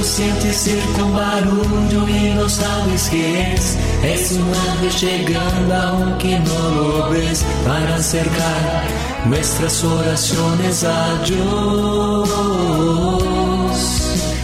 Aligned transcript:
Tú 0.00 0.06
sientes 0.06 0.56
cerca 0.56 1.04
un 1.04 1.12
barullo 1.12 2.08
y 2.08 2.32
no 2.32 2.48
sabes 2.48 3.10
qué 3.10 3.52
es. 3.52 3.76
Es 4.02 4.32
un 4.32 4.50
ángel 4.54 4.90
llegando 4.92 5.74
aunque 5.74 6.38
no 6.38 6.70
lo 6.70 7.10
ves 7.10 7.44
para 7.66 7.96
acercar 7.96 8.84
nuestras 9.26 9.84
oraciones 9.84 10.84
a 10.84 11.22
Dios. 11.26 12.30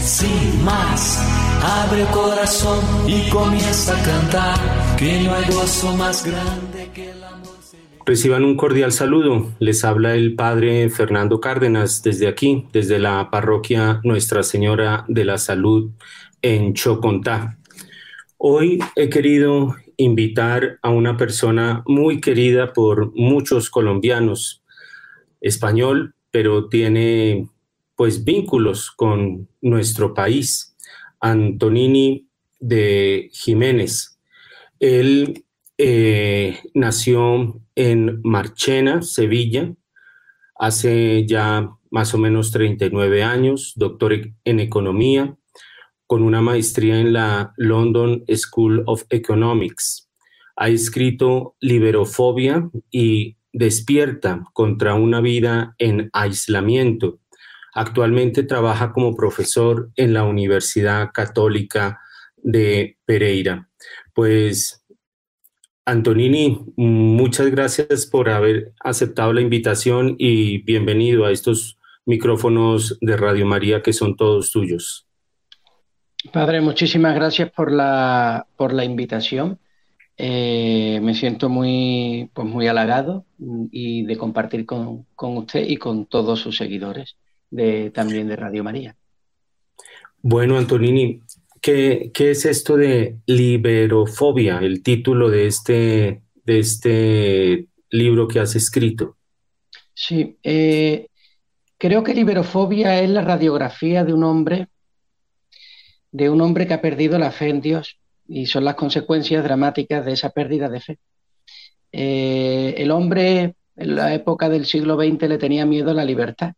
Sin 0.04 0.62
más, 0.62 1.20
abre 1.64 2.02
el 2.02 2.08
corazón 2.08 2.80
y 3.06 3.26
comienza 3.30 3.98
a 3.98 4.02
cantar 4.02 4.96
que 4.98 5.22
no 5.22 5.34
hay 5.36 5.46
gozo 5.54 5.96
más 5.96 6.22
grande 6.22 6.90
que 6.94 7.12
el 7.12 7.24
amor. 7.24 7.55
Reciban 8.06 8.44
un 8.44 8.56
cordial 8.56 8.92
saludo. 8.92 9.52
Les 9.58 9.84
habla 9.84 10.14
el 10.14 10.36
Padre 10.36 10.88
Fernando 10.90 11.40
Cárdenas 11.40 12.04
desde 12.04 12.28
aquí, 12.28 12.64
desde 12.72 13.00
la 13.00 13.32
parroquia 13.32 14.00
Nuestra 14.04 14.44
Señora 14.44 15.04
de 15.08 15.24
la 15.24 15.38
Salud 15.38 15.90
en 16.40 16.72
Chocontá. 16.72 17.58
Hoy 18.36 18.78
he 18.94 19.10
querido 19.10 19.74
invitar 19.96 20.78
a 20.82 20.90
una 20.90 21.16
persona 21.16 21.82
muy 21.84 22.20
querida 22.20 22.72
por 22.72 23.12
muchos 23.16 23.70
colombianos, 23.70 24.62
español, 25.40 26.14
pero 26.30 26.68
tiene 26.68 27.48
pues 27.96 28.24
vínculos 28.24 28.92
con 28.92 29.48
nuestro 29.60 30.14
país, 30.14 30.76
Antonini 31.18 32.28
de 32.60 33.30
Jiménez. 33.32 34.20
Él 34.78 35.45
eh, 35.78 36.60
nació 36.74 37.60
en 37.74 38.20
Marchena, 38.22 39.02
Sevilla, 39.02 39.72
hace 40.58 41.26
ya 41.26 41.70
más 41.90 42.14
o 42.14 42.18
menos 42.18 42.50
39 42.50 43.22
años, 43.22 43.72
doctor 43.76 44.14
en 44.44 44.60
economía, 44.60 45.36
con 46.06 46.22
una 46.22 46.40
maestría 46.40 47.00
en 47.00 47.12
la 47.12 47.52
London 47.56 48.24
School 48.34 48.82
of 48.86 49.04
Economics. 49.10 50.08
Ha 50.56 50.68
escrito 50.68 51.56
Liberofobia 51.60 52.70
y 52.90 53.36
Despierta 53.52 54.44
contra 54.52 54.94
una 54.94 55.22
vida 55.22 55.74
en 55.78 56.10
aislamiento. 56.12 57.20
Actualmente 57.74 58.42
trabaja 58.42 58.92
como 58.92 59.16
profesor 59.16 59.90
en 59.96 60.12
la 60.12 60.24
Universidad 60.24 61.10
Católica 61.12 61.98
de 62.36 62.98
Pereira. 63.06 63.70
Pues 64.12 64.84
Antonini, 65.88 66.64
muchas 66.74 67.48
gracias 67.48 68.06
por 68.06 68.28
haber 68.28 68.72
aceptado 68.80 69.32
la 69.32 69.40
invitación 69.40 70.16
y 70.18 70.58
bienvenido 70.62 71.24
a 71.24 71.30
estos 71.30 71.78
micrófonos 72.04 72.98
de 73.00 73.16
Radio 73.16 73.46
María 73.46 73.82
que 73.82 73.92
son 73.92 74.16
todos 74.16 74.50
tuyos. 74.50 75.06
Padre, 76.32 76.60
muchísimas 76.60 77.14
gracias 77.14 77.52
por 77.52 77.70
la, 77.70 78.48
por 78.56 78.72
la 78.72 78.84
invitación. 78.84 79.60
Eh, 80.16 80.98
me 81.04 81.14
siento 81.14 81.48
muy, 81.48 82.30
pues 82.34 82.48
muy 82.48 82.66
halagado 82.66 83.24
y 83.70 84.04
de 84.06 84.16
compartir 84.16 84.66
con, 84.66 85.06
con, 85.14 85.36
usted 85.36 85.68
y 85.68 85.76
con 85.76 86.06
todos 86.06 86.40
sus 86.40 86.56
seguidores 86.56 87.16
de, 87.48 87.92
también 87.92 88.26
de 88.26 88.34
Radio 88.34 88.64
María. 88.64 88.96
Bueno, 90.20 90.58
Antonini, 90.58 91.22
¿Qué, 91.60 92.12
es 92.14 92.44
esto 92.44 92.76
de 92.76 93.16
liberofobia, 93.26 94.58
el 94.58 94.82
título 94.82 95.30
de 95.30 95.46
este, 95.46 96.22
de 96.44 96.58
este 96.58 97.66
libro 97.90 98.28
que 98.28 98.40
has 98.40 98.54
escrito? 98.54 99.16
Sí, 99.94 100.38
eh, 100.42 101.08
creo 101.78 102.04
que 102.04 102.14
liberofobia 102.14 103.00
es 103.00 103.10
la 103.10 103.22
radiografía 103.22 104.04
de 104.04 104.12
un 104.12 104.24
hombre, 104.24 104.68
de 106.12 106.30
un 106.30 106.40
hombre 106.40 106.66
que 106.66 106.74
ha 106.74 106.80
perdido 106.80 107.18
la 107.18 107.30
fe 107.30 107.48
en 107.48 107.60
Dios 107.60 107.98
y 108.28 108.46
son 108.46 108.64
las 108.64 108.74
consecuencias 108.74 109.42
dramáticas 109.44 110.04
de 110.04 110.12
esa 110.12 110.30
pérdida 110.30 110.68
de 110.68 110.80
fe. 110.80 110.98
Eh, 111.92 112.74
el 112.78 112.90
hombre 112.90 113.54
en 113.76 113.96
la 113.96 114.14
época 114.14 114.48
del 114.48 114.66
siglo 114.66 114.96
XX 114.96 115.28
le 115.28 115.38
tenía 115.38 115.64
miedo 115.64 115.90
a 115.90 115.94
la 115.94 116.04
libertad 116.04 116.54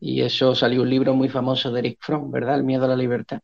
y 0.00 0.22
eso 0.22 0.54
salió 0.54 0.82
un 0.82 0.90
libro 0.90 1.14
muy 1.14 1.28
famoso 1.28 1.70
de 1.70 1.80
Eric 1.80 1.98
Fromm, 2.00 2.30
¿verdad? 2.30 2.56
El 2.56 2.64
miedo 2.64 2.84
a 2.84 2.88
la 2.88 2.96
libertad. 2.96 3.40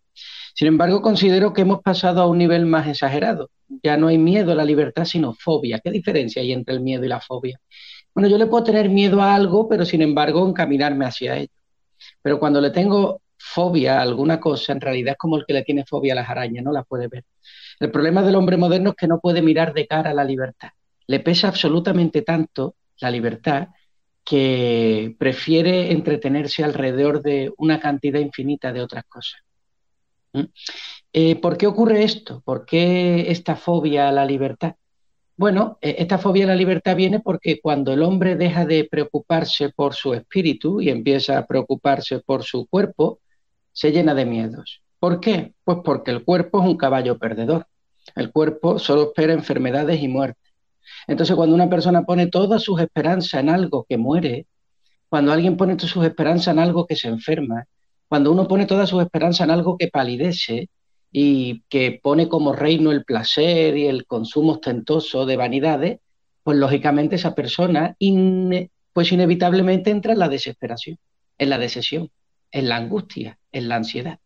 Sin 0.57 0.69
embargo, 0.69 1.03
considero 1.03 1.53
que 1.53 1.61
hemos 1.61 1.83
pasado 1.83 2.23
a 2.23 2.27
un 2.27 2.39
nivel 2.39 2.65
más 2.65 2.89
exagerado. 2.89 3.51
Ya 3.83 3.99
no 3.99 4.09
hay 4.09 4.17
miedo 4.17 4.53
a 4.53 4.55
la 4.55 4.65
libertad, 4.65 5.05
sino 5.05 5.35
fobia. 5.35 5.81
¿Qué 5.81 5.91
diferencia 5.91 6.41
hay 6.41 6.53
entre 6.53 6.75
el 6.75 6.81
miedo 6.81 7.05
y 7.05 7.09
la 7.09 7.21
fobia? 7.21 7.61
Bueno, 8.15 8.27
yo 8.31 8.39
le 8.39 8.47
puedo 8.47 8.65
tener 8.65 8.89
miedo 8.89 9.21
a 9.21 9.35
algo, 9.35 9.69
pero 9.69 9.85
sin 9.85 10.01
embargo 10.01 10.49
encaminarme 10.49 11.05
hacia 11.05 11.37
ello. 11.37 11.53
Pero 12.23 12.39
cuando 12.39 12.63
le 12.63 12.71
tengo 12.71 13.21
fobia 13.37 13.99
a 13.99 14.03
alguna 14.03 14.41
cosa, 14.41 14.73
en 14.73 14.81
realidad 14.81 15.13
es 15.13 15.19
como 15.19 15.37
el 15.37 15.45
que 15.47 15.53
le 15.53 15.63
tiene 15.63 15.85
fobia 15.85 16.15
a 16.15 16.17
las 16.17 16.31
arañas, 16.31 16.65
no 16.65 16.73
la 16.73 16.85
puede 16.85 17.09
ver. 17.09 17.25
El 17.79 17.91
problema 17.91 18.23
del 18.23 18.37
hombre 18.37 18.57
moderno 18.57 18.91
es 18.91 18.97
que 18.97 19.09
no 19.09 19.21
puede 19.21 19.43
mirar 19.43 19.75
de 19.75 19.87
cara 19.87 20.13
a 20.13 20.15
la 20.15 20.25
libertad. 20.25 20.71
Le 21.07 21.21
pesa 21.21 21.49
absolutamente 21.49 22.23
tanto 22.23 22.77
la 23.01 23.11
libertad 23.11 23.69
que 24.25 25.15
prefiere 25.19 25.93
entretenerse 25.93 26.65
alrededor 26.65 27.21
de 27.21 27.53
una 27.59 27.79
cantidad 27.79 28.21
infinita 28.21 28.73
de 28.73 28.81
otras 28.81 29.05
cosas. 29.05 29.46
Eh, 31.13 31.37
¿Por 31.37 31.57
qué 31.57 31.67
ocurre 31.67 32.05
esto? 32.05 32.43
¿Por 32.45 32.67
qué 32.67 33.31
esta 33.31 33.57
fobia 33.57 34.09
a 34.09 34.13
la 34.13 34.25
libertad? 34.25 34.75
Bueno, 35.37 35.79
eh, 35.81 35.97
esta 35.99 36.19
fobia 36.19 36.45
a 36.45 36.49
la 36.49 36.55
libertad 36.55 36.97
viene 36.97 37.21
porque 37.21 37.61
cuando 37.61 37.93
el 37.93 38.03
hombre 38.03 38.37
deja 38.37 38.65
de 38.65 38.89
preocuparse 38.91 39.71
por 39.71 39.95
su 39.95 40.15
espíritu 40.15 40.81
y 40.81 40.91
empieza 40.91 41.39
a 41.39 41.47
preocuparse 41.47 42.21
por 42.21 42.43
su 42.43 42.67
cuerpo, 42.67 43.21
se 43.73 43.93
llena 43.93 44.15
de 44.15 44.25
miedos. 44.25 44.83
¿Por 44.99 45.21
qué? 45.21 45.55
Pues 45.65 45.79
porque 45.85 46.11
el 46.11 46.25
cuerpo 46.25 46.61
es 46.63 46.69
un 46.69 46.77
caballo 46.77 47.19
perdedor. 47.19 47.67
El 48.15 48.33
cuerpo 48.33 48.79
solo 48.79 49.05
espera 49.05 49.33
enfermedades 49.33 50.03
y 50.03 50.09
muerte. 50.09 50.41
Entonces, 51.07 51.37
cuando 51.37 51.55
una 51.55 51.69
persona 51.69 52.05
pone 52.05 52.29
todas 52.29 52.63
sus 52.63 52.81
esperanzas 52.81 53.41
en 53.41 53.51
algo 53.51 53.85
que 53.89 53.99
muere, 53.99 54.47
cuando 55.09 55.33
alguien 55.33 55.57
pone 55.57 55.77
todas 55.77 55.91
sus 55.91 56.05
esperanzas 56.05 56.49
en 56.55 56.59
algo 56.61 56.87
que 56.87 56.97
se 56.97 57.09
enferma, 57.09 57.67
cuando 58.09 58.31
uno 58.33 58.47
pone 58.47 58.67
toda 58.67 58.87
su 58.87 59.01
esperanza 59.01 59.45
en 59.45 59.51
algo 59.51 59.77
que 59.77 59.89
palidece 59.89 60.69
y 61.11 61.63
que 61.69 61.99
pone 62.03 62.29
como 62.29 62.53
reino 62.53 62.93
el 62.93 63.05
placer 63.05 63.77
y 63.77 63.87
el 63.87 64.07
consumo 64.07 64.53
ostentoso 64.53 65.27
de 65.27 65.37
vanidades, 65.37 65.99
pues 66.43 66.59
lógicamente 66.59 67.17
esa 67.17 67.35
persona 67.35 67.97
pues 68.93 69.13
inevitablemente 69.13 69.91
entra 69.91 70.13
en 70.13 70.19
la 70.19 70.29
desesperación, 70.29 70.99
en 71.39 71.51
la 71.51 71.59
decesión, 71.59 72.11
en 72.53 72.69
la 72.69 72.77
angustia, 72.77 73.39
en 73.53 73.69
la 73.69 73.77
ansiedad. 73.77 74.21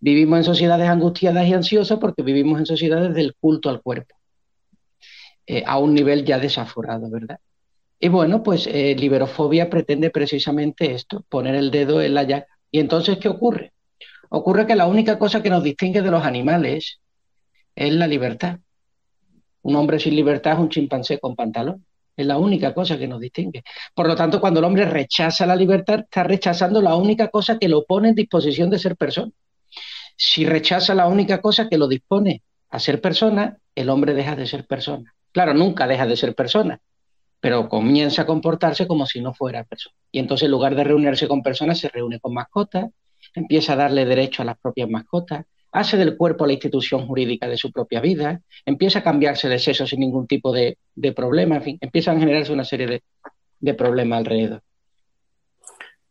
Vivimos 0.00 0.38
en 0.38 0.44
sociedades 0.44 0.88
angustiadas 0.88 1.46
y 1.46 1.54
ansiosas 1.54 1.98
porque 1.98 2.22
vivimos 2.22 2.58
en 2.58 2.66
sociedades 2.66 3.14
del 3.14 3.34
culto 3.34 3.70
al 3.70 3.80
cuerpo, 3.80 4.14
eh, 5.46 5.64
a 5.66 5.78
un 5.78 5.94
nivel 5.94 6.24
ya 6.24 6.38
desaforado, 6.38 7.08
¿verdad? 7.10 7.38
Y 7.98 8.08
bueno, 8.08 8.42
pues 8.42 8.66
eh, 8.66 8.94
liberofobia 8.98 9.70
pretende 9.70 10.10
precisamente 10.10 10.92
esto, 10.92 11.24
poner 11.28 11.54
el 11.54 11.70
dedo 11.70 12.02
en 12.02 12.14
la 12.14 12.24
llaga 12.24 12.51
y 12.72 12.80
entonces, 12.80 13.18
¿qué 13.18 13.28
ocurre? 13.28 13.72
Ocurre 14.30 14.66
que 14.66 14.74
la 14.74 14.86
única 14.86 15.18
cosa 15.18 15.42
que 15.42 15.50
nos 15.50 15.62
distingue 15.62 16.00
de 16.00 16.10
los 16.10 16.24
animales 16.24 17.00
es 17.76 17.92
la 17.92 18.06
libertad. 18.06 18.58
Un 19.60 19.76
hombre 19.76 20.00
sin 20.00 20.16
libertad 20.16 20.54
es 20.54 20.58
un 20.58 20.70
chimpancé 20.70 21.20
con 21.20 21.36
pantalón. 21.36 21.84
Es 22.16 22.26
la 22.26 22.38
única 22.38 22.72
cosa 22.72 22.98
que 22.98 23.06
nos 23.06 23.20
distingue. 23.20 23.62
Por 23.94 24.08
lo 24.08 24.16
tanto, 24.16 24.40
cuando 24.40 24.60
el 24.60 24.64
hombre 24.64 24.86
rechaza 24.86 25.46
la 25.46 25.54
libertad, 25.54 26.00
está 26.00 26.24
rechazando 26.24 26.80
la 26.80 26.96
única 26.96 27.28
cosa 27.28 27.58
que 27.58 27.68
lo 27.68 27.84
pone 27.84 28.08
en 28.08 28.14
disposición 28.14 28.70
de 28.70 28.78
ser 28.78 28.96
persona. 28.96 29.32
Si 30.16 30.46
rechaza 30.46 30.94
la 30.94 31.06
única 31.08 31.42
cosa 31.42 31.68
que 31.68 31.76
lo 31.76 31.88
dispone 31.88 32.42
a 32.70 32.78
ser 32.78 33.02
persona, 33.02 33.58
el 33.74 33.90
hombre 33.90 34.14
deja 34.14 34.34
de 34.34 34.46
ser 34.46 34.66
persona. 34.66 35.14
Claro, 35.30 35.52
nunca 35.52 35.86
deja 35.86 36.06
de 36.06 36.16
ser 36.16 36.34
persona, 36.34 36.80
pero 37.42 37.68
comienza 37.68 38.22
a 38.22 38.26
comportarse 38.26 38.86
como 38.86 39.04
si 39.04 39.20
no 39.20 39.34
fuera 39.34 39.64
persona. 39.64 39.96
Y 40.12 40.20
entonces 40.20 40.44
en 40.44 40.52
lugar 40.52 40.76
de 40.76 40.84
reunirse 40.84 41.26
con 41.26 41.42
personas, 41.42 41.80
se 41.80 41.88
reúne 41.88 42.20
con 42.20 42.32
mascotas, 42.32 42.88
empieza 43.34 43.72
a 43.72 43.76
darle 43.76 44.04
derecho 44.04 44.42
a 44.42 44.44
las 44.44 44.56
propias 44.58 44.88
mascotas, 44.88 45.44
hace 45.72 45.96
del 45.96 46.16
cuerpo 46.16 46.46
la 46.46 46.52
institución 46.52 47.04
jurídica 47.04 47.48
de 47.48 47.56
su 47.56 47.72
propia 47.72 48.00
vida, 48.00 48.40
empieza 48.64 49.00
a 49.00 49.02
cambiarse 49.02 49.48
de 49.48 49.58
sexo 49.58 49.88
sin 49.88 49.98
ningún 49.98 50.28
tipo 50.28 50.52
de, 50.52 50.78
problema, 51.16 51.56
en 51.56 51.62
fin, 51.62 51.78
empiezan 51.80 52.16
a 52.16 52.20
generarse 52.20 52.52
una 52.52 52.64
serie 52.64 52.86
de, 52.86 53.02
de 53.58 53.74
problemas 53.74 54.20
alrededor. 54.20 54.62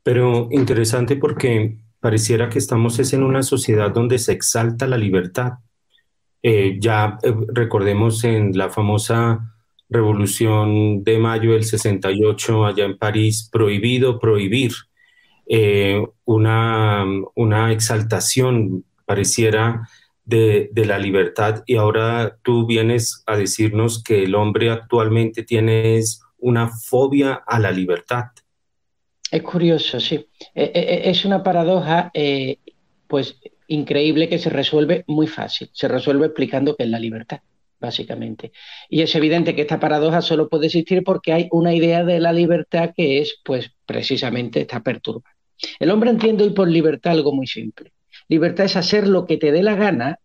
Pero 0.03 0.49
interesante 0.51 1.15
porque 1.15 1.77
pareciera 2.01 2.49
que 2.49 2.59
estamos 2.59 3.13
en 3.13 3.23
una 3.23 3.41
sociedad 3.41 3.89
donde 3.89 4.19
se 4.19 4.33
exalta 4.33 4.85
la 4.85 4.97
libertad. 4.97 5.53
Eh, 6.43 6.77
ya 6.77 7.17
eh, 7.23 7.33
recordemos 7.53 8.21
en 8.25 8.51
la 8.57 8.69
famosa 8.69 9.50
Revolución 9.91 11.03
de 11.03 11.19
Mayo 11.19 11.51
del 11.51 11.65
68 11.65 12.65
allá 12.65 12.85
en 12.85 12.97
París, 12.97 13.49
prohibido 13.51 14.19
prohibir, 14.19 14.71
eh, 15.45 16.01
una, 16.23 17.05
una, 17.35 17.73
exaltación 17.73 18.85
pareciera 19.05 19.85
de, 20.23 20.69
de, 20.71 20.85
la 20.85 20.97
libertad 20.97 21.63
y 21.65 21.75
ahora 21.75 22.37
tú 22.41 22.65
vienes 22.65 23.21
a 23.25 23.35
decirnos 23.35 24.01
que 24.01 24.23
el 24.23 24.35
hombre 24.35 24.69
actualmente 24.69 25.43
tiene 25.43 25.99
una 26.37 26.69
fobia 26.69 27.43
a 27.45 27.59
la 27.59 27.71
libertad. 27.71 28.27
Es 29.29 29.43
curioso, 29.43 29.99
sí. 29.99 30.25
Eh, 30.55 30.71
eh, 30.73 31.01
es 31.05 31.25
una 31.25 31.43
paradoja, 31.43 32.13
pues 33.07 33.35
increíble 33.67 34.29
que 34.29 34.39
se 34.39 34.49
resuelve 34.49 35.03
muy 35.07 35.27
fácil. 35.27 35.69
Se 35.73 35.89
resuelve 35.89 36.27
explicando 36.27 36.77
qué 36.77 36.83
es 36.83 36.89
la 36.89 36.99
libertad, 36.99 37.41
básicamente. 37.81 38.53
Y 38.87 39.01
es 39.01 39.13
evidente 39.15 39.55
que 39.55 39.63
esta 39.63 39.79
paradoja 39.79 40.21
solo 40.21 40.47
puede 40.47 40.67
existir 40.67 41.03
porque 41.03 41.33
hay 41.33 41.47
una 41.51 41.73
idea 41.73 42.05
de 42.05 42.19
la 42.19 42.31
libertad 42.31 42.91
que 42.95 43.19
es, 43.19 43.39
pues, 43.43 43.71
precisamente 43.85 44.61
está 44.61 44.81
perturbada. 44.81 45.35
El 45.79 45.91
hombre 45.91 46.11
entiende 46.11 46.43
hoy 46.43 46.51
por 46.51 46.69
libertad 46.69 47.13
algo 47.13 47.33
muy 47.33 47.47
simple. 47.47 47.91
Libertad 48.29 48.65
es 48.65 48.77
hacer 48.77 49.07
lo 49.07 49.25
que 49.25 49.37
te 49.37 49.51
dé 49.51 49.63
la 49.63 49.75
gana 49.75 50.19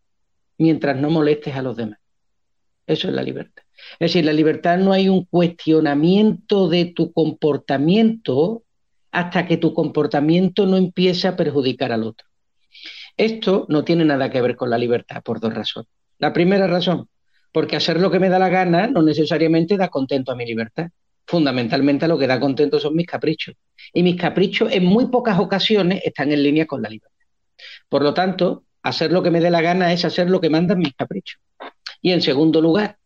mientras 0.59 0.97
no 0.97 1.11
molestes 1.11 1.57
a 1.57 1.63
los 1.63 1.77
demás. 1.77 1.99
Eso 2.87 3.09
es 3.09 3.15
la 3.15 3.23
libertad. 3.23 3.65
Es 3.99 4.13
decir, 4.13 4.25
la 4.25 4.33
libertad 4.33 4.79
no 4.79 4.93
hay 4.93 5.09
un 5.09 5.25
cuestionamiento 5.25 6.69
de 6.69 6.87
tu 6.87 7.13
comportamiento 7.13 8.63
hasta 9.11 9.47
que 9.47 9.57
tu 9.57 9.75
comportamiento 9.75 10.67
no 10.67 10.77
empiece 10.77 11.27
a 11.27 11.37
perjudicar 11.37 11.91
al 11.91 12.05
otro. 12.05 12.27
Esto 13.17 13.67
no 13.69 13.83
tiene 13.85 14.05
nada 14.05 14.31
que 14.31 14.43
ver 14.43 14.57
con 14.57 14.71
la 14.71 14.79
libertad 14.79 15.23
por 15.23 15.41
dos 15.41 15.55
razones. 15.55 15.89
La 16.19 16.33
primera 16.33 16.67
razón, 16.67 17.09
porque 17.57 17.75
hacer 17.75 17.99
lo 18.03 18.11
que 18.11 18.21
me 18.21 18.29
da 18.29 18.39
la 18.39 18.51
gana 18.51 18.87
no 18.87 19.01
necesariamente 19.01 19.79
da 19.79 19.89
contento 19.89 20.31
a 20.31 20.37
mi 20.37 20.45
libertad. 20.45 20.91
Fundamentalmente 21.27 22.07
lo 22.07 22.19
que 22.19 22.27
da 22.27 22.39
contento 22.39 22.79
son 22.79 22.95
mis 22.95 23.07
caprichos. 23.07 23.55
Y 23.95 24.03
mis 24.03 24.21
caprichos 24.21 24.71
en 24.71 24.85
muy 24.85 25.07
pocas 25.07 25.39
ocasiones 25.39 26.03
están 26.05 26.33
en 26.33 26.43
línea 26.43 26.67
con 26.67 26.83
la 26.83 26.91
libertad. 26.91 27.27
Por 27.89 28.03
lo 28.03 28.13
tanto, 28.13 28.65
hacer 28.83 29.11
lo 29.11 29.23
que 29.23 29.31
me 29.31 29.41
dé 29.41 29.51
la 29.51 29.63
gana 29.63 29.91
es 29.91 30.05
hacer 30.05 30.29
lo 30.29 30.39
que 30.39 30.51
mandan 30.51 30.81
mis 30.81 30.93
caprichos. 30.93 31.41
Y 32.03 32.13
en 32.13 32.21
segundo 32.21 32.61
lugar, 32.61 32.99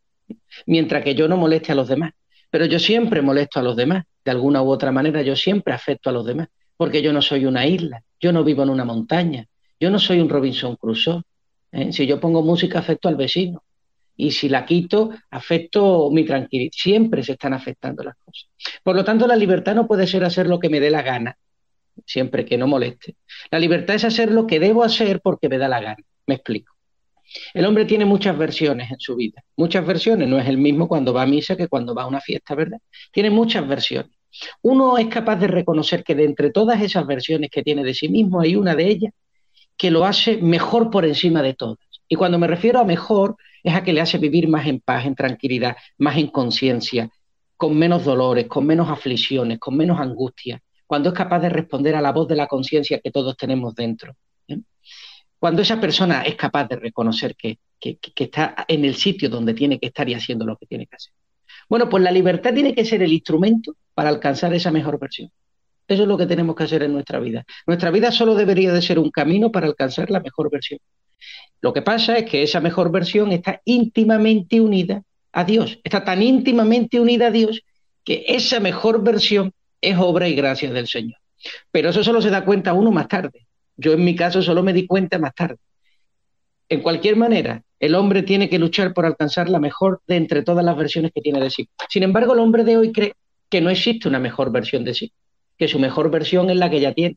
mientras 0.66 1.04
que 1.04 1.14
yo 1.14 1.28
no 1.28 1.36
moleste 1.36 1.70
a 1.70 1.76
los 1.76 1.86
demás. 1.86 2.10
Pero 2.50 2.64
yo 2.64 2.80
siempre 2.80 3.22
molesto 3.22 3.60
a 3.60 3.62
los 3.62 3.76
demás, 3.76 4.02
de 4.24 4.32
alguna 4.32 4.62
u 4.62 4.70
otra 4.70 4.90
manera, 4.90 5.22
yo 5.22 5.36
siempre 5.36 5.74
afecto 5.74 6.10
a 6.10 6.12
los 6.12 6.26
demás, 6.26 6.48
porque 6.76 7.02
yo 7.02 7.12
no 7.12 7.22
soy 7.22 7.46
una 7.46 7.68
isla, 7.68 8.02
yo 8.18 8.32
no 8.32 8.42
vivo 8.42 8.64
en 8.64 8.70
una 8.70 8.84
montaña, 8.84 9.46
yo 9.78 9.90
no 9.90 10.00
soy 10.00 10.18
un 10.18 10.28
Robinson 10.28 10.74
Crusoe. 10.74 11.22
¿eh? 11.70 11.92
Si 11.92 12.04
yo 12.04 12.18
pongo 12.18 12.42
música, 12.42 12.80
afecto 12.80 13.08
al 13.08 13.14
vecino. 13.14 13.62
Y 14.20 14.32
si 14.32 14.48
la 14.48 14.66
quito, 14.66 15.10
afecto 15.30 16.10
mi 16.10 16.24
tranquilidad. 16.24 16.72
Siempre 16.74 17.22
se 17.22 17.32
están 17.32 17.54
afectando 17.54 18.02
las 18.02 18.16
cosas. 18.16 18.48
Por 18.82 18.94
lo 18.94 19.04
tanto, 19.04 19.26
la 19.26 19.36
libertad 19.36 19.74
no 19.74 19.86
puede 19.86 20.06
ser 20.06 20.24
hacer 20.24 20.46
lo 20.46 20.58
que 20.58 20.68
me 20.68 20.78
dé 20.78 20.90
la 20.90 21.02
gana, 21.02 21.36
siempre 22.04 22.44
que 22.44 22.58
no 22.58 22.66
moleste. 22.66 23.16
La 23.50 23.58
libertad 23.58 23.96
es 23.96 24.04
hacer 24.04 24.30
lo 24.30 24.46
que 24.46 24.60
debo 24.60 24.84
hacer 24.84 25.20
porque 25.20 25.48
me 25.48 25.58
da 25.58 25.68
la 25.68 25.80
gana. 25.80 26.04
Me 26.26 26.34
explico. 26.34 26.74
El 27.54 27.64
hombre 27.64 27.84
tiene 27.84 28.04
muchas 28.04 28.36
versiones 28.36 28.90
en 28.90 28.98
su 28.98 29.14
vida, 29.14 29.42
muchas 29.56 29.86
versiones, 29.86 30.28
no 30.28 30.38
es 30.38 30.48
el 30.48 30.58
mismo 30.58 30.88
cuando 30.88 31.12
va 31.12 31.22
a 31.22 31.26
misa 31.26 31.56
que 31.56 31.68
cuando 31.68 31.94
va 31.94 32.02
a 32.02 32.06
una 32.06 32.20
fiesta, 32.20 32.56
¿verdad? 32.56 32.78
Tiene 33.12 33.30
muchas 33.30 33.66
versiones. 33.66 34.10
Uno 34.62 34.98
es 34.98 35.06
capaz 35.06 35.36
de 35.36 35.46
reconocer 35.46 36.02
que 36.02 36.14
de 36.14 36.24
entre 36.24 36.50
todas 36.50 36.82
esas 36.82 37.06
versiones 37.06 37.50
que 37.50 37.62
tiene 37.62 37.84
de 37.84 37.94
sí 37.94 38.08
mismo 38.08 38.40
hay 38.40 38.56
una 38.56 38.74
de 38.74 38.88
ellas 38.88 39.12
que 39.76 39.90
lo 39.90 40.04
hace 40.04 40.36
mejor 40.38 40.90
por 40.90 41.04
encima 41.04 41.42
de 41.42 41.54
todas. 41.54 41.78
Y 42.08 42.16
cuando 42.16 42.38
me 42.38 42.48
refiero 42.48 42.80
a 42.80 42.84
mejor, 42.84 43.36
es 43.62 43.74
a 43.74 43.82
que 43.82 43.92
le 43.92 44.00
hace 44.00 44.18
vivir 44.18 44.48
más 44.48 44.66
en 44.66 44.80
paz, 44.80 45.06
en 45.06 45.14
tranquilidad, 45.14 45.76
más 45.98 46.16
en 46.16 46.28
conciencia, 46.28 47.10
con 47.56 47.76
menos 47.76 48.04
dolores, 48.04 48.46
con 48.46 48.66
menos 48.66 48.88
aflicciones, 48.88 49.58
con 49.58 49.76
menos 49.76 50.00
angustia, 50.00 50.62
cuando 50.86 51.10
es 51.10 51.14
capaz 51.14 51.40
de 51.40 51.50
responder 51.50 51.94
a 51.94 52.00
la 52.00 52.12
voz 52.12 52.26
de 52.26 52.36
la 52.36 52.46
conciencia 52.46 53.00
que 53.00 53.10
todos 53.10 53.36
tenemos 53.36 53.74
dentro. 53.74 54.16
Cuando 55.38 55.62
esa 55.62 55.80
persona 55.80 56.22
es 56.22 56.36
capaz 56.36 56.68
de 56.68 56.76
reconocer 56.76 57.34
que, 57.34 57.58
está 58.16 58.64
en 58.68 58.84
el 58.84 58.94
sitio 58.94 59.30
donde 59.30 59.54
tiene 59.54 59.78
que 59.78 59.86
estar 59.86 60.08
y 60.08 60.14
haciendo 60.14 60.44
lo 60.44 60.56
que 60.56 60.66
tiene 60.66 60.86
que 60.86 60.96
hacer. 60.96 61.12
Bueno, 61.68 61.88
pues 61.88 62.02
la 62.02 62.10
libertad 62.10 62.52
tiene 62.52 62.74
que 62.74 62.84
ser 62.84 63.02
el 63.02 63.12
instrumento 63.12 63.76
para 63.94 64.10
alcanzar 64.10 64.52
esa 64.52 64.70
mejor 64.70 64.98
versión. 64.98 65.30
Eso 65.86 66.02
es 66.02 66.08
lo 66.08 66.18
que 66.18 66.26
tenemos 66.26 66.54
que 66.54 66.64
hacer 66.64 66.82
en 66.82 66.92
nuestra 66.92 67.18
vida. 67.20 67.44
Nuestra 67.66 67.90
vida 67.90 68.12
solo 68.12 68.34
debería 68.34 68.72
de 68.72 68.82
ser 68.82 68.98
un 68.98 69.10
camino 69.10 69.50
para 69.50 69.66
alcanzar 69.66 70.10
la 70.10 70.20
mejor 70.20 70.50
versión. 70.50 70.80
Lo 71.60 71.72
que 71.72 71.82
pasa 71.82 72.16
es 72.18 72.30
que 72.30 72.42
esa 72.42 72.60
mejor 72.60 72.90
versión 72.90 73.32
está 73.32 73.60
íntimamente 73.64 74.60
unida 74.60 75.02
a 75.32 75.44
Dios. 75.44 75.78
Está 75.84 76.04
tan 76.04 76.22
íntimamente 76.22 77.00
unida 77.00 77.26
a 77.28 77.30
Dios 77.30 77.62
que 78.04 78.24
esa 78.28 78.60
mejor 78.60 79.02
versión 79.02 79.52
es 79.80 79.96
obra 79.98 80.28
y 80.28 80.34
gracia 80.34 80.72
del 80.72 80.88
Señor. 80.88 81.18
Pero 81.70 81.90
eso 81.90 82.02
solo 82.02 82.20
se 82.20 82.30
da 82.30 82.44
cuenta 82.44 82.72
uno 82.72 82.90
más 82.90 83.08
tarde. 83.08 83.46
Yo 83.76 83.92
en 83.92 84.04
mi 84.04 84.14
caso 84.14 84.42
solo 84.42 84.62
me 84.62 84.72
di 84.72 84.86
cuenta 84.86 85.18
más 85.18 85.34
tarde. 85.34 85.58
En 86.68 86.82
cualquier 86.82 87.16
manera, 87.16 87.62
el 87.80 87.94
hombre 87.94 88.22
tiene 88.22 88.48
que 88.48 88.58
luchar 88.58 88.92
por 88.92 89.06
alcanzar 89.06 89.48
la 89.48 89.58
mejor 89.58 90.02
de 90.06 90.16
entre 90.16 90.42
todas 90.42 90.64
las 90.64 90.76
versiones 90.76 91.12
que 91.14 91.20
tiene 91.20 91.40
de 91.40 91.50
sí. 91.50 91.68
Sin 91.88 92.02
embargo, 92.02 92.34
el 92.34 92.40
hombre 92.40 92.62
de 92.62 92.76
hoy 92.76 92.92
cree 92.92 93.14
que 93.48 93.60
no 93.60 93.70
existe 93.70 94.06
una 94.06 94.18
mejor 94.18 94.52
versión 94.52 94.84
de 94.84 94.94
sí, 94.94 95.12
que 95.58 95.66
su 95.66 95.78
mejor 95.78 96.10
versión 96.10 96.50
es 96.50 96.56
la 96.56 96.70
que 96.70 96.80
ya 96.80 96.92
tiene. 96.92 97.16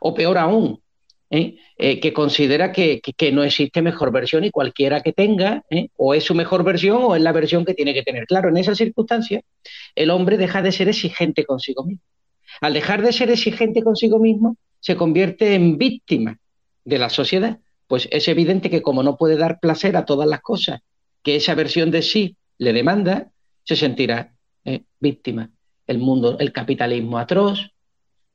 O 0.00 0.12
peor 0.12 0.36
aún, 0.36 0.82
¿eh? 1.30 1.56
Eh, 1.78 2.00
que 2.00 2.12
considera 2.12 2.72
que, 2.72 3.00
no 3.32 3.44
existe 3.44 3.80
mejor 3.82 4.12
versión 4.12 4.44
y 4.44 4.50
cualquiera 4.50 5.00
que 5.00 5.12
tenga, 5.12 5.64
¿eh? 5.70 5.88
o 5.96 6.12
es 6.14 6.24
su 6.24 6.34
mejor 6.34 6.64
versión 6.64 6.98
o 7.02 7.16
es 7.16 7.22
la 7.22 7.32
versión 7.32 7.64
que 7.64 7.74
tiene 7.74 7.94
que 7.94 8.02
tener. 8.02 8.26
Claro, 8.26 8.48
en 8.48 8.56
esa 8.56 8.74
circunstancia, 8.74 9.42
el 9.94 10.10
hombre 10.10 10.36
deja 10.36 10.60
de 10.60 10.72
ser 10.72 10.88
exigente 10.88 11.44
consigo 11.44 11.84
mismo. 11.84 12.02
Al 12.60 12.74
dejar 12.74 13.02
de 13.02 13.12
ser 13.12 13.30
exigente 13.30 13.82
consigo 13.82 14.18
mismo, 14.18 14.56
se 14.80 14.96
convierte 14.96 15.54
en 15.54 15.78
víctima 15.78 16.38
de 16.84 16.98
la 16.98 17.08
sociedad, 17.08 17.58
pues 17.86 18.08
es 18.10 18.26
evidente 18.28 18.70
que 18.70 18.82
como 18.82 19.02
no 19.02 19.16
puede 19.16 19.36
dar 19.36 19.60
placer 19.60 19.96
a 19.96 20.04
todas 20.04 20.28
las 20.28 20.40
cosas 20.40 20.80
que 21.22 21.36
esa 21.36 21.54
versión 21.54 21.90
de 21.90 22.02
sí 22.02 22.36
le 22.58 22.72
demanda, 22.72 23.30
se 23.64 23.76
sentirá 23.76 24.34
víctima. 24.98 25.50
El 25.86 25.98
mundo, 25.98 26.36
el 26.38 26.52
capitalismo 26.52 27.18
atroz, 27.18 27.72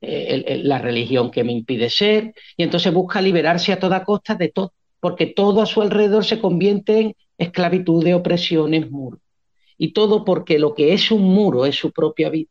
la 0.06 0.78
religión 0.78 1.30
que 1.30 1.44
me 1.44 1.52
impide 1.52 1.90
ser, 1.90 2.34
y 2.56 2.62
entonces 2.62 2.92
busca 2.92 3.20
liberarse 3.20 3.72
a 3.72 3.78
toda 3.78 4.04
costa 4.04 4.34
de 4.34 4.48
todo, 4.48 4.72
porque 5.00 5.26
todo 5.26 5.62
a 5.62 5.66
su 5.66 5.82
alrededor 5.82 6.24
se 6.24 6.40
convierte 6.40 7.00
en 7.00 7.16
esclavitud 7.38 8.04
de 8.04 8.14
opresiones, 8.14 8.90
muros. 8.90 9.20
Y 9.78 9.92
todo 9.92 10.24
porque 10.24 10.58
lo 10.58 10.74
que 10.74 10.94
es 10.94 11.10
un 11.10 11.22
muro 11.22 11.66
es 11.66 11.76
su 11.76 11.92
propia 11.92 12.30
vida, 12.30 12.50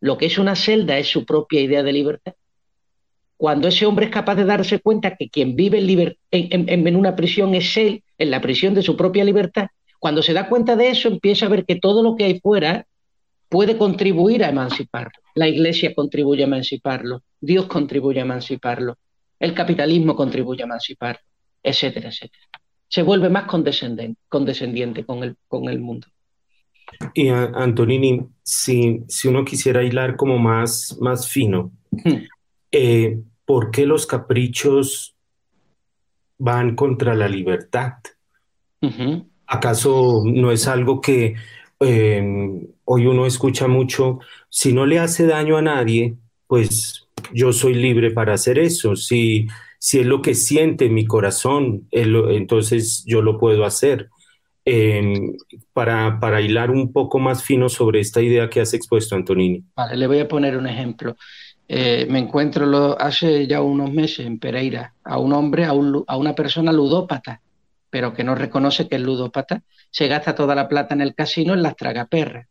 lo 0.00 0.18
que 0.18 0.26
es 0.26 0.38
una 0.38 0.54
celda 0.54 0.98
es 0.98 1.08
su 1.08 1.24
propia 1.24 1.60
idea 1.60 1.82
de 1.82 1.92
libertad. 1.92 2.34
Cuando 3.36 3.68
ese 3.68 3.86
hombre 3.86 4.06
es 4.06 4.12
capaz 4.12 4.36
de 4.36 4.44
darse 4.44 4.78
cuenta 4.78 5.16
que 5.16 5.28
quien 5.28 5.56
vive 5.56 6.16
en, 6.30 6.96
una 6.96 7.16
prisión 7.16 7.54
es 7.54 7.76
él, 7.76 8.04
en 8.16 8.30
la 8.30 8.40
prisión 8.40 8.74
de 8.74 8.82
su 8.82 8.96
propia 8.96 9.24
libertad, 9.24 9.66
cuando 9.98 10.22
se 10.22 10.32
da 10.32 10.48
cuenta 10.48 10.76
de 10.76 10.90
eso 10.90 11.08
empieza 11.08 11.46
a 11.46 11.48
ver 11.48 11.64
que 11.64 11.76
todo 11.76 12.02
lo 12.02 12.14
que 12.14 12.24
hay 12.24 12.40
fuera 12.40 12.86
puede 13.52 13.76
contribuir 13.76 14.42
a 14.44 14.48
emanciparlo. 14.48 15.12
La 15.34 15.46
iglesia 15.46 15.94
contribuye 15.94 16.42
a 16.42 16.46
emanciparlo, 16.46 17.22
Dios 17.38 17.66
contribuye 17.66 18.18
a 18.18 18.22
emanciparlo, 18.22 18.96
el 19.38 19.52
capitalismo 19.52 20.16
contribuye 20.16 20.62
a 20.62 20.64
emanciparlo, 20.64 21.20
etcétera, 21.62 22.08
etcétera. 22.08 22.44
Se 22.88 23.02
vuelve 23.02 23.28
más 23.28 23.44
condescendiente, 23.44 25.04
con, 25.04 25.22
el, 25.22 25.36
con 25.48 25.68
el 25.68 25.80
mundo. 25.80 26.06
Y 27.12 27.28
Antonini, 27.28 28.22
si, 28.42 29.02
si 29.06 29.28
uno 29.28 29.44
quisiera 29.44 29.82
hilar 29.82 30.16
como 30.16 30.38
más, 30.38 30.96
más 31.00 31.28
fino, 31.28 31.72
hmm. 31.90 32.24
eh, 32.70 33.20
¿por 33.44 33.70
qué 33.70 33.84
los 33.84 34.06
caprichos 34.06 35.14
van 36.38 36.74
contra 36.74 37.14
la 37.14 37.28
libertad? 37.28 37.92
¿Acaso 39.46 40.22
no 40.24 40.50
es 40.50 40.66
algo 40.66 41.02
que 41.02 41.34
em, 41.84 42.66
hoy 42.84 43.06
uno 43.06 43.26
escucha 43.26 43.68
mucho? 43.68 44.20
Si 44.48 44.72
no 44.72 44.86
le 44.86 44.98
hace 44.98 45.26
daño 45.26 45.56
a 45.56 45.62
nadie, 45.62 46.16
pues 46.46 47.06
yo 47.32 47.52
soy 47.52 47.74
libre 47.74 48.10
para 48.10 48.34
hacer 48.34 48.58
eso. 48.58 48.96
Si, 48.96 49.48
si 49.78 50.00
es 50.00 50.06
lo 50.06 50.22
que 50.22 50.34
siente 50.34 50.88
mi 50.88 51.06
corazón, 51.06 51.86
entonces 51.90 53.04
yo 53.06 53.22
lo 53.22 53.38
puedo 53.38 53.64
hacer. 53.64 54.08
Em, 54.64 55.36
para, 55.72 56.20
para 56.20 56.40
hilar 56.40 56.70
un 56.70 56.92
poco 56.92 57.18
más 57.18 57.42
fino 57.42 57.68
sobre 57.68 57.98
esta 57.98 58.22
idea 58.22 58.48
que 58.48 58.60
has 58.60 58.74
expuesto, 58.74 59.16
Antonini. 59.16 59.64
Vale, 59.74 59.96
le 59.96 60.06
voy 60.06 60.20
a 60.20 60.28
poner 60.28 60.56
un 60.56 60.68
ejemplo. 60.68 61.16
Eh, 61.74 62.06
me 62.08 62.18
encuentro 62.18 63.00
hace 63.00 63.46
ya 63.46 63.62
unos 63.62 63.90
meses 63.92 64.26
en 64.26 64.38
Pereira 64.38 64.94
a 65.02 65.18
un 65.18 65.32
hombre, 65.32 65.64
a, 65.64 65.72
una 65.72 66.34
persona 66.34 66.70
ludópata, 66.70 67.40
pero 67.92 68.14
que 68.14 68.24
no 68.24 68.34
reconoce 68.34 68.88
que 68.88 68.96
es 68.96 69.02
ludópata, 69.02 69.64
se 69.90 70.08
gasta 70.08 70.34
toda 70.34 70.54
la 70.54 70.66
plata 70.66 70.94
en 70.94 71.02
el 71.02 71.14
casino 71.14 71.52
en 71.52 71.62
las 71.62 71.76
tragaperras. 71.76 72.48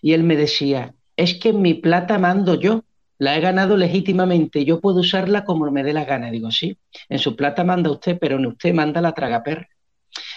Y 0.00 0.14
él 0.14 0.22
me 0.22 0.36
decía, 0.36 0.94
es 1.16 1.34
que 1.34 1.52
mi 1.52 1.74
plata 1.74 2.18
mando 2.18 2.54
yo, 2.54 2.84
la 3.18 3.36
he 3.36 3.40
ganado 3.40 3.76
legítimamente, 3.76 4.64
yo 4.64 4.80
puedo 4.80 5.00
usarla 5.00 5.44
como 5.44 5.70
me 5.70 5.84
dé 5.84 5.92
la 5.92 6.06
gana. 6.06 6.30
Digo, 6.30 6.50
sí, 6.50 6.78
en 7.10 7.18
su 7.18 7.36
plata 7.36 7.62
manda 7.62 7.90
usted, 7.90 8.16
pero 8.18 8.36
en 8.36 8.46
usted 8.46 8.72
manda 8.72 9.02
la 9.02 9.12
tragaperra. 9.12 9.68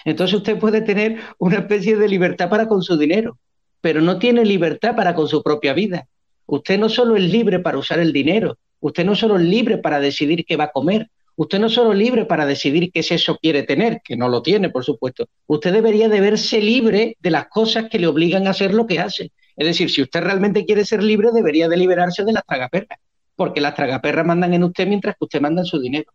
Entonces 0.04 0.36
usted 0.36 0.60
puede 0.60 0.82
tener 0.82 1.22
una 1.38 1.60
especie 1.60 1.96
de 1.96 2.10
libertad 2.10 2.50
para 2.50 2.68
con 2.68 2.82
su 2.84 2.98
dinero, 2.98 3.40
pero 3.80 4.02
no 4.02 4.20
tiene 4.20 4.44
libertad 4.44 4.94
para 4.94 5.16
con 5.16 5.30
su 5.30 5.42
propia 5.42 5.72
vida. 5.72 6.10
Usted 6.48 6.78
no 6.78 6.90
solo 6.90 7.16
es 7.16 7.24
libre 7.24 7.60
para 7.60 7.78
usar 7.78 8.00
el 8.00 8.12
dinero, 8.12 8.58
usted 8.82 9.06
no 9.06 9.16
solo 9.16 9.38
es 9.38 9.44
libre 9.44 9.78
para 9.78 10.02
decidir 10.02 10.44
qué 10.46 10.58
va 10.58 10.66
a 10.66 10.72
comer, 10.74 11.10
usted 11.36 11.60
no 11.60 11.70
solo 11.70 11.94
libre 11.94 12.26
para 12.26 12.46
decidir 12.46 12.92
qué 12.92 13.04
sexo 13.04 13.38
quiere 13.42 13.64
tener, 13.64 14.02
que 14.04 14.16
no 14.16 14.30
lo 14.30 14.42
tiene, 14.42 14.70
por 14.70 14.84
supuesto. 14.84 15.28
Usted 15.48 15.74
debería 15.74 16.10
de 16.10 16.22
verse 16.22 16.62
libre 16.62 17.18
de 17.20 17.32
las 17.32 17.48
cosas 17.48 17.90
que 17.90 18.00
le 18.00 18.08
obligan 18.08 18.48
a 18.48 18.52
hacer 18.52 18.74
lo 18.74 18.88
que 18.88 19.00
hace. 19.00 19.32
Es 19.56 19.68
decir, 19.68 19.90
si 19.90 20.02
usted 20.02 20.22
realmente 20.22 20.66
quiere 20.66 20.86
ser 20.86 21.04
libre, 21.04 21.30
debería 21.34 21.68
de 21.68 21.78
liberarse 21.78 22.24
de 22.24 22.34
las 22.34 22.44
tragaperras, 22.46 23.00
porque 23.36 23.62
las 23.62 23.76
tragaperras 23.76 24.26
mandan 24.26 24.54
en 24.54 24.64
usted 24.64 24.88
mientras 24.88 25.16
que 25.16 25.26
usted 25.26 25.42
manda 25.42 25.62
en 25.62 25.66
su 25.66 25.80
dinero. 25.80 26.12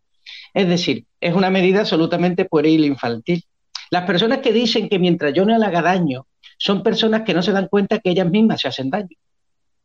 Es 0.54 0.68
decir, 0.68 1.04
es 1.20 1.34
una 1.34 1.50
medida 1.50 1.80
absolutamente 1.80 2.44
pueril 2.44 2.84
e 2.84 2.86
infantil. 2.86 3.44
Las 3.90 4.04
personas 4.04 4.38
que 4.38 4.52
dicen 4.52 4.88
que 4.88 4.98
mientras 4.98 5.32
yo 5.32 5.44
no 5.44 5.56
le 5.56 5.64
haga 5.64 5.82
daño, 5.82 6.26
son 6.58 6.82
personas 6.82 7.22
que 7.22 7.34
no 7.34 7.42
se 7.42 7.52
dan 7.52 7.68
cuenta 7.68 8.00
que 8.00 8.10
ellas 8.10 8.28
mismas 8.28 8.60
se 8.60 8.68
hacen 8.68 8.90
daño. 8.90 9.16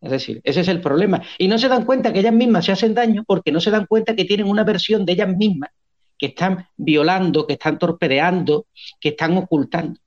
Es 0.04 0.12
decir, 0.12 0.42
ese 0.44 0.60
es 0.60 0.68
el 0.68 0.82
problema. 0.82 1.22
Y 1.38 1.48
no 1.48 1.58
se 1.58 1.70
dan 1.70 1.86
cuenta 1.86 2.12
que 2.12 2.20
ellas 2.20 2.34
mismas 2.34 2.66
se 2.66 2.74
hacen 2.74 2.94
daño 2.94 3.24
porque 3.26 3.54
no 3.54 3.62
se 3.62 3.72
dan 3.72 3.86
cuenta 3.86 4.16
que 4.16 4.26
tienen 4.26 4.48
una 4.48 4.66
versión 4.66 5.06
de 5.06 5.14
ellas 5.14 5.30
mismas 5.30 5.70
que 6.20 6.28
están 6.28 6.68
violando, 6.76 7.48
que 7.48 7.54
están 7.54 7.80
torpedeando, 7.80 8.66
que 9.00 9.10
están 9.10 9.38
ocultando. 9.38 10.00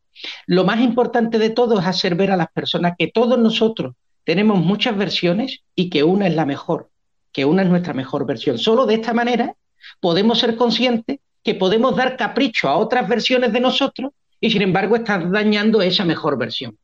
Lo 0.46 0.64
más 0.64 0.80
importante 0.80 1.38
de 1.38 1.48
todo 1.48 1.80
es 1.80 1.86
hacer 1.86 2.14
ver 2.14 2.30
a 2.30 2.36
las 2.36 2.48
personas 2.48 2.92
que 2.98 3.08
todos 3.08 3.38
nosotros 3.38 3.94
tenemos 4.24 4.58
muchas 4.58 4.96
versiones 4.98 5.60
y 5.74 5.88
que 5.88 6.04
una 6.04 6.26
es 6.26 6.34
la 6.34 6.44
mejor, 6.44 6.90
que 7.32 7.46
una 7.46 7.62
es 7.62 7.68
nuestra 7.68 7.94
mejor 7.94 8.26
versión. 8.26 8.58
Solo 8.58 8.84
de 8.84 8.94
esta 8.94 9.14
manera 9.14 9.54
podemos 10.00 10.38
ser 10.38 10.56
conscientes 10.56 11.20
que 11.42 11.54
podemos 11.54 11.96
dar 11.96 12.18
capricho 12.18 12.68
a 12.68 12.76
otras 12.76 13.08
versiones 13.08 13.52
de 13.52 13.60
nosotros 13.60 14.12
y 14.40 14.50
sin 14.50 14.60
embargo 14.60 14.96
estar 14.96 15.30
dañando 15.30 15.80
esa 15.80 16.04
mejor 16.04 16.36
versión. 16.36 16.76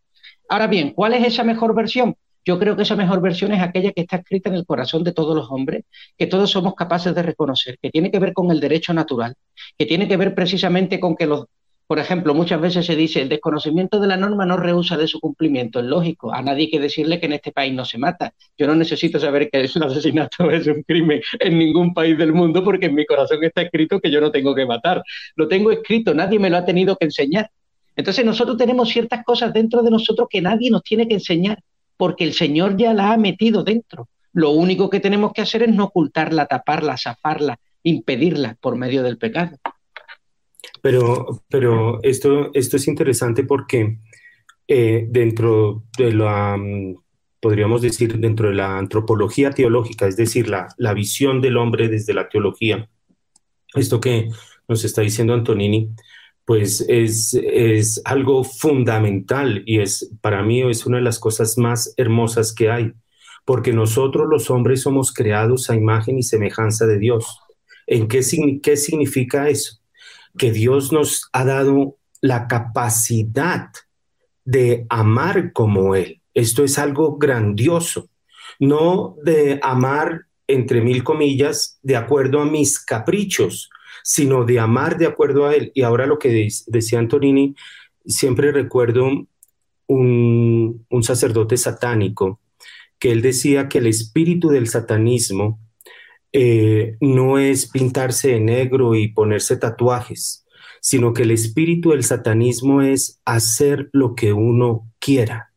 Ahora 0.48 0.66
bien, 0.66 0.92
¿cuál 0.94 1.12
es 1.12 1.26
esa 1.26 1.44
mejor 1.44 1.74
versión? 1.74 2.16
Yo 2.44 2.58
creo 2.58 2.76
que 2.76 2.82
esa 2.82 2.96
mejor 2.96 3.20
versión 3.20 3.52
es 3.52 3.62
aquella 3.62 3.92
que 3.92 4.02
está 4.02 4.16
escrita 4.16 4.50
en 4.50 4.56
el 4.56 4.66
corazón 4.66 5.04
de 5.04 5.12
todos 5.12 5.36
los 5.36 5.50
hombres, 5.50 5.84
que 6.18 6.26
todos 6.26 6.50
somos 6.50 6.74
capaces 6.74 7.14
de 7.14 7.22
reconocer, 7.22 7.78
que 7.80 7.90
tiene 7.90 8.10
que 8.10 8.18
ver 8.18 8.32
con 8.32 8.50
el 8.50 8.58
derecho 8.60 8.92
natural, 8.92 9.34
que 9.78 9.86
tiene 9.86 10.08
que 10.08 10.16
ver 10.16 10.34
precisamente 10.34 10.98
con 10.98 11.14
que 11.14 11.26
los, 11.26 11.46
por 11.86 11.98
ejemplo, 11.98 12.34
muchas 12.34 12.60
veces 12.60 12.86
se 12.86 12.96
dice 12.96 13.20
el 13.20 13.28
desconocimiento 13.28 14.00
de 14.00 14.06
la 14.06 14.16
norma 14.16 14.46
no 14.46 14.56
rehúsa 14.56 14.96
de 14.96 15.06
su 15.06 15.20
cumplimiento. 15.20 15.78
Es 15.78 15.84
lógico, 15.84 16.32
a 16.32 16.42
nadie 16.42 16.64
hay 16.64 16.70
que 16.70 16.80
decirle 16.80 17.20
que 17.20 17.26
en 17.26 17.34
este 17.34 17.52
país 17.52 17.72
no 17.74 17.84
se 17.84 17.98
mata. 17.98 18.32
Yo 18.56 18.66
no 18.66 18.74
necesito 18.74 19.20
saber 19.20 19.50
que 19.50 19.60
es 19.60 19.76
un 19.76 19.84
asesinato 19.84 20.50
es 20.50 20.66
un 20.66 20.82
crimen 20.82 21.20
en 21.38 21.58
ningún 21.58 21.94
país 21.94 22.18
del 22.18 22.32
mundo 22.32 22.64
porque 22.64 22.86
en 22.86 22.94
mi 22.94 23.06
corazón 23.06 23.44
está 23.44 23.62
escrito 23.62 24.00
que 24.00 24.10
yo 24.10 24.20
no 24.20 24.32
tengo 24.32 24.54
que 24.54 24.66
matar. 24.66 25.02
Lo 25.36 25.46
tengo 25.46 25.70
escrito, 25.70 26.14
nadie 26.14 26.38
me 26.38 26.50
lo 26.50 26.56
ha 26.56 26.64
tenido 26.64 26.96
que 26.96 27.04
enseñar. 27.04 27.50
Entonces 27.94 28.24
nosotros 28.24 28.56
tenemos 28.56 28.88
ciertas 28.88 29.22
cosas 29.22 29.52
dentro 29.52 29.82
de 29.82 29.90
nosotros 29.90 30.26
que 30.30 30.40
nadie 30.40 30.70
nos 30.70 30.82
tiene 30.82 31.06
que 31.06 31.14
enseñar 31.14 31.58
porque 31.96 32.24
el 32.24 32.34
Señor 32.34 32.76
ya 32.76 32.92
la 32.94 33.12
ha 33.12 33.16
metido 33.16 33.64
dentro. 33.64 34.08
Lo 34.32 34.50
único 34.50 34.88
que 34.88 35.00
tenemos 35.00 35.32
que 35.32 35.42
hacer 35.42 35.62
es 35.62 35.74
no 35.74 35.84
ocultarla, 35.84 36.46
taparla, 36.46 36.96
zafarla, 36.96 37.58
impedirla 37.82 38.56
por 38.60 38.76
medio 38.76 39.02
del 39.02 39.18
pecado. 39.18 39.56
Pero, 40.80 41.42
pero 41.48 42.02
esto, 42.02 42.50
esto 42.54 42.76
es 42.76 42.88
interesante 42.88 43.44
porque 43.44 43.98
eh, 44.66 45.06
dentro 45.08 45.84
de 45.98 46.12
la, 46.12 46.56
mm, 46.56 46.96
podríamos 47.40 47.82
decir, 47.82 48.18
dentro 48.18 48.48
de 48.48 48.54
la 48.54 48.78
antropología 48.78 49.50
teológica, 49.50 50.06
es 50.06 50.16
decir, 50.16 50.48
la, 50.48 50.68
la 50.78 50.94
visión 50.94 51.40
del 51.40 51.56
hombre 51.56 51.88
desde 51.88 52.14
la 52.14 52.28
teología, 52.28 52.88
esto 53.74 54.00
que 54.00 54.28
nos 54.68 54.84
está 54.84 55.02
diciendo 55.02 55.34
Antonini, 55.34 55.90
pues 56.44 56.84
es, 56.88 57.34
es 57.34 58.00
algo 58.04 58.44
fundamental 58.44 59.62
y 59.64 59.80
es 59.80 60.10
para 60.20 60.42
mí 60.42 60.62
es 60.62 60.86
una 60.86 60.98
de 60.98 61.04
las 61.04 61.18
cosas 61.18 61.56
más 61.56 61.94
hermosas 61.96 62.52
que 62.52 62.70
hay, 62.70 62.92
porque 63.44 63.72
nosotros 63.72 64.26
los 64.28 64.50
hombres 64.50 64.82
somos 64.82 65.12
creados 65.12 65.70
a 65.70 65.76
imagen 65.76 66.18
y 66.18 66.22
semejanza 66.22 66.86
de 66.86 66.98
Dios. 66.98 67.38
¿En 67.86 68.08
qué, 68.08 68.20
qué 68.62 68.76
significa 68.76 69.48
eso? 69.48 69.78
Que 70.36 70.50
Dios 70.50 70.92
nos 70.92 71.28
ha 71.32 71.44
dado 71.44 71.96
la 72.20 72.46
capacidad 72.48 73.68
de 74.44 74.86
amar 74.88 75.52
como 75.52 75.94
Él. 75.94 76.22
Esto 76.34 76.64
es 76.64 76.78
algo 76.78 77.18
grandioso, 77.18 78.08
no 78.58 79.16
de 79.22 79.60
amar, 79.62 80.26
entre 80.46 80.80
mil 80.80 81.04
comillas, 81.04 81.78
de 81.82 81.96
acuerdo 81.96 82.40
a 82.40 82.46
mis 82.46 82.78
caprichos, 82.78 83.70
sino 84.02 84.44
de 84.44 84.60
amar 84.60 84.98
de 84.98 85.06
acuerdo 85.06 85.46
a 85.46 85.54
Él. 85.54 85.72
Y 85.74 85.82
ahora 85.82 86.06
lo 86.06 86.18
que 86.18 86.48
decía 86.66 86.98
Antonini, 86.98 87.54
siempre 88.04 88.52
recuerdo 88.52 89.26
un, 89.86 90.86
sacerdote 91.02 91.56
satánico 91.56 92.40
que 92.98 93.10
él 93.10 93.22
decía 93.22 93.68
que 93.68 93.78
el 93.78 93.88
espíritu 93.88 94.48
del 94.48 94.68
satanismo 94.68 95.58
eh, 96.32 96.96
no 97.00 97.38
es 97.38 97.68
pintarse 97.68 98.28
de 98.28 98.40
negro 98.40 98.94
y 98.94 99.08
ponerse 99.08 99.56
tatuajes, 99.56 100.46
sino 100.80 101.12
que 101.12 101.22
el 101.22 101.32
espíritu 101.32 101.90
del 101.90 102.04
satanismo 102.04 102.80
es 102.80 103.20
hacer 103.24 103.90
lo 103.92 104.14
que 104.14 104.32
uno 104.32 104.88
quiera. 105.00 105.52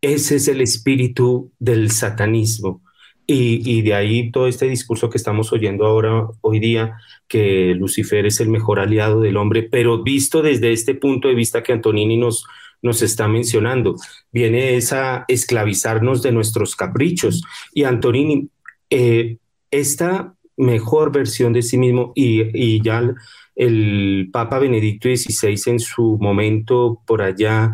Ese 0.00 0.36
es 0.36 0.48
el 0.48 0.60
espíritu 0.60 1.52
del 1.58 1.90
satanismo. 1.92 2.82
Y, 3.28 3.82
de 3.82 3.94
ahí 3.94 4.30
todo 4.30 4.46
este 4.46 4.68
discurso 4.68 5.10
que 5.10 5.18
estamos 5.18 5.52
oyendo 5.52 5.84
ahora, 5.84 6.28
hoy 6.42 6.60
día, 6.60 6.98
que 7.26 7.74
Lucifer 7.74 8.24
es 8.24 8.38
el 8.40 8.48
mejor 8.48 8.78
aliado 8.78 9.20
del 9.20 9.36
hombre, 9.36 9.64
pero 9.64 10.02
visto 10.04 10.42
desde 10.42 10.72
este 10.72 10.94
punto 10.94 11.26
de 11.26 11.34
vista 11.34 11.62
que 11.62 11.72
Antonini 11.72 12.16
nos, 12.16 12.46
nos 12.82 13.02
está 13.02 13.26
mencionando, 13.26 13.96
viene 14.30 14.76
esa 14.76 15.24
esclavizarnos 15.26 16.22
de 16.22 16.30
nuestros 16.30 16.76
caprichos. 16.76 17.42
Y 17.74 17.82
Antonini, 17.82 18.48
eh, 18.90 19.38
esta 19.72 20.34
mejor 20.56 21.10
versión 21.10 21.52
de 21.52 21.62
sí 21.62 21.78
mismo, 21.78 22.12
y 22.14 22.80
ya 22.82 23.12
el 23.56 24.28
Papa 24.32 24.58
Benedicto 24.58 25.08
XVI 25.08 25.58
en 25.66 25.80
su 25.80 26.18
momento 26.20 27.00
por 27.06 27.22
allá 27.22 27.72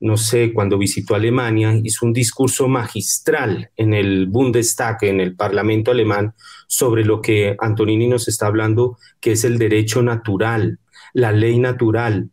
no 0.00 0.16
sé, 0.16 0.52
cuando 0.52 0.78
visitó 0.78 1.14
Alemania, 1.14 1.78
hizo 1.82 2.04
un 2.04 2.12
discurso 2.12 2.68
magistral 2.68 3.70
en 3.76 3.94
el 3.94 4.26
Bundestag, 4.26 4.98
en 5.02 5.20
el 5.20 5.34
Parlamento 5.34 5.90
alemán, 5.90 6.34
sobre 6.66 7.04
lo 7.04 7.20
que 7.20 7.56
Antonini 7.58 8.06
nos 8.06 8.28
está 8.28 8.46
hablando, 8.46 8.98
que 9.20 9.32
es 9.32 9.44
el 9.44 9.58
derecho 9.58 10.02
natural, 10.02 10.78
la 11.12 11.32
ley 11.32 11.58
natural. 11.58 12.30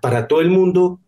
para 0.00 0.26
todo 0.26 0.40
el 0.40 0.50
mundo 0.50 1.00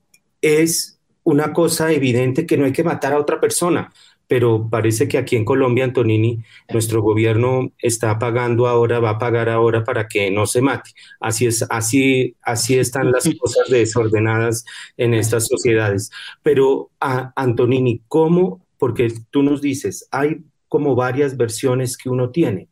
es 0.42 1.00
una 1.24 1.52
cosa 1.52 1.92
evidente 1.92 2.46
que 2.46 2.56
no 2.56 2.64
hay 2.64 2.72
que 2.72 2.84
matar 2.84 3.12
a 3.12 3.18
otra 3.18 3.40
persona, 3.40 3.92
pero 4.28 4.68
parece 4.70 5.08
que 5.08 5.16
aquí 5.16 5.36
en 5.36 5.46
Colombia, 5.46 5.84
Antonini, 5.84 6.42
nuestro 6.70 7.00
gobierno 7.00 7.72
está 7.78 8.18
pagando 8.18 8.68
ahora, 8.68 9.00
va 9.00 9.10
a 9.10 9.18
pagar 9.18 9.48
ahora 9.48 9.84
para 9.84 10.06
que 10.06 10.30
no 10.30 10.46
se 10.46 10.60
mate. 10.60 10.90
Así 11.18 11.46
es, 11.46 11.64
así, 11.70 12.36
así 12.42 12.78
están 12.78 13.10
las 13.10 13.24
cosas 13.40 13.70
desordenadas 13.70 14.66
en 14.98 15.14
estas 15.14 15.46
sociedades. 15.46 16.10
Pero, 16.42 16.90
a, 17.00 17.32
Antonini, 17.36 18.02
¿cómo? 18.06 18.64
Porque 18.76 19.12
tú 19.30 19.42
nos 19.42 19.62
dices, 19.62 20.06
hay 20.10 20.42
como 20.68 20.94
varias 20.94 21.38
versiones 21.38 21.96
que 21.96 22.10
uno 22.10 22.30
tiene. 22.30 22.68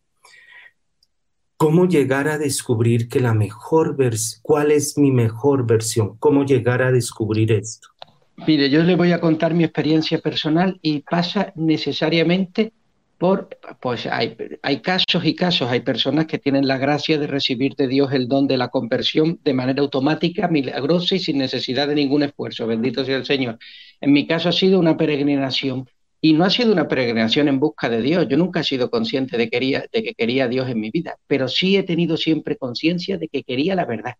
¿Cómo 1.56 1.88
llegar 1.88 2.28
a 2.28 2.36
descubrir 2.36 3.08
que 3.08 3.18
la 3.18 3.32
mejor 3.32 3.96
versión, 3.96 4.40
cuál 4.42 4.70
es 4.70 4.98
mi 4.98 5.10
mejor 5.10 5.66
versión? 5.66 6.18
¿Cómo 6.18 6.44
llegar 6.44 6.82
a 6.82 6.92
descubrir 6.92 7.50
esto? 7.50 7.95
Mire, 8.44 8.68
yo 8.68 8.82
le 8.82 8.96
voy 8.96 9.12
a 9.12 9.20
contar 9.20 9.54
mi 9.54 9.64
experiencia 9.64 10.18
personal 10.18 10.78
y 10.82 11.00
pasa 11.00 11.52
necesariamente 11.56 12.72
por, 13.18 13.48
pues 13.80 14.06
hay, 14.06 14.36
hay, 14.62 14.80
casos 14.80 15.24
y 15.24 15.34
casos, 15.34 15.70
hay 15.70 15.80
personas 15.80 16.26
que 16.26 16.38
tienen 16.38 16.68
la 16.68 16.76
gracia 16.76 17.18
de 17.18 17.26
recibir 17.26 17.74
de 17.76 17.88
Dios 17.88 18.12
el 18.12 18.28
don 18.28 18.46
de 18.46 18.58
la 18.58 18.68
conversión 18.68 19.40
de 19.42 19.54
manera 19.54 19.80
automática, 19.80 20.48
milagrosa 20.48 21.14
y 21.14 21.18
sin 21.18 21.38
necesidad 21.38 21.88
de 21.88 21.94
ningún 21.94 22.24
esfuerzo. 22.24 22.66
Bendito 22.66 23.04
sea 23.06 23.16
el 23.16 23.24
Señor. 23.24 23.58
En 24.02 24.12
mi 24.12 24.26
caso 24.26 24.50
ha 24.50 24.52
sido 24.52 24.78
una 24.78 24.98
peregrinación 24.98 25.88
y 26.20 26.34
no 26.34 26.44
ha 26.44 26.50
sido 26.50 26.72
una 26.72 26.88
peregrinación 26.88 27.48
en 27.48 27.58
busca 27.58 27.88
de 27.88 28.02
Dios. 28.02 28.26
Yo 28.28 28.36
nunca 28.36 28.60
he 28.60 28.64
sido 28.64 28.90
consciente 28.90 29.38
de, 29.38 29.48
quería, 29.48 29.86
de 29.90 30.02
que 30.02 30.14
quería 30.14 30.44
a 30.44 30.48
Dios 30.48 30.68
en 30.68 30.80
mi 30.80 30.90
vida, 30.90 31.16
pero 31.26 31.48
sí 31.48 31.76
he 31.76 31.84
tenido 31.84 32.18
siempre 32.18 32.56
conciencia 32.56 33.16
de 33.16 33.28
que 33.28 33.44
quería 33.44 33.74
la 33.74 33.86
verdad. 33.86 34.14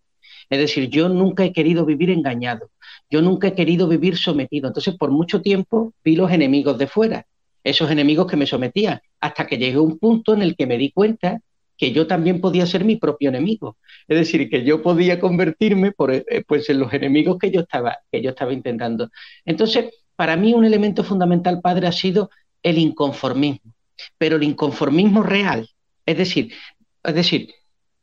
Es 0.49 0.59
decir, 0.59 0.89
yo 0.89 1.09
nunca 1.09 1.45
he 1.45 1.53
querido 1.53 1.85
vivir 1.85 2.11
engañado, 2.11 2.71
yo 3.11 3.23
nunca 3.23 3.49
he 3.49 3.55
querido 3.55 3.89
vivir 3.89 4.17
sometido. 4.17 4.69
Entonces, 4.69 4.97
por 4.97 5.11
mucho 5.11 5.43
tiempo 5.43 5.93
vi 6.05 6.17
los 6.17 6.31
enemigos 6.31 6.79
de 6.79 6.87
fuera, 6.87 7.27
esos 7.65 7.91
enemigos 7.91 8.27
que 8.27 8.37
me 8.37 8.47
sometían, 8.47 9.01
hasta 9.21 9.47
que 9.47 9.59
llegué 9.59 9.77
a 9.77 9.83
un 9.83 9.99
punto 9.99 10.35
en 10.35 10.43
el 10.43 10.57
que 10.57 10.67
me 10.67 10.79
di 10.79 10.91
cuenta 10.91 11.41
que 11.77 11.93
yo 11.93 12.07
también 12.07 12.41
podía 12.41 12.67
ser 12.67 12.85
mi 12.85 12.97
propio 12.97 13.29
enemigo. 13.29 13.77
Es 14.09 14.19
decir, 14.19 14.49
que 14.49 14.65
yo 14.65 14.83
podía 14.83 15.21
convertirme 15.21 15.93
por, 15.93 16.13
eh, 16.13 16.25
pues, 16.47 16.69
en 16.71 16.81
los 16.81 16.93
enemigos 16.93 17.39
que 17.39 17.51
yo, 17.51 17.61
estaba, 17.61 17.99
que 18.11 18.23
yo 18.23 18.31
estaba 18.31 18.53
intentando. 18.53 19.11
Entonces, 19.45 19.91
para 20.17 20.37
mí 20.37 20.55
un 20.55 20.65
elemento 20.65 21.05
fundamental, 21.05 21.61
padre, 21.61 21.87
ha 21.87 21.93
sido 21.93 22.31
el 22.63 22.79
inconformismo, 22.79 23.75
pero 24.17 24.37
el 24.37 24.43
inconformismo 24.43 25.23
real. 25.23 25.69
Es 26.07 26.17
decir, 26.17 26.53
es 27.05 27.15
decir, 27.15 27.51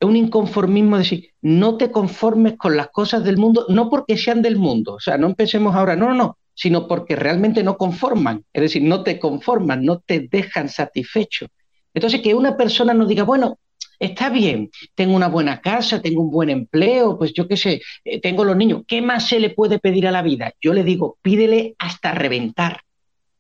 un 0.06 0.16
inconformismo, 0.16 0.98
es 0.98 1.10
decir, 1.10 1.30
no 1.42 1.78
te 1.78 1.92
conformes 1.92 2.58
con 2.58 2.76
las 2.76 2.90
cosas 2.90 3.24
del 3.24 3.38
mundo, 3.38 3.66
no 3.70 3.90
porque 3.90 4.18
sean 4.18 4.42
del 4.42 4.58
mundo, 4.58 4.96
o 4.96 5.00
sea, 5.00 5.18
no 5.18 5.28
empecemos 5.28 5.76
ahora, 5.76 5.96
no, 5.96 6.10
no, 6.10 6.16
no, 6.16 6.38
sino 6.54 6.88
porque 6.88 7.16
realmente 7.16 7.64
no 7.64 7.78
conforman, 7.78 8.44
es 8.54 8.62
decir, 8.62 8.84
no 8.84 9.04
te 9.04 9.20
conforman, 9.20 9.84
no 9.84 10.00
te 10.00 10.28
dejan 10.30 10.70
satisfecho. 10.70 11.48
Entonces, 11.94 12.22
que 12.22 12.34
una 12.34 12.58
persona 12.58 12.94
no 12.94 13.06
diga, 13.06 13.24
bueno, 13.24 13.60
está 14.00 14.30
bien, 14.30 14.70
tengo 14.96 15.16
una 15.16 15.28
buena 15.28 15.62
casa, 15.62 16.02
tengo 16.02 16.22
un 16.22 16.32
buen 16.32 16.50
empleo, 16.50 17.18
pues 17.18 17.34
yo 17.34 17.48
qué 17.48 17.58
sé, 17.58 17.82
eh, 18.04 18.20
tengo 18.20 18.44
los 18.44 18.56
niños, 18.56 18.84
¿qué 18.88 19.02
más 19.02 19.28
se 19.28 19.40
le 19.40 19.52
puede 19.52 19.80
pedir 19.80 20.08
a 20.08 20.12
la 20.12 20.22
vida? 20.22 20.54
Yo 20.62 20.74
le 20.74 20.84
digo, 20.84 21.18
pídele 21.22 21.76
hasta 21.78 22.12
reventar. 22.12 22.82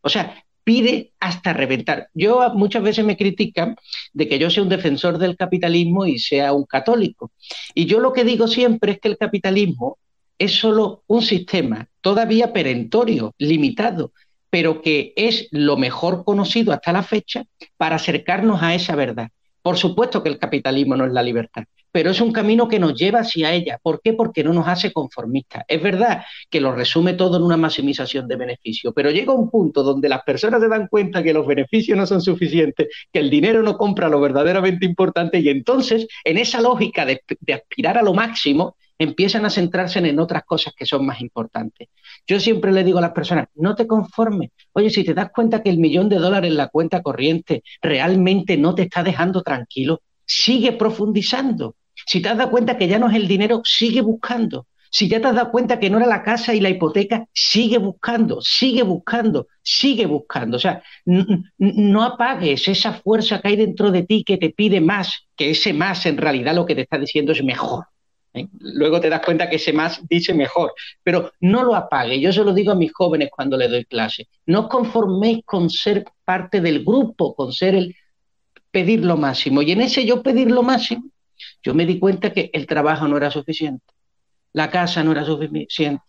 O 0.01 0.09
sea, 0.09 0.42
pide 0.63 1.13
hasta 1.19 1.53
reventar. 1.53 2.09
Yo 2.13 2.49
muchas 2.53 2.83
veces 2.83 3.05
me 3.05 3.17
critican 3.17 3.75
de 4.13 4.27
que 4.27 4.39
yo 4.39 4.49
sea 4.49 4.63
un 4.63 4.69
defensor 4.69 5.17
del 5.17 5.35
capitalismo 5.35 6.05
y 6.05 6.19
sea 6.19 6.53
un 6.53 6.65
católico. 6.65 7.31
Y 7.73 7.85
yo 7.85 7.99
lo 7.99 8.13
que 8.13 8.23
digo 8.23 8.47
siempre 8.47 8.93
es 8.93 8.99
que 8.99 9.09
el 9.09 9.17
capitalismo 9.17 9.97
es 10.37 10.53
solo 10.53 11.03
un 11.07 11.21
sistema 11.21 11.87
todavía 12.01 12.53
perentorio, 12.53 13.33
limitado, 13.37 14.11
pero 14.49 14.81
que 14.81 15.13
es 15.15 15.47
lo 15.51 15.77
mejor 15.77 16.23
conocido 16.23 16.73
hasta 16.73 16.91
la 16.91 17.03
fecha 17.03 17.45
para 17.77 17.95
acercarnos 17.95 18.61
a 18.61 18.75
esa 18.75 18.95
verdad. 18.95 19.29
Por 19.61 19.77
supuesto 19.77 20.21
que 20.21 20.29
el 20.29 20.37
capitalismo 20.37 20.95
no 20.95 21.05
es 21.05 21.13
la 21.13 21.23
libertad, 21.23 21.63
pero 21.93 22.09
es 22.09 22.19
un 22.19 22.31
camino 22.31 22.67
que 22.67 22.79
nos 22.79 22.95
lleva 22.95 23.19
hacia 23.19 23.53
ella. 23.53 23.79
¿Por 23.81 24.01
qué? 24.01 24.13
Porque 24.13 24.43
no 24.43 24.51
nos 24.51 24.67
hace 24.67 24.91
conformistas. 24.91 25.63
Es 25.67 25.81
verdad 25.81 26.23
que 26.49 26.59
lo 26.59 26.73
resume 26.73 27.13
todo 27.13 27.37
en 27.37 27.43
una 27.43 27.55
maximización 27.55 28.27
de 28.27 28.35
beneficios, 28.35 28.91
pero 28.95 29.11
llega 29.11 29.31
un 29.31 29.51
punto 29.51 29.83
donde 29.83 30.09
las 30.09 30.23
personas 30.23 30.59
se 30.59 30.67
dan 30.67 30.87
cuenta 30.87 31.21
que 31.21 31.33
los 31.33 31.45
beneficios 31.45 31.95
no 31.95 32.07
son 32.07 32.19
suficientes, 32.19 32.87
que 33.11 33.19
el 33.19 33.29
dinero 33.29 33.61
no 33.61 33.77
compra 33.77 34.09
lo 34.09 34.19
verdaderamente 34.19 34.87
importante 34.87 35.39
y 35.39 35.49
entonces 35.49 36.07
en 36.23 36.39
esa 36.39 36.61
lógica 36.61 37.05
de, 37.05 37.21
aspirar 37.53 37.99
a 37.99 38.01
lo 38.01 38.15
máximo 38.15 38.75
empiezan 38.97 39.45
a 39.45 39.51
centrarse 39.51 39.99
en 39.99 40.19
otras 40.19 40.45
cosas 40.45 40.73
que 40.75 40.87
son 40.87 41.05
más 41.05 41.21
importantes. 41.21 41.89
Yo 42.25 42.39
siempre 42.39 42.71
le 42.71 42.83
digo 42.83 42.97
a 42.97 43.01
las 43.01 43.11
personas, 43.11 43.49
no 43.53 43.75
te 43.75 43.85
conformes. 43.85 44.49
Oye, 44.71 44.89
si 44.89 45.03
te 45.03 45.13
das 45.13 45.29
cuenta 45.31 45.61
que 45.61 45.69
el 45.69 45.77
millón 45.77 46.09
de 46.09 46.17
dólares 46.17 46.49
en 46.49 46.57
la 46.57 46.69
cuenta 46.69 47.03
corriente 47.03 47.63
realmente 47.83 48.57
no 48.57 48.73
te 48.73 48.83
está 48.83 49.03
dejando 49.03 49.43
tranquilo, 49.43 50.01
sigue 50.25 50.71
profundizando. 50.71 51.75
Si 52.05 52.21
te 52.21 52.29
has 52.29 52.37
dado 52.37 52.51
cuenta 52.51 52.77
que 52.77 52.87
ya 52.87 52.99
no 52.99 53.09
es 53.09 53.15
el 53.15 53.27
dinero, 53.27 53.61
sigue 53.63 54.01
buscando. 54.01 54.67
Si 54.95 55.07
ya 55.09 55.19
te 55.19 55.27
has 55.27 55.33
dado 55.33 55.49
cuenta 55.49 55.79
que 55.79 55.89
no 55.89 55.97
era 55.97 56.05
la 56.05 56.21
casa 56.21 56.53
y 56.53 56.59
la 56.59 56.69
hipoteca, 56.69 57.27
sigue 57.33 57.79
buscando, 57.79 58.41
sigue 58.41 58.83
buscando, 58.83 59.47
sigue 59.63 60.05
buscando. 60.05 60.57
O 60.57 60.59
sea, 60.59 60.83
no 61.05 62.03
apagues 62.03 62.67
esa 62.67 62.93
fuerza 62.93 63.41
que 63.41 63.47
hay 63.47 63.55
dentro 63.55 63.89
de 63.89 64.03
ti 64.03 64.23
que 64.23 64.37
te 64.37 64.51
pide 64.51 64.81
más, 64.81 65.25
que 65.35 65.49
ese 65.49 65.73
más 65.73 66.05
en 66.05 66.17
realidad 66.17 66.53
lo 66.53 66.67
que 66.67 66.75
te 66.75 66.81
está 66.81 66.99
diciendo 66.99 67.31
es 67.31 67.43
mejor. 67.43 67.85
¿eh? 68.35 68.47
Luego 68.59 68.99
te 68.99 69.09
das 69.09 69.21
cuenta 69.25 69.49
que 69.49 69.55
ese 69.55 69.73
más 69.73 69.99
dice 70.07 70.35
mejor, 70.35 70.73
pero 71.01 71.31
no 71.39 71.63
lo 71.63 71.75
apague. 71.75 72.19
Yo 72.19 72.31
se 72.31 72.43
lo 72.43 72.53
digo 72.53 72.71
a 72.71 72.75
mis 72.75 72.93
jóvenes 72.93 73.29
cuando 73.35 73.57
les 73.57 73.71
doy 73.71 73.85
clase. 73.85 74.27
No 74.45 74.61
os 74.61 74.67
conforméis 74.67 75.43
con 75.43 75.71
ser 75.71 76.05
parte 76.23 76.61
del 76.61 76.83
grupo, 76.83 77.33
con 77.33 77.51
ser 77.51 77.73
el 77.73 77.95
pedir 78.69 79.03
lo 79.03 79.17
máximo. 79.17 79.63
Y 79.63 79.71
en 79.71 79.81
ese 79.81 80.05
yo 80.05 80.21
pedir 80.21 80.51
lo 80.51 80.61
máximo, 80.61 81.09
yo 81.63 81.73
me 81.73 81.85
di 81.85 81.97
cuenta 81.97 82.33
que 82.33 82.49
el 82.53 82.67
trabajo 82.67 83.07
no 83.07 83.17
era 83.17 83.31
suficiente, 83.31 83.85
la 84.51 84.69
casa 84.69 85.03
no 85.03 85.13
era 85.13 85.25
suficiente, 85.25 86.03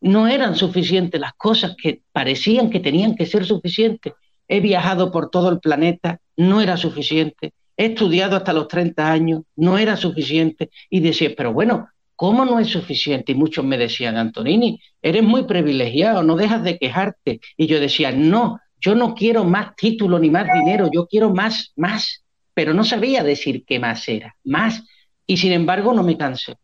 no 0.00 0.28
eran 0.28 0.54
suficientes 0.54 1.20
las 1.20 1.34
cosas 1.34 1.74
que 1.76 2.02
parecían 2.12 2.70
que 2.70 2.80
tenían 2.80 3.16
que 3.16 3.26
ser 3.26 3.44
suficientes. 3.44 4.12
He 4.46 4.60
viajado 4.60 5.10
por 5.10 5.30
todo 5.30 5.50
el 5.50 5.58
planeta, 5.58 6.20
no 6.36 6.60
era 6.60 6.76
suficiente. 6.76 7.52
He 7.76 7.86
estudiado 7.86 8.36
hasta 8.36 8.52
los 8.52 8.68
30 8.68 9.10
años, 9.10 9.42
no 9.56 9.76
era 9.76 9.96
suficiente. 9.96 10.70
Y 10.88 11.00
decía, 11.00 11.32
pero 11.36 11.52
bueno, 11.52 11.88
¿cómo 12.16 12.44
no 12.44 12.58
es 12.58 12.68
suficiente? 12.68 13.32
Y 13.32 13.34
muchos 13.34 13.64
me 13.64 13.76
decían, 13.76 14.16
Antonini, 14.16 14.80
eres 15.02 15.22
muy 15.22 15.44
privilegiado, 15.44 16.22
no 16.22 16.36
dejas 16.36 16.62
de 16.62 16.78
quejarte. 16.78 17.40
Y 17.56 17.66
yo 17.66 17.80
decía, 17.80 18.12
no, 18.12 18.60
yo 18.80 18.94
no 18.94 19.14
quiero 19.14 19.44
más 19.44 19.74
título 19.76 20.18
ni 20.18 20.30
más 20.30 20.46
dinero, 20.52 20.88
yo 20.92 21.06
quiero 21.06 21.34
más, 21.34 21.72
más 21.76 22.24
pero 22.58 22.74
no 22.74 22.82
sabía 22.82 23.22
decir 23.22 23.64
qué 23.64 23.78
más 23.78 24.08
era, 24.08 24.34
más, 24.42 24.82
y 25.28 25.36
sin 25.36 25.52
embargo 25.52 25.94
no 25.94 26.02
me 26.02 26.18
cansé. 26.18 26.56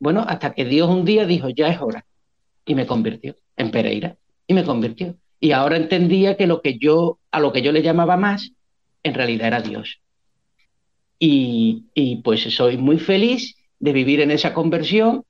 Bueno, 0.00 0.24
hasta 0.26 0.54
que 0.54 0.64
Dios 0.64 0.88
un 0.88 1.04
día 1.04 1.26
dijo, 1.26 1.50
ya 1.50 1.68
es 1.68 1.82
hora, 1.82 2.06
y 2.64 2.74
me 2.74 2.86
convirtió 2.86 3.36
en 3.54 3.70
Pereira, 3.70 4.16
y 4.46 4.54
me 4.54 4.64
convirtió. 4.64 5.18
Y 5.40 5.52
ahora 5.52 5.76
entendía 5.76 6.38
que 6.38 6.46
lo 6.46 6.62
que 6.62 6.78
yo, 6.78 7.18
a 7.30 7.40
lo 7.40 7.52
que 7.52 7.60
yo 7.60 7.72
le 7.72 7.82
llamaba 7.82 8.16
más, 8.16 8.52
en 9.02 9.12
realidad 9.12 9.48
era 9.48 9.60
Dios. 9.60 10.00
Y, 11.18 11.88
y 11.92 12.22
pues 12.22 12.40
soy 12.44 12.78
muy 12.78 12.98
feliz 12.98 13.54
de 13.78 13.92
vivir 13.92 14.22
en 14.22 14.30
esa 14.30 14.54
conversión 14.54 15.24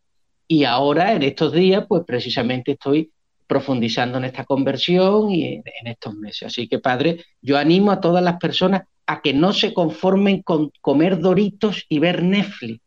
y 0.47 0.63
ahora, 0.63 1.15
en 1.15 1.25
estos 1.25 1.53
días, 1.53 1.87
pues 1.89 2.05
precisamente 2.07 2.71
estoy 2.71 3.11
profundizando 3.49 4.19
en 4.19 4.27
esta 4.27 4.45
conversión 4.45 5.33
y 5.33 5.55
en, 5.55 5.65
en, 5.81 5.89
estos 5.89 6.15
meses. 6.15 6.45
Así 6.45 6.69
que, 6.69 6.79
Padre, 6.79 7.25
yo 7.43 7.59
animo 7.59 7.91
a 7.91 8.01
todas 8.01 8.23
las 8.23 8.37
personas 8.37 8.83
a 9.07 9.21
que 9.21 9.35
no 9.35 9.53
se 9.53 9.75
conformen 9.75 10.43
con 10.43 10.71
comer 10.81 11.21
doritos 11.21 11.85
y 11.89 11.99
ver 11.99 12.23
Netflix, 12.23 12.81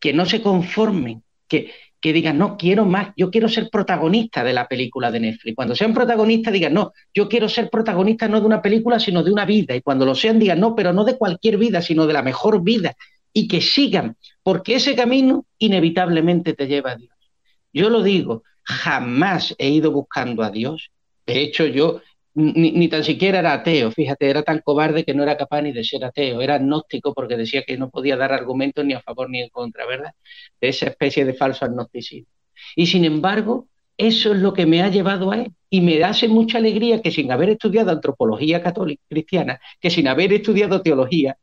que 0.00 0.12
no 0.12 0.26
se 0.26 0.42
conformen, 0.42 1.22
que, 1.48 1.70
que 2.00 2.12
digan, 2.12 2.38
no, 2.38 2.56
quiero 2.56 2.84
más, 2.84 3.12
yo 3.16 3.30
quiero 3.30 3.48
ser 3.48 3.68
protagonista 3.70 4.44
de 4.44 4.52
la 4.52 4.68
película 4.68 5.10
de 5.10 5.20
Netflix. 5.20 5.56
Cuando 5.56 5.74
sean 5.74 5.94
protagonistas 5.94 6.52
digan, 6.52 6.74
no, 6.74 6.92
yo 7.14 7.28
quiero 7.28 7.48
ser 7.48 7.68
protagonista 7.70 8.28
no 8.28 8.40
de 8.40 8.46
una 8.46 8.62
película, 8.62 9.00
sino 9.00 9.22
de 9.22 9.32
una 9.32 9.44
vida. 9.44 9.74
Y 9.74 9.82
cuando 9.82 10.06
lo 10.06 10.14
sean 10.14 10.38
digan, 10.38 10.60
no, 10.60 10.74
pero 10.74 10.92
no 10.92 11.04
de 11.04 11.18
cualquier 11.18 11.58
vida, 11.58 11.82
sino 11.82 12.06
de 12.06 12.12
la 12.12 12.22
mejor 12.22 12.62
vida. 12.62 12.94
Y 13.32 13.48
que 13.48 13.60
sigan, 13.60 14.16
porque 14.42 14.76
ese 14.76 14.94
camino 14.94 15.46
inevitablemente 15.58 16.54
te 16.54 16.66
lleva 16.66 16.92
a 16.92 16.96
Dios. 16.96 17.10
Yo 17.72 17.90
lo 17.90 18.02
digo, 18.02 18.42
jamás 18.62 19.54
he 19.58 19.68
ido 19.68 19.90
buscando 19.90 20.42
a 20.42 20.50
Dios. 20.50 20.90
De 21.26 21.42
hecho, 21.42 21.66
yo 21.66 22.00
ni, 22.36 22.88
tan 22.88 23.02
siquiera 23.02 23.38
era 23.38 23.54
ateo, 23.54 23.90
fíjate, 23.90 24.28
era 24.28 24.42
tan 24.42 24.60
cobarde 24.60 25.04
que 25.04 25.14
no 25.14 25.22
era 25.22 25.36
capaz 25.36 25.62
ni 25.62 25.72
de 25.72 25.82
ser 25.84 26.04
ateo, 26.04 26.42
era 26.42 26.56
agnóstico 26.56 27.14
porque 27.14 27.36
decía 27.36 27.62
que 27.66 27.78
no 27.78 27.90
podía 27.90 28.16
dar 28.16 28.32
argumentos 28.32 28.84
ni 28.84 28.92
a 28.92 29.00
favor 29.00 29.30
ni 29.30 29.40
en 29.40 29.48
contra, 29.48 29.86
¿verdad? 29.86 30.12
De 30.60 30.68
esa 30.68 30.86
especie 30.86 31.24
de 31.24 31.34
falso 31.34 31.64
agnosticismo. 31.64 32.28
Y 32.76 32.86
sin 32.86 33.04
embargo, 33.06 33.68
eso 33.96 34.32
es 34.32 34.38
lo 34.38 34.52
que 34.52 34.66
me 34.66 34.82
ha 34.82 34.88
llevado 34.88 35.30
a 35.32 35.36
él. 35.38 35.52
Y 35.70 35.80
me 35.80 36.02
hace 36.04 36.28
mucha 36.28 36.58
alegría 36.58 37.00
que 37.00 37.10
sin 37.10 37.32
haber 37.32 37.50
estudiado 37.50 37.90
antropología 37.90 38.62
católica 38.62 39.02
cristiana, 39.08 39.58
que 39.80 39.90
sin 39.90 40.06
haber 40.06 40.32
estudiado 40.32 40.82
teología, 40.82 41.38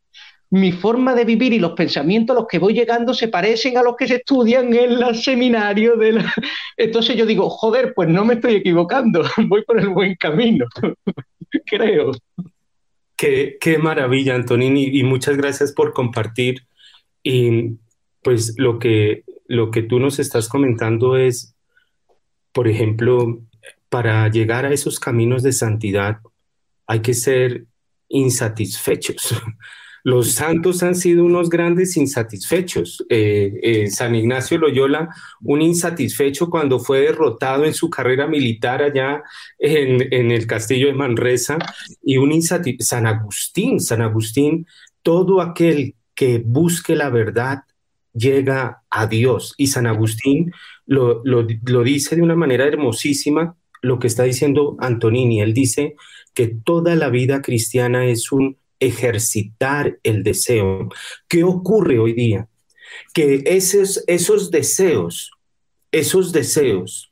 mi 0.54 0.72
forma 0.72 1.16
de 1.16 1.26
vivir 1.26 1.52
y 1.52 1.58
los 1.58 1.72
pensamientos 1.72 2.36
a 2.36 2.42
los 2.42 2.48
que 2.48 2.60
voy 2.60 2.76
llegando 2.76 3.16
se 3.16 3.28
parecen 3.28 3.76
a 3.76 3.82
los 3.82 3.96
que 3.96 4.08
se 4.08 4.18
estudian 4.18 4.72
en 4.72 5.02
el 5.02 5.16
seminario 5.16 5.96
de. 5.96 6.24
Entonces 6.78 7.18
yo 7.18 7.26
digo, 7.26 7.50
joder, 7.50 7.94
pues 7.96 8.08
no 8.08 8.24
me 8.24 8.36
estoy 8.36 8.58
equivocando, 8.58 9.24
voy 9.48 9.63
por 9.63 9.80
el 9.80 9.89
buen 9.89 10.13
camino, 10.13 10.68
creo. 11.66 12.12
Qué, 13.18 13.58
qué 13.60 13.80
maravilla, 13.80 14.36
Antonini, 14.36 14.96
y 14.96 15.04
muchas 15.04 15.38
gracias 15.38 15.72
por 15.72 15.92
compartir. 15.92 16.68
Y 17.24 17.78
pues 18.22 18.54
lo 18.60 18.78
que, 18.78 19.24
lo 19.48 19.72
que 19.72 19.82
tú 19.82 20.00
nos 20.00 20.20
estás 20.20 20.48
comentando 20.50 21.18
es, 21.18 21.56
por 22.52 22.68
ejemplo, 22.68 23.42
para 23.89 24.28
llegar 24.28 24.68
a 24.68 24.72
esos 24.72 25.00
caminos 25.00 25.42
de 25.42 25.52
santidad 25.52 26.20
hay 26.86 27.02
que 27.02 27.16
ser 27.16 27.66
insatisfechos. 28.08 29.34
Los 30.04 30.34
santos 30.34 30.84
han 30.84 30.96
sido 30.96 31.24
unos 31.24 31.50
grandes 31.50 31.96
insatisfechos. 31.96 33.06
Eh, 33.10 33.88
San 33.89 34.16
Ignacio 34.16 34.58
Loyola, 34.58 35.10
un 35.42 35.62
insatisfecho 35.62 36.50
cuando 36.50 36.80
fue 36.80 37.00
derrotado 37.00 37.63
en 37.63 37.74
su 37.74 37.89
carrera 37.89 38.28
militar 38.28 38.84
allá 38.84 39.24
en, 39.58 40.32
el 40.32 40.46
castillo 40.46 40.88
de 40.88 40.94
Manresa, 40.94 41.58
y 42.04 42.18
un 42.18 42.34
insatisfecho, 42.34 42.86
San 42.86 43.08
Agustín, 43.08 43.80
San 43.80 44.02
Agustín, 44.02 44.68
todo 45.02 45.42
aquel 45.42 45.96
que 46.13 46.44
busque 46.46 46.96
la 46.96 47.10
verdad 47.10 47.63
llega 48.13 48.84
a 48.89 49.08
Dios. 49.08 49.54
Y 49.58 49.68
San 49.68 49.88
Agustín 49.88 50.52
lo, 50.86 51.22
lo, 51.24 51.48
lo 51.66 51.84
dice 51.84 52.18
de 52.18 52.22
una 52.22 52.36
manera 52.36 52.66
hermosísima, 52.66 53.56
lo 53.82 54.00
que 54.00 54.08
está 54.08 54.24
diciendo 54.24 54.76
Antonini. 54.80 55.42
Él 55.42 55.54
dice 55.54 55.96
que 56.34 56.48
toda 56.48 56.96
la 56.96 57.10
vida 57.10 57.42
cristiana 57.42 58.06
es 58.06 58.32
un 58.34 58.58
ejercitar 58.86 60.00
el 60.04 60.24
deseo. 60.24 60.89
¿Qué 61.28 61.43
ocurre 61.43 62.00
hoy 62.00 62.13
día? 62.13 62.48
Que 63.13 63.43
esos, 63.46 64.04
deseos, 64.52 65.32
esos 65.91 66.32
deseos 66.32 67.12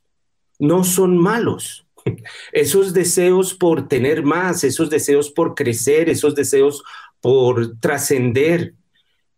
no 0.58 0.84
son 0.84 1.18
malos. 1.18 1.86
Esos 2.52 2.94
deseos 2.94 3.54
por 3.54 3.86
tener 3.86 4.24
más, 4.24 4.64
esos 4.64 4.90
deseos 4.90 5.30
por 5.30 5.54
crecer, 5.54 6.08
esos 6.08 6.34
deseos 6.34 6.82
por 7.20 7.78
trascender, 7.78 8.74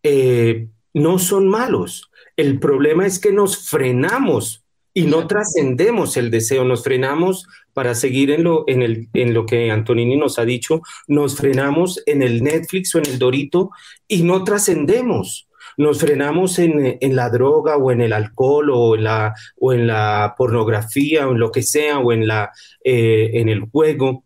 eh, 0.03 0.69
no 0.95 1.19
son 1.19 1.47
malos. 1.47 2.11
El 2.39 2.59
problema 2.59 3.07
es 3.07 3.19
que 3.19 3.33
nos 3.33 3.69
frenamos 3.69 4.64
y 4.95 5.07
no 5.07 5.27
trascendemos 5.27 6.17
el 6.17 6.31
deseo, 6.31 6.65
nos 6.65 6.85
frenamos 6.85 7.47
para 7.73 7.97
seguir 7.97 8.31
en 8.31 8.45
lo, 8.45 8.65
en, 8.69 8.81
el, 8.81 9.09
en 9.13 9.35
lo 9.35 9.45
que 9.45 9.71
Antonini 9.73 10.17
nos 10.17 10.39
ha 10.39 10.45
dicho, 10.45 10.81
nos 11.09 11.37
frenamos 11.37 12.01
en 12.07 12.23
el 12.23 12.45
Netflix 12.45 12.95
o 12.95 12.99
en 12.99 13.07
el 13.07 13.19
Dorito 13.19 13.71
y 14.07 14.23
no 14.23 14.45
trascendemos. 14.45 15.49
Nos 15.77 15.99
frenamos 15.99 16.61
en, 16.61 16.99
en, 17.01 17.17
la 17.17 17.31
droga 17.31 17.77
o 17.77 17.91
en 17.91 18.01
el 18.01 18.13
alcohol 18.13 18.71
o 18.71 18.95
en 18.95 19.05
la, 19.05 19.35
o 19.59 19.73
en 19.73 19.89
la 19.89 20.35
pornografía 20.39 21.27
o 21.27 21.33
en 21.33 21.41
lo 21.41 21.51
que 21.51 21.63
sea 21.63 21.99
o 21.99 22.13
en, 22.13 22.29
la, 22.29 22.53
eh, 22.85 23.31
en 23.35 23.49
el 23.49 23.63
juego 23.63 24.23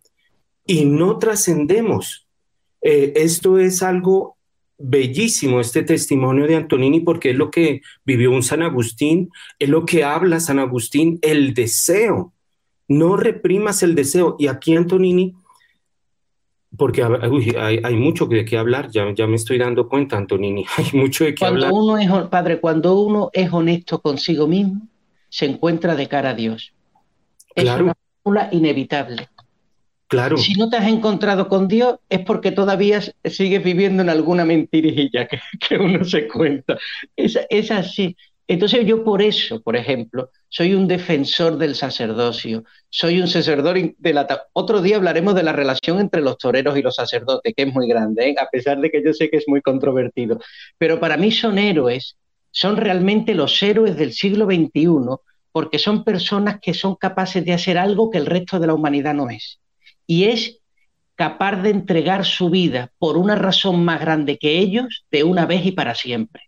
y 0.67 0.85
no 0.85 1.19
trascendemos. 1.19 2.29
Eh, 2.83 3.15
esto 3.17 3.59
es 3.59 3.83
algo 3.83 4.38
bellísimo 4.79 5.61
este 5.61 5.83
testimonio 5.83 6.47
de 6.47 6.57
Antonini 6.57 7.01
porque 7.01 7.31
es 7.31 7.37
lo 7.37 7.51
que 7.51 7.83
vivió 8.05 8.31
un 8.31 8.43
San 8.43 8.63
Agustín, 8.63 9.31
es 9.59 9.69
lo 9.69 9.85
que 9.85 10.05
habla 10.05 10.41
San 10.41 10.59
Agustín, 10.59 11.19
el 11.23 11.53
deseo 11.53 12.33
no 12.89 13.17
reprimas 13.17 13.83
el 13.83 13.95
deseo. 13.95 14.37
Y 14.39 14.49
aquí, 14.49 14.75
Antonini, 14.75 15.35
porque 16.77 17.03
hay, 17.03 17.97
mucho 17.97 18.27
de 18.27 18.45
qué 18.45 18.59
hablar, 18.59 18.91
ya, 18.91 19.13
ya 19.15 19.27
me 19.27 19.37
estoy 19.37 19.59
dando 19.59 19.89
cuenta, 19.89 20.17
Antonini, 20.17 20.65
hay 20.77 20.99
mucho 20.99 21.25
de 21.25 21.35
qué 21.35 21.41
cuando 21.41 21.67
hablar. 21.67 21.73
Uno 21.73 21.99
es, 21.99 22.29
padre, 22.29 22.61
cuando 22.61 22.99
uno 22.99 23.31
es 23.33 23.53
honesto 23.53 24.01
consigo 24.01 24.47
mismo, 24.47 24.81
se 25.29 25.47
encuentra 25.47 25.95
de 25.95 26.09
cara 26.09 26.31
a 26.31 26.35
Dios. 26.35 26.73
Es 27.55 27.69
una 27.69 27.95
fórmula 28.23 28.49
inevitable. 28.53 29.29
Si 30.39 30.55
no 30.55 30.71
te 30.71 30.77
has 30.77 30.89
encontrado 30.89 31.49
con 31.49 31.69
Dios 31.69 31.97
es 32.09 32.21
porque 32.21 32.51
todavía 32.51 33.01
sigues 33.25 33.63
viviendo 33.63 34.03
en 34.03 34.09
alguna 34.09 34.45
mentirilla 34.45 35.29
que, 35.29 35.39
que 35.69 35.77
uno 35.77 36.05
se 36.05 36.27
cuenta. 36.27 36.79
Es, 37.15 37.39
es 37.51 37.71
así. 37.71 38.17
Entonces 38.49 38.87
yo 38.87 39.05
por 39.05 39.21
eso, 39.21 39.61
por 39.61 39.77
ejemplo, 39.77 40.31
soy 40.49 40.75
un 40.75 40.89
defensor 40.89 41.59
del 41.59 41.75
sacerdocio, 41.75 42.65
soy 42.89 43.21
un 43.21 43.29
sacerdote 43.29 43.95
de 43.99 44.15
la... 44.15 44.27
Otro 44.55 44.81
día 44.81 44.97
hablaremos 44.97 45.35
de 45.35 45.43
la 45.43 45.53
relación 45.53 46.01
entre 46.01 46.23
los 46.23 46.39
toreros 46.39 46.79
y 46.79 46.83
los 46.83 46.95
sacerdotes, 46.95 47.53
que 47.55 47.65
es 47.65 47.75
muy 47.75 47.87
grande, 47.87 48.31
¿eh? 48.31 48.35
a 48.41 48.49
pesar 48.49 48.81
de 48.81 48.91
que 48.91 49.05
yo 49.05 49.13
sé 49.13 49.29
que 49.29 49.37
es 49.37 49.45
muy 49.47 49.61
controvertido. 49.61 50.41
Pero 50.79 50.99
para 50.99 51.19
mí 51.19 51.31
son 51.31 51.59
héroes, 51.59 52.17
son 52.51 52.79
realmente 52.79 53.35
los 53.35 53.63
héroes 53.63 53.99
del 53.99 54.15
siglo 54.15 54.47
XXI, 54.47 55.19
porque 55.53 55.79
son 55.79 56.03
personas 56.03 56.59
que 56.63 56.73
son 56.73 56.95
capaces 56.97 57.45
de 57.45 57.53
hacer 57.53 57.77
algo 57.77 58.11
que 58.11 58.17
el 58.17 58.25
resto 58.25 58.59
de 58.59 58.67
la 58.67 58.75
humanidad 58.75 59.13
no 59.13 59.29
es. 59.29 59.61
Y 60.09 60.25
es 60.25 60.59
capaz 61.15 61.63
de 61.63 61.71
entregar 61.71 62.25
su 62.25 62.51
vida 62.51 62.91
por 62.99 63.17
una 63.17 63.37
razón 63.37 63.85
más 63.85 64.01
grande 64.01 64.39
que 64.39 64.59
ellos 64.59 65.05
de 65.11 65.23
una 65.23 65.47
vez 65.47 65.65
y 65.67 65.73
para 65.73 65.95
siempre. 65.95 66.45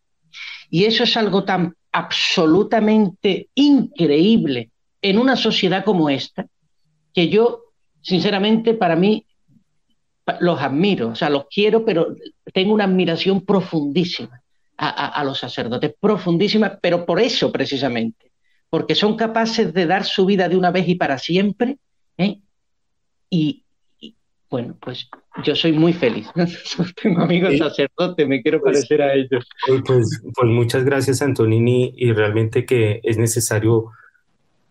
Y 0.70 0.86
eso 0.86 1.04
es 1.04 1.16
algo 1.16 1.44
tan 1.44 1.74
absolutamente 1.92 3.48
increíble 3.54 4.70
en 5.02 5.18
una 5.18 5.36
sociedad 5.36 5.84
como 5.84 6.08
esta, 6.08 6.46
que 7.12 7.28
yo, 7.28 7.62
sinceramente, 8.00 8.74
para 8.74 8.96
mí, 8.96 9.26
los 10.38 10.60
admiro, 10.60 11.08
o 11.08 11.14
sea, 11.14 11.28
los 11.30 11.46
quiero, 11.52 11.84
pero 11.84 12.14
tengo 12.52 12.72
una 12.72 12.84
admiración 12.84 13.44
profundísima 13.44 14.40
a, 14.76 15.22
los 15.24 15.38
sacerdotes, 15.38 15.94
profundísima, 16.00 16.78
pero 16.80 17.04
por 17.04 17.20
eso 17.20 17.52
precisamente, 17.52 18.32
porque 18.70 18.94
son 18.94 19.16
capaces 19.16 19.74
de 19.74 19.84
dar 19.84 20.04
su 20.04 20.24
vida 20.24 20.48
de 20.48 20.56
una 20.56 20.70
vez 20.70 20.88
y 20.88 20.94
para 20.94 21.18
siempre, 21.18 21.76
¿eh? 22.16 22.38
Y, 23.30 23.64
bueno, 24.50 24.76
pues 24.80 25.08
yo 25.44 25.54
soy 25.54 25.72
muy 25.72 25.92
feliz. 25.92 26.26
Tengo 27.02 27.22
amigos 27.22 27.56
sacerdotes, 27.56 28.26
me 28.26 28.42
quiero 28.42 28.60
pues, 28.60 28.78
parecer 28.78 29.02
a 29.02 29.14
ellos. 29.14 29.48
Pues, 29.66 29.82
pues, 29.86 30.22
pues, 30.34 30.50
muchas 30.50 30.84
gracias, 30.84 31.22
Antonini, 31.22 31.94
y 31.96 32.12
realmente 32.12 32.66
que 32.66 33.00
es 33.04 33.16
necesario 33.16 33.92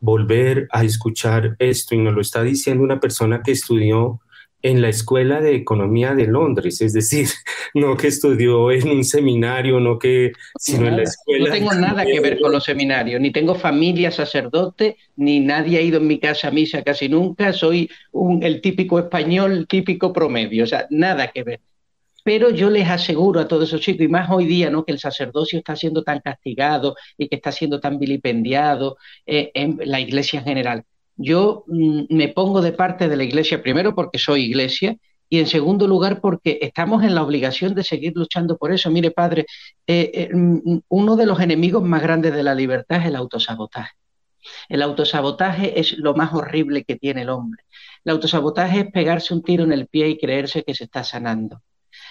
volver 0.01 0.67
a 0.71 0.83
escuchar 0.83 1.55
esto, 1.59 1.95
y 1.95 1.99
nos 1.99 2.13
lo 2.13 2.21
está 2.21 2.43
diciendo 2.43 2.83
una 2.83 2.99
persona 2.99 3.41
que 3.41 3.51
estudió 3.51 4.19
en 4.61 4.81
la 4.81 4.89
Escuela 4.89 5.39
de 5.39 5.55
Economía 5.55 6.13
de 6.13 6.25
Londres, 6.25 6.81
es 6.81 6.93
decir, 6.93 7.27
no 7.73 7.95
que 7.95 8.07
estudió 8.07 8.71
en 8.71 8.89
un 8.89 9.03
seminario, 9.03 9.79
no 9.79 9.97
que, 9.97 10.33
sino 10.57 10.87
en 10.87 10.97
la 10.97 11.03
escuela. 11.03 11.47
No 11.47 11.53
tengo 11.53 11.73
nada 11.73 12.05
que 12.05 12.19
ver 12.19 12.39
con 12.39 12.51
los 12.51 12.63
seminarios, 12.63 13.21
ni 13.21 13.31
tengo 13.31 13.55
familia 13.55 14.11
sacerdote, 14.11 14.97
ni 15.15 15.39
nadie 15.39 15.77
ha 15.77 15.81
ido 15.81 15.97
en 15.97 16.07
mi 16.07 16.19
casa 16.19 16.49
a 16.49 16.51
misa 16.51 16.81
casi 16.81 17.07
nunca, 17.07 17.53
soy 17.53 17.89
un, 18.11 18.43
el 18.43 18.61
típico 18.61 18.99
español, 18.99 19.65
típico 19.67 20.11
promedio, 20.11 20.63
o 20.63 20.67
sea, 20.67 20.87
nada 20.89 21.27
que 21.27 21.43
ver. 21.43 21.61
Pero 22.21 22.49
yo 22.49 22.69
les 22.69 22.87
aseguro 22.87 23.39
a 23.39 23.47
todos 23.47 23.69
esos 23.69 23.81
chicos, 23.81 24.01
y 24.01 24.09
más 24.09 24.29
hoy 24.29 24.45
día, 24.45 24.69
¿no? 24.69 24.83
que 24.83 24.91
el 24.91 24.99
sacerdocio 24.99 25.57
está 25.57 25.75
siendo 25.77 26.03
tan 26.03 26.19
castigado 26.19 26.95
y 27.17 27.29
que 27.29 27.37
está 27.37 27.51
siendo 27.51 27.79
tan 27.79 27.97
vilipendiado 27.97 28.97
eh, 29.25 29.51
en 29.53 29.79
la 29.85 30.01
iglesia 30.01 30.39
en 30.39 30.45
general 30.45 30.83
yo 31.19 31.65
mm, 31.67 32.05
me 32.09 32.29
pongo 32.29 32.61
de 32.61 32.71
parte 32.71 33.09
de 33.09 33.17
la 33.17 33.23
Iglesia, 33.25 33.61
primero 33.61 33.93
porque 33.93 34.17
soy 34.17 34.45
Iglesia, 34.45 34.95
y 35.29 35.39
en 35.39 35.47
segundo 35.47 35.87
lugar 35.87 36.21
porque 36.21 36.57
estamos 36.61 37.03
en 37.03 37.13
la 37.13 37.21
obligación 37.23 37.75
de 37.75 37.83
seguir 37.83 38.13
luchando 38.15 38.57
por 38.57 38.71
eso. 38.71 38.89
Mire, 38.89 39.11
padre, 39.11 39.45
eh, 39.85 40.11
eh, 40.13 40.29
mm, 40.33 40.79
uno 40.87 41.15
de 41.17 41.25
los 41.25 41.39
enemigos 41.41 41.83
más 41.83 42.01
grandes 42.01 42.33
de 42.33 42.43
la 42.43 42.55
libertad 42.55 43.01
es 43.01 43.07
el 43.07 43.15
autosabotaje. 43.15 43.91
El 44.69 44.81
autosabotaje 44.81 45.79
es 45.79 45.97
lo 45.97 46.15
más 46.15 46.33
horrible 46.33 46.85
que 46.85 46.95
tiene 46.95 47.23
el 47.23 47.29
hombre. 47.29 47.63
El 48.05 48.13
autosabotaje 48.13 48.79
es 48.79 48.91
pegarse 48.91 49.33
un 49.33 49.43
tiro 49.43 49.65
en 49.65 49.73
el 49.73 49.87
pie 49.87 50.07
y 50.09 50.17
creerse 50.17 50.63
que 50.63 50.73
se 50.73 50.85
está 50.85 51.03
sanando. 51.03 51.61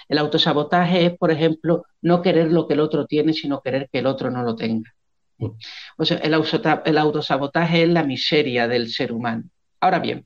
El 0.07 0.19
autosabotaje 0.19 1.05
es, 1.05 1.17
por 1.17 1.31
ejemplo, 1.31 1.83
no 2.01 2.21
querer 2.21 2.51
lo 2.51 2.67
que 2.67 2.75
el 2.75 2.79
otro 2.79 3.07
tiene, 3.07 3.33
sino 3.33 3.61
querer 3.61 3.89
que 3.91 3.99
el 3.99 4.05
otro 4.05 4.29
no 4.29 4.43
lo 4.43 4.55
tenga. 4.55 4.93
O 5.97 6.05
sea, 6.05 6.17
el, 6.17 6.33
el 6.85 6.97
autosabotaje 6.97 7.83
es 7.83 7.89
la 7.89 8.03
miseria 8.03 8.67
del 8.67 8.89
ser 8.89 9.11
humano. 9.11 9.43
Ahora 9.79 9.99
bien, 9.99 10.25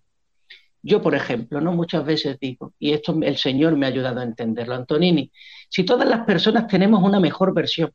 yo, 0.82 1.02
por 1.02 1.15
ejemplo, 1.15 1.62
no 1.62 1.71
muchas 1.71 2.04
veces 2.04 2.38
digo, 2.39 2.73
y 2.78 2.91
esto 2.91 3.17
el 3.21 3.38
Señor 3.38 3.78
me 3.78 3.86
ha 3.86 3.89
ayudado 3.89 4.19
a 4.19 4.23
entenderlo, 4.23 4.76
Antonini, 4.76 5.32
si 5.69 5.84
todas 5.84 6.08
las 6.08 6.26
personas 6.26 6.67
tenemos 6.67 7.02
una 7.02 7.21
mejor 7.21 7.54
versión, 7.54 7.91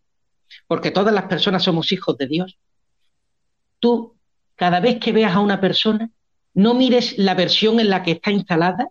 porque 0.66 0.90
todas 0.90 1.12
las 1.12 1.24
personas 1.24 1.62
somos 1.62 1.92
hijos 1.92 2.16
de 2.16 2.26
Dios, 2.26 2.59
tú, 3.78 4.16
cada 4.57 4.81
vez 4.81 4.98
que 4.98 5.12
veas 5.12 5.35
a 5.35 5.40
una 5.40 5.61
persona, 5.61 6.11
no 6.54 6.72
mires 6.74 7.18
la 7.18 7.35
versión 7.35 7.78
en 7.78 7.90
la 7.90 8.02
que 8.02 8.12
está 8.12 8.31
instalada, 8.31 8.88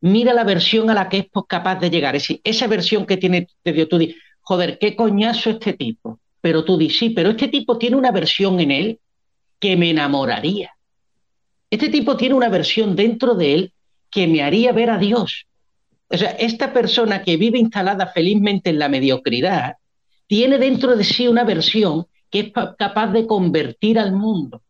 mira 0.00 0.32
la 0.32 0.44
versión 0.44 0.88
a 0.88 0.94
la 0.94 1.08
que 1.08 1.18
es 1.18 1.26
capaz 1.48 1.80
de 1.80 1.90
llegar. 1.90 2.14
Es 2.14 2.22
decir, 2.22 2.40
esa 2.44 2.68
versión 2.68 3.04
que 3.04 3.16
tiene 3.16 3.48
de 3.64 3.72
Dios, 3.72 3.88
tú 3.88 3.98
dices, 3.98 4.16
joder, 4.40 4.78
qué 4.78 4.94
coñazo 4.94 5.50
este 5.50 5.72
tipo, 5.72 6.20
pero 6.40 6.64
tú 6.64 6.76
dices, 6.78 6.98
sí, 6.98 7.10
pero 7.10 7.30
este 7.30 7.48
tipo 7.48 7.78
tiene 7.78 7.96
una 7.96 8.12
versión 8.12 8.60
en 8.60 8.70
él 8.70 9.00
que 9.58 9.76
me 9.76 9.90
enamoraría. 9.90 10.70
Este 11.70 11.88
tipo 11.88 12.16
tiene 12.16 12.34
una 12.34 12.48
versión 12.48 12.96
dentro 12.96 13.34
de 13.34 13.54
él 13.54 13.72
que 14.10 14.26
me 14.26 14.42
haría 14.42 14.72
ver 14.72 14.90
a 14.90 14.98
Dios. 14.98 15.46
O 16.08 16.16
sea, 16.16 16.30
esta 16.30 16.72
persona 16.72 17.22
que 17.22 17.36
vive 17.36 17.58
instalada 17.58 18.06
felizmente 18.06 18.70
en 18.70 18.78
la 18.78 18.88
mediocridad, 18.88 19.74
tiene 20.26 20.58
dentro 20.58 20.96
de 20.96 21.04
sí 21.04 21.28
una 21.28 21.44
versión 21.44 22.06
que 22.30 22.40
es 22.40 22.52
capaz 22.52 23.08
de 23.12 23.26
convertir 23.26 23.98
al 23.98 24.12
mundo. 24.12 24.62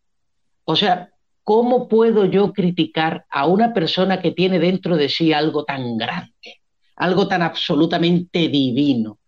O 0.65 0.77
sea, 0.77 1.11
¿cómo 1.43 1.89
puedo 1.89 2.25
yo 2.25 2.53
criticar 2.53 3.25
a 3.31 3.47
una 3.47 3.73
persona 3.73 4.21
que 4.21 4.33
tiene 4.33 4.59
dentro 4.59 4.97
de 4.97 5.09
sí 5.09 5.33
algo 5.33 5.65
tan 5.65 5.97
grande, 5.97 6.61
algo 6.97 7.29
tan 7.29 7.43
absolutamente 7.43 8.49
divino? 8.49 9.19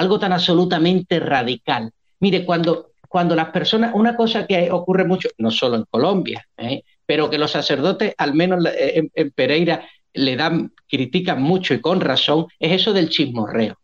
Algo 0.00 0.18
tan 0.18 0.32
absolutamente 0.32 1.20
radical. 1.20 1.92
Mire, 2.20 2.44
cuando, 2.44 2.92
cuando 3.06 3.36
las 3.36 3.50
personas, 3.50 3.92
una 3.94 4.16
cosa 4.16 4.46
que 4.46 4.70
ocurre 4.70 5.04
mucho, 5.04 5.28
no 5.36 5.50
solo 5.50 5.76
en 5.76 5.84
Colombia, 5.90 6.46
¿eh? 6.56 6.82
pero 7.04 7.28
que 7.28 7.36
los 7.36 7.50
sacerdotes, 7.50 8.14
al 8.16 8.32
menos 8.34 8.64
eh, 8.66 9.10
en, 9.14 9.30
Pereira, 9.32 9.86
le 10.14 10.36
dan, 10.36 10.72
critican 10.88 11.42
mucho 11.42 11.74
y 11.74 11.82
con 11.82 12.00
razón, 12.00 12.46
es 12.58 12.80
eso 12.80 12.94
del 12.94 13.10
chismorreo, 13.10 13.76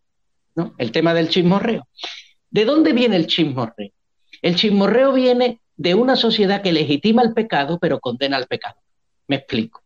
¿no? 0.55 0.75
El 0.79 0.91
tema 0.91 1.13
del 1.13 1.29
chismorreo. 1.29 1.87
¿De 2.51 2.65
dónde 2.65 2.95
viene 2.95 3.17
el 3.17 3.27
chismorreo? 3.27 3.91
El 4.41 4.57
chismorreo 4.57 5.13
viene 5.13 5.61
de 5.77 5.95
una 5.95 6.17
sociedad 6.17 6.63
que 6.63 6.73
legitima 6.73 7.23
el 7.23 7.35
pecado, 7.35 7.79
pero 7.79 8.01
condena 8.01 8.39
al 8.39 8.47
pecado. 8.47 8.77
Me 9.29 9.37
explico. 9.37 9.83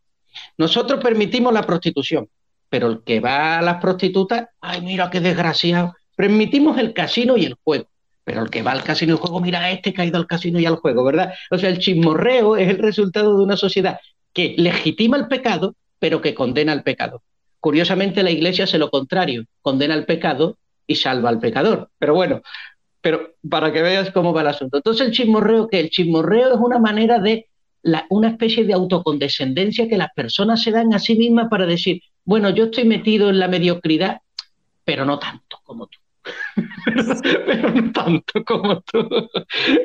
Nosotros 0.57 1.03
permitimos 1.03 1.51
la 1.51 1.63
prostitución, 1.63 2.29
pero 2.69 2.87
el 2.87 3.03
que 3.03 3.19
va 3.19 3.59
a 3.59 3.61
las 3.61 3.81
prostitutas, 3.81 4.47
ay, 4.61 4.81
mira 4.81 5.09
qué 5.09 5.19
desgraciado, 5.19 5.93
Permitimos 6.15 6.77
el 6.77 6.93
casino 6.93 7.37
y 7.37 7.45
el 7.45 7.55
juego, 7.63 7.87
pero 8.23 8.43
el 8.43 8.49
que 8.49 8.61
va 8.61 8.71
al 8.71 8.83
casino 8.83 9.13
y 9.13 9.15
el 9.15 9.21
juego, 9.21 9.39
mira, 9.39 9.71
este 9.71 9.93
caído 9.93 10.17
al 10.17 10.27
casino 10.27 10.59
y 10.59 10.65
al 10.65 10.75
juego, 10.75 11.03
¿verdad? 11.03 11.33
O 11.49 11.57
sea, 11.57 11.69
el 11.69 11.79
chismorreo 11.79 12.57
es 12.57 12.69
el 12.69 12.77
resultado 12.77 13.37
de 13.37 13.43
una 13.43 13.57
sociedad 13.57 13.99
que 14.33 14.55
legitima 14.57 15.17
el 15.17 15.27
pecado, 15.27 15.75
pero 15.99 16.21
que 16.21 16.33
condena 16.33 16.71
al 16.71 16.83
pecado. 16.83 17.21
Curiosamente, 17.59 18.23
la 18.23 18.31
iglesia 18.31 18.63
hace 18.63 18.77
lo 18.77 18.89
contrario, 18.89 19.45
condena 19.61 19.93
al 19.93 20.05
pecado 20.05 20.57
y 20.87 20.95
salva 20.95 21.29
al 21.29 21.39
pecador. 21.39 21.89
Pero 21.99 22.13
bueno, 22.15 22.41
pero 23.01 23.35
para 23.49 23.71
que 23.71 23.81
veas 23.81 24.11
cómo 24.11 24.33
va 24.33 24.41
el 24.41 24.47
asunto. 24.47 24.77
Entonces, 24.77 25.07
el 25.07 25.13
chismorreo, 25.13 25.67
que 25.67 25.79
el 25.79 25.89
chismorreo 25.89 26.53
es 26.53 26.59
una 26.59 26.79
manera 26.79 27.19
de 27.19 27.47
una 28.09 28.29
especie 28.29 28.63
de 28.63 28.73
autocondescendencia 28.73 29.87
que 29.87 29.97
las 29.97 30.09
personas 30.15 30.61
se 30.61 30.71
dan 30.71 30.93
a 30.93 30.99
sí 30.99 31.15
mismas 31.15 31.49
para 31.49 31.65
decir, 31.65 32.01
bueno, 32.23 32.49
yo 32.51 32.65
estoy 32.65 32.85
metido 32.85 33.29
en 33.29 33.39
la 33.39 33.47
mediocridad, 33.47 34.21
pero 34.85 35.05
no 35.05 35.17
tanto 35.17 35.59
como 35.63 35.87
tú. 35.87 35.97
pero 37.45 37.69
no 37.69 37.91
tanto 37.91 38.43
como 38.45 38.81
tú. 38.81 39.07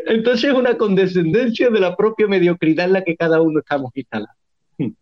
Entonces 0.07 0.51
es 0.51 0.57
una 0.57 0.77
condescendencia 0.77 1.71
de 1.71 1.81
la 1.81 1.97
propia 1.97 2.27
mediocridad 2.27 2.87
en 2.87 2.93
la 2.95 3.05
que 3.05 3.17
cada 3.17 3.41
uno 3.41 3.61
estamos 3.61 3.91
instalados. 3.95 4.37
Eh, 4.79 4.93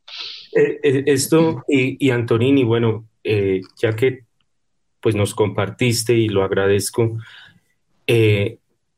eh, 0.52 1.04
esto, 1.06 1.64
y, 1.68 2.10
Antonini, 2.10 2.64
bueno, 2.64 3.08
eh, 3.24 3.60
ya 3.76 3.94
que 3.96 4.24
pues 5.00 5.14
nos 5.14 5.34
compartiste 5.34 6.14
y 6.14 6.28
lo 6.28 6.44
agradezco, 6.44 7.18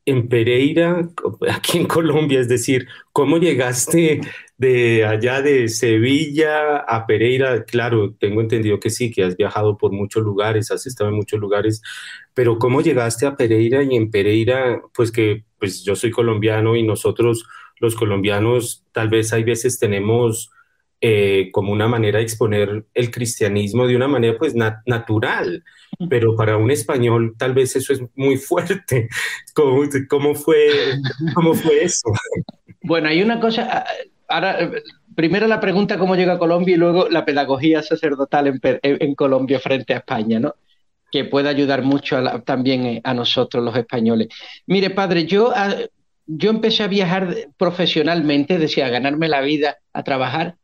en 0.07 0.29
Pereira, 0.29 1.09
aquí 1.53 1.77
en 1.77 1.85
Colombia, 1.85 2.39
es 2.39 2.47
decir, 2.47 2.87
¿cómo 3.11 3.37
llegaste 3.37 4.21
de 4.57 5.05
allá 5.05 5.41
de 5.41 5.67
Sevilla 5.67 6.77
a 6.77 7.05
Pereira? 7.05 7.65
Claro, 7.65 8.15
tengo 8.17 8.41
entendido 8.41 8.79
que 8.79 8.89
sí, 8.89 9.11
que 9.11 9.25
has 9.25 9.35
viajado 9.35 9.77
por 9.77 9.91
muchos 9.91 10.23
lugares, 10.23 10.71
has 10.71 10.87
estado 10.87 11.09
en 11.09 11.17
muchos 11.17 11.39
lugares, 11.39 11.81
pero 12.33 12.57
¿cómo 12.57 12.81
llegaste 12.81 13.25
a 13.25 13.35
Pereira 13.35 13.83
y 13.83 13.95
en 13.95 14.09
Pereira, 14.09 14.81
pues 14.95 15.11
que 15.11 15.43
pues 15.59 15.83
yo 15.83 15.95
soy 15.95 16.11
colombiano 16.11 16.75
y 16.77 16.83
nosotros 16.83 17.45
los 17.79 17.95
colombianos 17.95 18.85
tal 18.93 19.09
vez 19.09 19.33
hay 19.33 19.43
veces 19.43 19.77
tenemos 19.77 20.51
eh, 21.01 21.49
como 21.51 21.71
una 21.71 21.87
manera 21.87 22.17
de 22.17 22.23
exponer 22.23 22.85
el 22.93 23.11
cristianismo 23.11 23.85
de 23.85 23.95
una 23.95 24.07
manera 24.07 24.37
pues 24.37 24.55
natural, 24.55 25.63
pero 26.09 26.35
para 26.35 26.57
un 26.57 26.71
español 26.71 27.35
tal 27.37 27.53
vez 27.53 27.75
eso 27.75 27.93
es 27.93 28.01
muy 28.15 28.37
fuerte. 28.37 29.09
¿Cómo, 29.53 29.83
cómo 30.09 30.35
fue, 30.35 30.69
cómo 31.33 31.53
fue 31.53 31.83
eso? 31.83 32.11
Bueno, 32.81 33.09
hay 33.09 33.21
una 33.21 33.39
cosa, 33.39 33.85
ahora 34.27 34.71
primero 35.15 35.47
la 35.47 35.59
pregunta 35.59 35.97
cómo 35.97 36.15
llega 36.15 36.33
a 36.33 36.39
Colombia 36.39 36.75
y 36.75 36.79
luego 36.79 37.09
la 37.09 37.25
pedagogía 37.25 37.81
sacerdotal 37.83 38.47
en, 38.47 38.59
en 38.81 39.15
Colombia 39.15 39.59
frente 39.59 39.93
a 39.93 39.97
España, 39.97 40.39
¿no? 40.39 40.55
que 41.11 41.25
puede 41.25 41.49
ayudar 41.49 41.83
mucho 41.83 42.21
también 42.45 42.85
eh, 42.85 43.01
a 43.03 43.13
nosotros 43.13 43.63
los 43.63 43.75
españoles. 43.75 44.27
Mire, 44.65 44.89
padre, 44.89 45.25
yo, 45.25 45.51
ah, 45.55 45.75
yo 46.25 46.49
empecé 46.49 46.83
a 46.83 46.87
viajar 46.87 47.35
profesionalmente, 47.57 48.57
decía, 48.57 48.87
a 48.87 48.89
ganarme 48.89 49.29
la 49.29 49.41
vida, 49.41 49.77
a 49.93 50.03
trabajar 50.03 50.55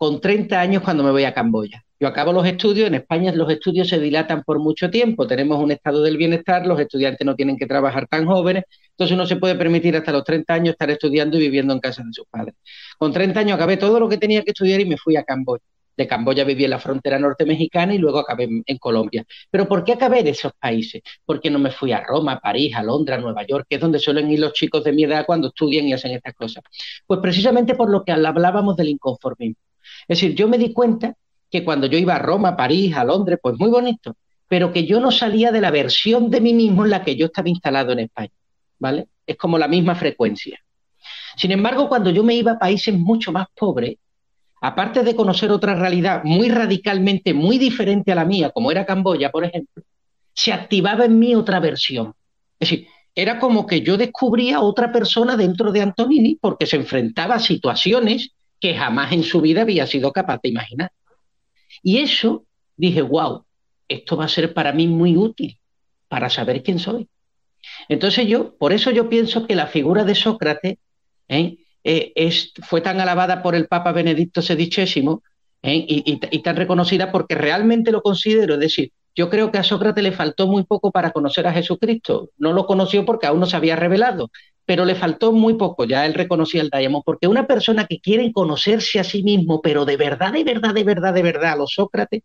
con 0.00 0.18
30 0.18 0.58
años 0.58 0.82
cuando 0.82 1.04
me 1.04 1.10
voy 1.10 1.24
a 1.24 1.34
Camboya. 1.34 1.84
Yo 2.00 2.08
acabo 2.08 2.32
los 2.32 2.46
estudios, 2.46 2.88
en 2.88 2.94
España 2.94 3.32
los 3.32 3.50
estudios 3.50 3.86
se 3.86 3.98
dilatan 3.98 4.42
por 4.44 4.58
mucho 4.58 4.88
tiempo, 4.88 5.26
tenemos 5.26 5.62
un 5.62 5.72
estado 5.72 6.02
del 6.02 6.16
bienestar, 6.16 6.66
los 6.66 6.80
estudiantes 6.80 7.22
no 7.26 7.36
tienen 7.36 7.58
que 7.58 7.66
trabajar 7.66 8.08
tan 8.08 8.24
jóvenes, 8.24 8.64
entonces 8.92 9.14
uno 9.14 9.26
se 9.26 9.36
puede 9.36 9.56
permitir 9.56 9.94
hasta 9.94 10.10
los 10.10 10.24
30 10.24 10.54
años 10.54 10.72
estar 10.72 10.90
estudiando 10.90 11.36
y 11.36 11.40
viviendo 11.40 11.74
en 11.74 11.80
casa 11.80 12.02
de 12.02 12.14
sus 12.14 12.24
padres. 12.30 12.54
Con 12.96 13.12
30 13.12 13.40
años 13.40 13.56
acabé 13.56 13.76
todo 13.76 14.00
lo 14.00 14.08
que 14.08 14.16
tenía 14.16 14.42
que 14.42 14.52
estudiar 14.52 14.80
y 14.80 14.86
me 14.86 14.96
fui 14.96 15.16
a 15.16 15.22
Camboya. 15.22 15.62
De 15.98 16.06
Camboya 16.06 16.44
viví 16.44 16.64
en 16.64 16.70
la 16.70 16.78
frontera 16.78 17.18
norte 17.18 17.44
mexicana 17.44 17.94
y 17.94 17.98
luego 17.98 18.20
acabé 18.20 18.48
en, 18.64 18.78
Colombia. 18.78 19.26
¿Pero 19.50 19.68
por 19.68 19.84
qué 19.84 19.92
acabé 19.92 20.20
en 20.20 20.28
esos 20.28 20.52
países? 20.58 21.02
Porque 21.26 21.50
no 21.50 21.58
me 21.58 21.72
fui 21.72 21.92
a 21.92 22.02
Roma, 22.02 22.32
a 22.32 22.40
París, 22.40 22.74
a 22.74 22.82
Londres, 22.82 23.18
a 23.18 23.20
Nueva 23.20 23.46
York, 23.46 23.66
que 23.68 23.74
es 23.74 23.82
donde 23.82 23.98
suelen 23.98 24.30
ir 24.30 24.40
los 24.40 24.54
chicos 24.54 24.82
de 24.82 24.92
mi 24.92 25.04
edad 25.04 25.26
cuando 25.26 25.48
estudian 25.48 25.86
y 25.86 25.92
hacen 25.92 26.12
estas 26.12 26.32
cosas. 26.32 26.64
Pues 27.06 27.20
precisamente 27.20 27.74
por 27.74 27.90
lo 27.90 28.02
que 28.02 28.12
hablábamos 28.12 28.76
del 28.76 28.88
inconformismo. 28.88 29.56
Es 30.08 30.20
decir, 30.20 30.34
yo 30.34 30.48
me 30.48 30.58
di 30.58 30.72
cuenta 30.72 31.14
que 31.50 31.64
cuando 31.64 31.86
yo 31.86 31.98
iba 31.98 32.14
a 32.14 32.18
Roma, 32.18 32.56
París, 32.56 32.96
a 32.96 33.04
Londres, 33.04 33.38
pues 33.42 33.56
muy 33.58 33.70
bonito, 33.70 34.16
pero 34.48 34.72
que 34.72 34.86
yo 34.86 35.00
no 35.00 35.10
salía 35.10 35.52
de 35.52 35.60
la 35.60 35.70
versión 35.70 36.30
de 36.30 36.40
mí 36.40 36.54
mismo 36.54 36.84
en 36.84 36.90
la 36.90 37.04
que 37.04 37.16
yo 37.16 37.26
estaba 37.26 37.48
instalado 37.48 37.92
en 37.92 38.00
España, 38.00 38.32
¿vale? 38.78 39.08
Es 39.26 39.36
como 39.36 39.58
la 39.58 39.68
misma 39.68 39.94
frecuencia. 39.94 40.58
Sin 41.36 41.52
embargo, 41.52 41.88
cuando 41.88 42.10
yo 42.10 42.24
me 42.24 42.34
iba 42.34 42.52
a 42.52 42.58
países 42.58 42.94
mucho 42.94 43.32
más 43.32 43.46
pobres, 43.56 43.96
aparte 44.60 45.02
de 45.02 45.14
conocer 45.16 45.50
otra 45.50 45.74
realidad 45.74 46.22
muy 46.24 46.48
radicalmente, 46.48 47.32
muy 47.32 47.58
diferente 47.58 48.12
a 48.12 48.16
la 48.16 48.24
mía, 48.24 48.50
como 48.50 48.70
era 48.70 48.86
Camboya, 48.86 49.30
por 49.30 49.44
ejemplo, 49.44 49.82
se 50.32 50.52
activaba 50.52 51.04
en 51.04 51.18
mí 51.18 51.34
otra 51.34 51.60
versión. 51.60 52.14
Es 52.58 52.70
decir, 52.70 52.88
era 53.14 53.38
como 53.38 53.66
que 53.66 53.82
yo 53.82 53.96
descubría 53.96 54.60
otra 54.60 54.92
persona 54.92 55.36
dentro 55.36 55.72
de 55.72 55.82
Antonini 55.82 56.36
porque 56.36 56.66
se 56.66 56.76
enfrentaba 56.76 57.36
a 57.36 57.40
situaciones 57.40 58.32
que 58.60 58.74
jamás 58.74 59.12
en 59.12 59.22
su 59.22 59.40
vida 59.40 59.62
había 59.62 59.86
sido 59.86 60.12
capaz 60.12 60.40
de 60.42 60.50
imaginar. 60.50 60.92
Y 61.82 61.98
eso 61.98 62.44
dije, 62.76 63.02
wow, 63.02 63.44
esto 63.88 64.16
va 64.16 64.26
a 64.26 64.28
ser 64.28 64.54
para 64.54 64.72
mí 64.72 64.86
muy 64.86 65.16
útil 65.16 65.58
para 66.08 66.28
saber 66.28 66.62
quién 66.62 66.78
soy. 66.78 67.08
Entonces 67.88 68.26
yo, 68.26 68.56
por 68.56 68.72
eso 68.72 68.90
yo 68.90 69.08
pienso 69.08 69.46
que 69.46 69.54
la 69.54 69.66
figura 69.66 70.04
de 70.04 70.14
Sócrates 70.14 70.78
¿eh? 71.28 71.58
Eh, 71.84 72.30
fue 72.62 72.80
tan 72.80 73.00
alabada 73.00 73.42
por 73.42 73.54
el 73.54 73.66
Papa 73.66 73.92
Benedicto 73.92 74.42
XVI 74.42 75.18
¿eh? 75.62 75.84
y, 75.88 76.20
y, 76.30 76.42
tan 76.42 76.56
reconocida 76.56 77.10
porque 77.10 77.34
realmente 77.34 77.92
lo 77.92 78.02
considero, 78.02 78.54
es 78.54 78.60
decir, 78.60 78.92
yo 79.14 79.28
creo 79.28 79.50
que 79.50 79.58
a 79.58 79.62
Sócrates 79.62 80.04
le 80.04 80.12
faltó 80.12 80.46
muy 80.46 80.64
poco 80.64 80.90
para 80.92 81.10
conocer 81.10 81.46
a 81.46 81.52
Jesucristo. 81.52 82.30
No 82.38 82.52
lo 82.52 82.66
conoció 82.66 83.04
porque 83.04 83.26
aún 83.26 83.40
no 83.40 83.46
se 83.46 83.56
había 83.56 83.76
revelado, 83.76 84.30
pero 84.70 84.84
le 84.84 84.94
faltó 84.94 85.32
muy 85.32 85.54
poco, 85.54 85.84
ya 85.84 86.06
él 86.06 86.14
reconocía 86.14 86.62
el 86.62 86.70
Diamond, 86.70 87.02
porque 87.04 87.26
una 87.26 87.44
persona 87.44 87.86
que 87.88 87.98
quiere 87.98 88.30
conocerse 88.30 89.00
a 89.00 89.02
sí 89.02 89.24
mismo, 89.24 89.60
pero 89.60 89.84
de 89.84 89.96
verdad, 89.96 90.32
de 90.32 90.44
verdad, 90.44 90.72
de 90.72 90.84
verdad, 90.84 91.12
de 91.12 91.24
verdad, 91.24 91.54
a 91.54 91.56
los 91.56 91.72
Sócrates, 91.72 92.22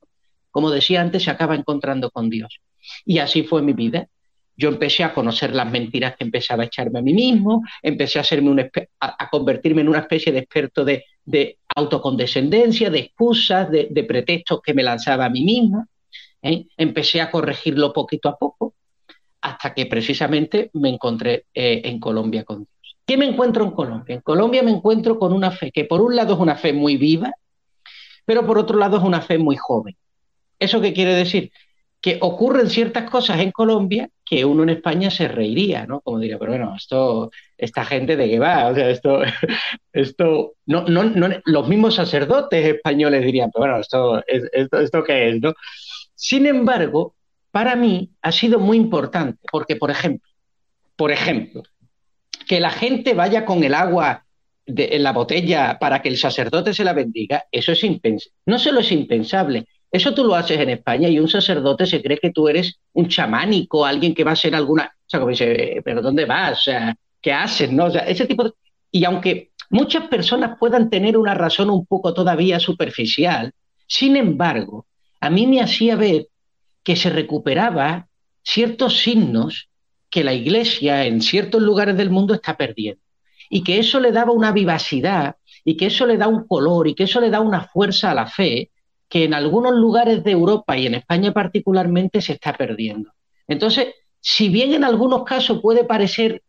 como 0.51 0.69
decía 0.69 1.01
antes, 1.01 1.23
se 1.23 1.31
acaba 1.31 1.55
encontrando 1.55 2.11
con 2.11 2.29
Dios. 2.29 2.59
Y 3.03 3.17
así 3.17 3.41
fue 3.41 3.63
mi 3.63 3.73
vida. 3.73 4.09
Yo 4.55 4.69
empecé 4.69 5.03
a 5.03 5.11
conocer 5.11 5.55
las 5.55 5.71
mentiras 5.71 6.15
que 6.17 6.23
empezaba 6.23 6.61
a 6.61 6.65
echarme 6.67 6.99
a 6.99 7.01
mí 7.01 7.15
mismo, 7.15 7.63
empecé 7.81 8.19
a, 8.19 9.29
convertirme 9.31 9.81
en 9.81 9.89
una 9.89 10.01
especie 10.01 10.31
de 10.31 10.37
experto 10.37 10.85
de, 10.85 11.57
autocondescendencia, 11.75 12.91
de 12.91 12.99
excusas, 12.99 13.71
de, 13.71 14.05
pretextos 14.07 14.61
que 14.61 14.75
me 14.75 14.83
lanzaba 14.83 15.25
a 15.25 15.29
mí 15.31 15.43
mismo. 15.43 15.87
¿eh? 16.43 16.67
Empecé 16.77 17.21
a 17.21 17.31
corregirlo 17.31 17.91
poquito 17.91 18.29
a 18.29 18.37
poco 18.37 18.75
hasta 19.45 19.75
que 19.75 19.85
precisamente 19.85 20.71
me 20.73 20.89
encontré 20.89 21.45
eh, 21.53 21.83
en 21.85 21.99
Colombia 21.99 22.43
con 22.43 22.65
Dios. 22.65 22.97
¿Qué 23.05 23.15
me 23.15 23.27
encuentro 23.27 23.63
en 23.63 23.71
Colombia? 23.71 24.15
En 24.15 24.21
Colombia 24.21 24.63
me 24.63 24.71
encuentro 24.71 25.19
con 25.19 25.33
una 25.33 25.51
fe 25.51 25.71
que 25.71 25.85
por 25.85 26.01
un 26.01 26.15
lado 26.15 26.33
es 26.33 26.39
una 26.39 26.55
fe 26.55 26.73
muy 26.73 26.97
viva, 26.97 27.31
pero 28.25 28.43
por 28.43 28.57
otro 28.57 28.79
lado 28.79 28.97
es 28.97 29.03
una 29.03 29.21
fe 29.21 29.37
muy 29.37 29.55
joven. 29.55 29.95
¿Eso 30.57 30.81
qué 30.81 30.93
quiere 30.93 31.13
decir? 31.13 31.51
Que 32.01 32.17
ocurren 32.21 32.71
ciertas 32.71 33.07
cosas 33.07 33.39
en 33.39 33.51
Colombia 33.51 34.09
que 34.25 34.45
uno 34.45 34.63
en 34.63 34.69
España 34.69 35.11
se 35.11 35.27
reiría, 35.27 35.85
¿no? 35.85 36.01
Como 36.01 36.17
diría, 36.17 36.39
pero 36.39 36.53
bueno, 36.53 36.73
esto, 36.75 37.29
esta 37.55 37.85
gente 37.85 38.15
de 38.15 38.27
qué 38.27 38.39
va, 38.39 38.69
o 38.69 38.73
sea, 38.73 38.89
esto, 38.89 39.21
esto, 39.93 40.53
no, 40.65 40.85
no, 40.85 41.03
no, 41.03 41.29
los 41.45 41.67
mismos 41.67 41.93
sacerdotes 41.93 42.65
españoles 42.65 43.23
dirían, 43.23 43.51
pero 43.53 43.65
bueno, 43.65 43.79
esto, 43.79 44.23
esto, 44.25 44.79
esto 44.79 45.03
qué 45.03 45.29
es, 45.29 45.39
¿no? 45.39 45.53
Sin 46.15 46.47
embargo, 46.47 47.14
para 47.55 47.77
mí 47.77 48.09
ha 48.21 48.33
sido 48.33 48.59
muy 48.59 48.75
importante, 48.75 49.39
porque, 49.49 49.77
por 49.77 49.89
ejemplo, 49.89 50.29
por 50.97 51.09
ejemplo, 51.09 51.63
que 52.49 52.59
la 52.59 52.69
gente 52.69 53.13
vaya 53.13 53.45
con 53.45 53.63
el 53.63 53.73
agua 53.73 54.25
en 54.65 55.01
la 55.01 55.13
botella 55.13 55.79
para 55.79 56.01
que 56.01 56.09
el 56.09 56.17
sacerdote 56.17 56.73
se 56.73 56.83
la 56.83 56.91
bendiga, 56.91 57.45
eso 57.49 57.71
es 57.71 57.81
impensable. 57.85 58.35
No 58.45 58.59
solo 58.59 58.81
es 58.81 58.91
impensable, 58.91 59.67
eso 59.89 60.13
tú 60.13 60.25
lo 60.25 60.35
haces 60.35 60.59
en 60.59 60.71
España 60.71 61.07
y 61.07 61.17
un 61.17 61.29
sacerdote 61.29 61.85
se 61.85 62.01
cree 62.01 62.17
que 62.17 62.31
tú 62.31 62.49
eres 62.49 62.77
un 62.91 63.07
chamánico, 63.07 63.85
alguien 63.85 64.13
que 64.13 64.25
va 64.25 64.33
a 64.33 64.35
ser 64.35 64.53
alguna. 64.53 64.91
O 64.93 65.09
sea, 65.09 65.21
como 65.21 65.29
dice, 65.29 65.81
¿pero 65.81 66.01
dónde 66.01 66.25
vas? 66.25 66.69
¿qué 67.21 67.31
haces? 67.31 67.71
¿No? 67.71 67.87
Ese 67.87 68.25
tipo 68.25 68.43
de... 68.43 68.51
Y 68.91 69.05
aunque 69.05 69.51
muchas 69.69 70.09
personas 70.09 70.57
puedan 70.59 70.89
tener 70.89 71.17
una 71.17 71.35
razón 71.35 71.69
un 71.69 71.85
poco 71.85 72.13
todavía 72.13 72.59
superficial, 72.59 73.53
sin 73.87 74.17
embargo, 74.17 74.87
a 75.21 75.29
mí 75.29 75.47
me 75.47 75.61
hacía 75.61 75.95
ver 75.95 76.27
que 76.85 76.95
se 76.95 77.09
recuperaba 77.09 78.07
ciertos 78.43 78.99
signos 78.99 79.69
que 80.09 80.23
la 80.23 80.33
Iglesia 80.33 81.05
en 81.05 81.21
ciertos 81.21 81.61
lugares 81.61 81.97
del 81.97 82.11
mundo 82.11 82.35
está 82.35 82.55
perdiendo. 82.55 83.01
Y 83.49 83.63
que 83.63 83.79
eso 83.79 83.99
le 83.99 84.11
daba 84.11 84.31
una 84.31 84.51
vivacidad 84.51 85.35
y 85.65 85.75
que 85.75 85.87
eso 85.87 86.05
le 86.05 86.17
da 86.17 86.27
un 86.27 86.47
color 86.47 86.87
y 86.87 86.95
que 86.95 87.03
eso 87.03 87.19
le 87.19 87.31
da 87.31 87.41
una 87.41 87.67
fuerza 87.67 88.11
a 88.11 88.13
la 88.13 88.27
fe 88.27 88.69
que 89.09 89.23
en 89.23 89.33
algunos 89.33 89.73
lugares 89.73 90.23
de 90.23 90.31
Europa 90.31 90.77
y 90.77 90.85
en 90.85 90.95
España 90.95 91.33
particularmente 91.33 92.21
se 92.21 92.33
está 92.33 92.53
perdiendo. 92.53 93.11
Entonces, 93.47 93.87
si 94.19 94.49
bien 94.49 94.73
en 94.73 94.83
algunos 94.83 95.23
casos 95.23 95.61
puede 95.61 95.83
parecer 95.83 96.43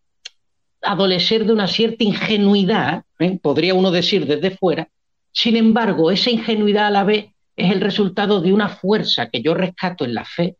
adolecer 0.82 1.46
de 1.46 1.52
una 1.52 1.66
cierta 1.66 2.04
ingenuidad, 2.04 3.04
¿eh? 3.18 3.38
podría 3.42 3.74
uno 3.74 3.90
decir 3.90 4.26
desde 4.26 4.56
fuera, 4.56 4.88
sin 5.32 5.56
embargo, 5.56 6.10
esa 6.10 6.30
ingenuidad 6.30 6.86
a 6.86 6.90
la 6.90 7.04
vez 7.04 7.26
es 7.56 7.72
el 7.72 7.80
resultado 7.80 8.40
de 8.40 8.52
una 8.52 8.68
fuerza 8.68 9.30
que 9.30 9.42
yo 9.42 9.54
rescato 9.54 10.04
en 10.04 10.14
la 10.14 10.24
fe, 10.24 10.56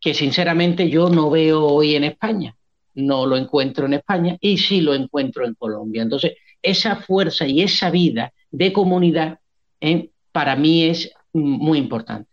que 0.00 0.12
sinceramente 0.12 0.90
yo 0.90 1.08
no 1.08 1.30
veo 1.30 1.64
hoy 1.64 1.94
en 1.94 2.04
España. 2.04 2.56
No 2.94 3.24
lo 3.24 3.36
encuentro 3.36 3.86
en 3.86 3.94
España 3.94 4.36
y 4.40 4.58
sí 4.58 4.80
lo 4.80 4.94
encuentro 4.94 5.46
en 5.46 5.54
Colombia. 5.54 6.02
Entonces, 6.02 6.32
esa 6.60 6.96
fuerza 6.96 7.46
y 7.46 7.62
esa 7.62 7.90
vida 7.90 8.32
de 8.50 8.72
comunidad 8.72 9.38
eh, 9.80 10.10
para 10.30 10.56
mí 10.56 10.84
es 10.84 11.12
muy 11.32 11.78
importante. 11.78 12.28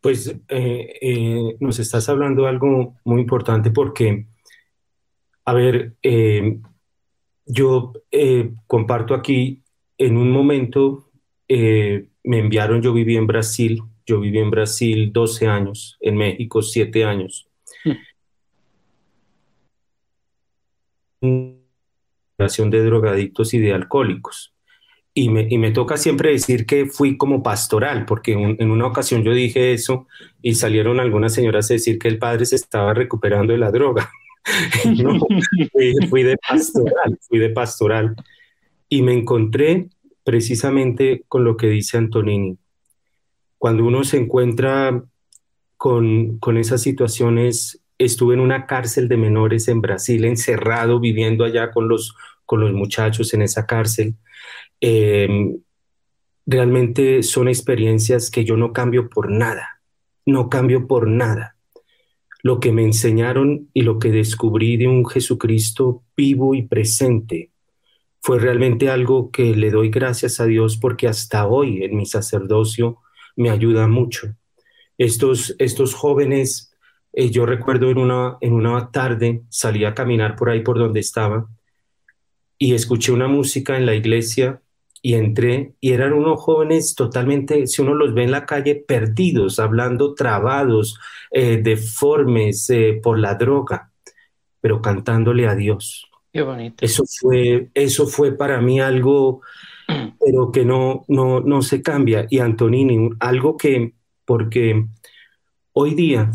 Pues 0.00 0.28
eh, 0.28 0.98
eh, 1.00 1.56
nos 1.60 1.78
estás 1.78 2.08
hablando 2.08 2.42
de 2.42 2.48
algo 2.48 2.96
muy 3.04 3.20
importante 3.20 3.70
porque, 3.70 4.26
a 5.44 5.54
ver, 5.54 5.96
yo 7.46 7.92
comparto 8.66 9.14
aquí 9.14 9.62
en 9.98 10.16
un 10.16 10.30
momento 10.30 11.10
me 12.24 12.38
enviaron, 12.38 12.82
yo 12.82 12.92
viví 12.92 13.16
en 13.16 13.26
Brasil, 13.26 13.82
yo 14.06 14.20
viví 14.20 14.38
en 14.38 14.50
Brasil 14.50 15.12
12 15.12 15.46
años, 15.46 15.96
en 16.00 16.16
México 16.16 16.62
7 16.62 17.04
años. 17.04 17.48
Hmm. 21.20 21.52
de 22.38 22.84
drogadictos 22.84 23.54
y 23.54 23.58
de 23.60 23.72
alcohólicos. 23.72 24.52
Y 25.14 25.28
me, 25.28 25.46
y 25.48 25.58
me, 25.58 25.70
toca 25.70 25.96
siempre 25.96 26.30
decir 26.30 26.66
que 26.66 26.86
fui 26.86 27.16
como 27.16 27.42
pastoral, 27.42 28.06
porque 28.06 28.32
en 28.32 28.70
una 28.70 28.86
ocasión 28.86 29.22
yo 29.22 29.32
dije 29.32 29.72
eso 29.72 30.08
y 30.40 30.54
salieron 30.54 30.98
algunas 30.98 31.34
señoras 31.34 31.70
a 31.70 31.74
decir 31.74 31.98
que 31.98 32.08
el 32.08 32.18
padre 32.18 32.46
se 32.46 32.56
estaba 32.56 32.94
recuperando 32.94 33.52
de 33.52 33.58
la 33.58 33.70
droga. 33.70 34.10
no, 35.02 35.18
fui, 35.70 35.94
fui 36.08 36.22
de 36.22 36.36
pastoral, 36.38 37.18
fui 37.20 37.38
de 37.38 37.50
pastoral. 37.50 38.16
Y 38.88 39.02
me 39.02 39.12
encontré 39.12 39.88
precisamente 40.24 41.24
con 41.28 41.44
lo 41.44 41.56
que 41.56 41.68
dice 41.68 41.98
Antonini. 41.98 42.58
Cuando 43.58 43.84
uno 43.84 44.04
se 44.04 44.18
encuentra 44.18 45.04
con, 45.76 46.38
con 46.38 46.56
esas 46.56 46.82
situaciones, 46.82 47.82
estuve 47.98 48.34
en 48.34 48.40
una 48.40 48.66
cárcel 48.66 49.08
de 49.08 49.16
menores 49.16 49.68
en 49.68 49.80
Brasil, 49.80 50.24
encerrado, 50.24 51.00
viviendo 51.00 51.44
allá 51.44 51.70
con 51.70 51.88
los, 51.88 52.14
con 52.44 52.60
los 52.60 52.72
muchachos 52.72 53.32
en 53.34 53.42
esa 53.42 53.66
cárcel. 53.66 54.14
Em, 54.80 55.58
realmente 56.46 57.22
son 57.22 57.48
experiencias 57.48 58.30
que 58.30 58.44
yo 58.44 58.56
no 58.56 58.72
cambio 58.72 59.08
por 59.08 59.30
nada, 59.30 59.80
no 60.26 60.48
cambio 60.48 60.86
por 60.86 61.08
nada. 61.08 61.56
Lo 62.42 62.58
que 62.58 62.72
me 62.72 62.82
enseñaron 62.82 63.70
y 63.72 63.82
lo 63.82 64.00
que 64.00 64.10
descubrí 64.10 64.76
de 64.76 64.88
un 64.88 65.06
Jesucristo 65.06 66.02
vivo 66.16 66.56
y 66.56 66.62
presente 66.62 67.51
fue 68.22 68.38
realmente 68.38 68.88
algo 68.88 69.32
que 69.32 69.54
le 69.56 69.70
doy 69.70 69.90
gracias 69.90 70.38
a 70.38 70.46
Dios 70.46 70.76
porque 70.76 71.08
hasta 71.08 71.46
hoy 71.46 71.82
en 71.82 71.96
mi 71.96 72.06
sacerdocio 72.06 72.98
me 73.34 73.50
ayuda 73.50 73.88
mucho. 73.88 74.28
Estos, 74.96 75.56
estos 75.58 75.94
jóvenes, 75.94 76.72
eh, 77.12 77.30
yo 77.30 77.46
recuerdo 77.46 77.90
en 77.90 77.98
una, 77.98 78.36
en 78.40 78.52
una 78.52 78.92
tarde 78.92 79.42
salí 79.48 79.84
a 79.84 79.94
caminar 79.94 80.36
por 80.36 80.50
ahí 80.50 80.60
por 80.60 80.78
donde 80.78 81.00
estaba 81.00 81.48
y 82.58 82.74
escuché 82.74 83.10
una 83.10 83.26
música 83.26 83.76
en 83.76 83.86
la 83.86 83.96
iglesia 83.96 84.62
y 85.02 85.14
entré 85.14 85.74
y 85.80 85.90
eran 85.90 86.12
unos 86.12 86.40
jóvenes 86.40 86.94
totalmente, 86.94 87.66
si 87.66 87.82
uno 87.82 87.94
los 87.94 88.14
ve 88.14 88.22
en 88.22 88.30
la 88.30 88.46
calle, 88.46 88.76
perdidos, 88.76 89.58
hablando 89.58 90.14
trabados, 90.14 90.96
eh, 91.32 91.60
deformes 91.60 92.70
eh, 92.70 93.00
por 93.02 93.18
la 93.18 93.34
droga, 93.34 93.90
pero 94.60 94.80
cantándole 94.80 95.48
a 95.48 95.56
Dios. 95.56 96.11
Qué 96.32 96.42
bonito. 96.42 96.84
Eso 96.84 97.04
fue, 97.20 97.68
eso 97.74 98.06
fue 98.06 98.32
para 98.32 98.60
mí 98.60 98.80
algo, 98.80 99.42
pero 100.24 100.50
que 100.50 100.64
no, 100.64 101.04
no, 101.08 101.40
no 101.40 101.62
se 101.62 101.82
cambia. 101.82 102.26
Y 102.30 102.38
Antonini, 102.38 103.10
algo 103.20 103.56
que, 103.56 103.92
porque 104.24 104.86
hoy 105.72 105.94
día 105.94 106.30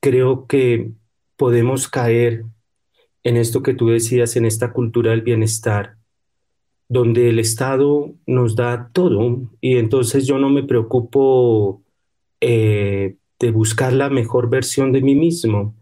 creo 0.00 0.46
que 0.46 0.90
podemos 1.36 1.88
caer 1.88 2.44
en 3.22 3.36
esto 3.36 3.62
que 3.62 3.74
tú 3.74 3.88
decías, 3.88 4.36
en 4.36 4.44
esta 4.44 4.72
cultura 4.72 5.10
del 5.10 5.22
bienestar, 5.22 5.96
donde 6.88 7.28
el 7.28 7.38
Estado 7.38 8.12
nos 8.26 8.56
da 8.56 8.90
todo 8.92 9.48
y 9.60 9.76
entonces 9.76 10.26
yo 10.26 10.38
no 10.38 10.50
me 10.50 10.64
preocupo 10.64 11.82
eh, 12.40 13.16
de 13.38 13.50
buscar 13.52 13.92
la 13.92 14.10
mejor 14.10 14.50
versión 14.50 14.92
de 14.92 15.00
mí 15.00 15.14
mismo. 15.14 15.74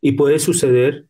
Y 0.00 0.12
puede 0.12 0.38
suceder 0.38 1.06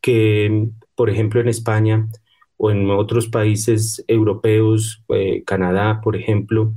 que, 0.00 0.68
por 0.96 1.10
ejemplo, 1.10 1.40
en 1.40 1.48
España 1.48 2.08
o 2.56 2.70
en 2.70 2.90
otros 2.90 3.28
países 3.28 4.04
europeos, 4.08 5.04
eh, 5.10 5.44
Canadá, 5.44 6.00
por 6.02 6.16
ejemplo, 6.16 6.74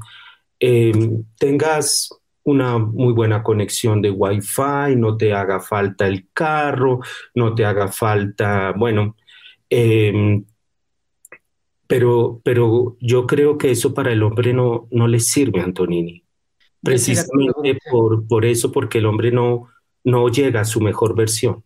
eh, 0.60 0.92
tengas 1.40 2.10
una 2.44 2.78
muy 2.78 3.14
buena 3.14 3.44
conexión 3.44 4.02
de 4.02 4.12
Wi-Fi, 4.12 4.96
no 4.98 5.18
te 5.18 5.34
haga 5.34 5.60
falta 5.60 6.08
el 6.08 6.28
carro, 6.34 7.00
no 7.36 7.56
te 7.56 7.66
haga 7.66 7.88
falta, 7.88 8.74
bueno, 8.78 9.16
em, 9.70 10.44
pero, 11.88 12.42
pero 12.44 12.98
yo 13.00 13.26
creo 13.26 13.58
que 13.58 13.72
eso 13.72 13.94
para 13.94 14.12
el 14.12 14.22
hombre 14.24 14.54
no, 14.54 14.88
no 14.92 15.08
le 15.08 15.20
sirve, 15.20 15.62
Antonini. 15.62 16.24
Precisamente 16.82 17.80
por, 17.90 18.28
por 18.28 18.46
eso, 18.46 18.72
porque 18.72 19.00
el 19.00 19.06
hombre 19.06 19.32
no, 19.32 19.70
no 20.04 20.30
llega 20.30 20.62
a 20.62 20.66
su 20.66 20.82
mejor 20.82 21.16
versión. 21.16 21.64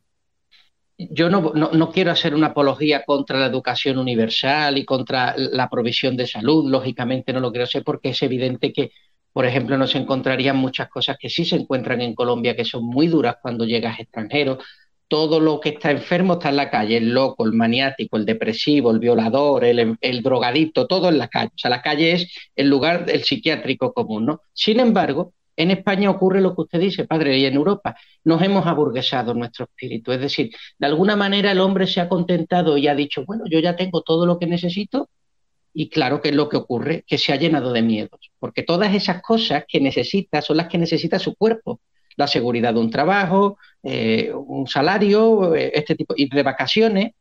Yo 0.97 1.29
no, 1.29 1.51
no, 1.55 1.71
no, 1.71 1.91
quiero 1.91 2.11
hacer 2.11 2.35
una 2.35 2.47
apología 2.47 3.03
contra 3.03 3.39
la 3.39 3.47
educación 3.47 3.97
universal 3.97 4.77
y 4.77 4.85
contra 4.85 5.35
la 5.37 5.69
provisión 5.69 6.15
de 6.15 6.27
salud, 6.27 6.69
lógicamente 6.69 7.33
no 7.33 7.39
lo 7.39 7.51
quiero 7.51 7.65
hacer 7.65 7.83
porque 7.83 8.09
es 8.09 8.21
evidente 8.21 8.71
que 8.71 8.91
por 9.33 9.47
ejemplo, 9.47 9.77
nos 9.77 9.95
encontrarían 9.95 10.57
muchas 10.57 10.89
cosas 10.89 11.17
que 11.19 11.29
sí 11.29 11.43
se 11.43 11.55
encuentran 11.55 12.01
en 12.01 12.13
Colombia, 12.13 12.55
que 12.55 12.63
son 12.65 12.85
muy 12.85 13.07
duras 13.07 13.37
cuando 13.41 13.65
llegas 13.65 13.99
extranjero. 13.99 14.59
Todo 15.07 15.39
lo 15.39 15.59
que 15.59 15.69
está 15.69 15.91
enfermo 15.91 16.33
está 16.33 16.49
en 16.49 16.55
la 16.57 16.69
calle, 16.69 16.97
el 16.97 17.09
loco, 17.13 17.45
el 17.45 17.53
maniático, 17.53 18.17
el 18.17 18.25
depresivo, 18.25 18.91
el 18.91 18.99
violador, 18.99 19.65
el, 19.65 19.97
el 19.99 20.21
drogadicto, 20.21 20.87
todo 20.87 21.09
en 21.09 21.17
la 21.17 21.27
calle. 21.29 21.49
O 21.49 21.57
sea, 21.57 21.71
la 21.71 21.81
calle 21.81 22.13
es 22.13 22.31
el 22.55 22.69
lugar 22.69 23.05
del 23.05 23.23
psiquiátrico 23.23 23.91
común, 23.93 24.25
¿no? 24.27 24.41
Sin 24.53 24.79
embargo, 24.79 25.33
en 25.55 25.71
España 25.71 26.09
ocurre 26.09 26.41
lo 26.41 26.55
que 26.55 26.61
usted 26.61 26.79
dice, 26.79 27.05
padre, 27.05 27.37
y 27.37 27.45
en 27.45 27.53
Europa 27.55 27.95
nos 28.23 28.41
hemos 28.41 28.65
aburguesado 28.65 29.33
nuestro 29.33 29.65
espíritu. 29.65 30.11
Es 30.11 30.19
decir, 30.19 30.51
de 30.77 30.87
alguna 30.87 31.15
manera 31.15 31.51
el 31.51 31.59
hombre 31.59 31.87
se 31.87 32.01
ha 32.01 32.09
contentado 32.09 32.77
y 32.77 32.87
ha 32.87 32.95
dicho, 32.95 33.23
bueno, 33.25 33.43
yo 33.49 33.59
ya 33.59 33.75
tengo 33.75 34.01
todo 34.01 34.25
lo 34.25 34.39
que 34.39 34.47
necesito, 34.47 35.09
y 35.73 35.89
claro 35.89 36.21
que 36.21 36.29
es 36.29 36.35
lo 36.35 36.49
que 36.49 36.57
ocurre, 36.57 37.03
que 37.07 37.17
se 37.17 37.33
ha 37.33 37.35
llenado 37.35 37.73
de 37.73 37.81
miedos, 37.81 38.31
porque 38.39 38.63
todas 38.63 38.93
esas 38.93 39.21
cosas 39.21 39.65
que 39.67 39.79
necesita 39.79 40.41
son 40.41 40.57
las 40.57 40.67
que 40.67 40.77
necesita 40.77 41.19
su 41.19 41.35
cuerpo. 41.35 41.81
La 42.15 42.27
seguridad 42.27 42.75
de 42.75 42.79
un 42.79 42.91
trabajo, 42.91 43.57
eh, 43.81 44.31
un 44.33 44.67
salario, 44.67 45.55
eh, 45.55 45.71
este 45.73 45.95
tipo 45.95 46.13
y 46.15 46.29
de 46.29 46.43
vacaciones. 46.43 47.13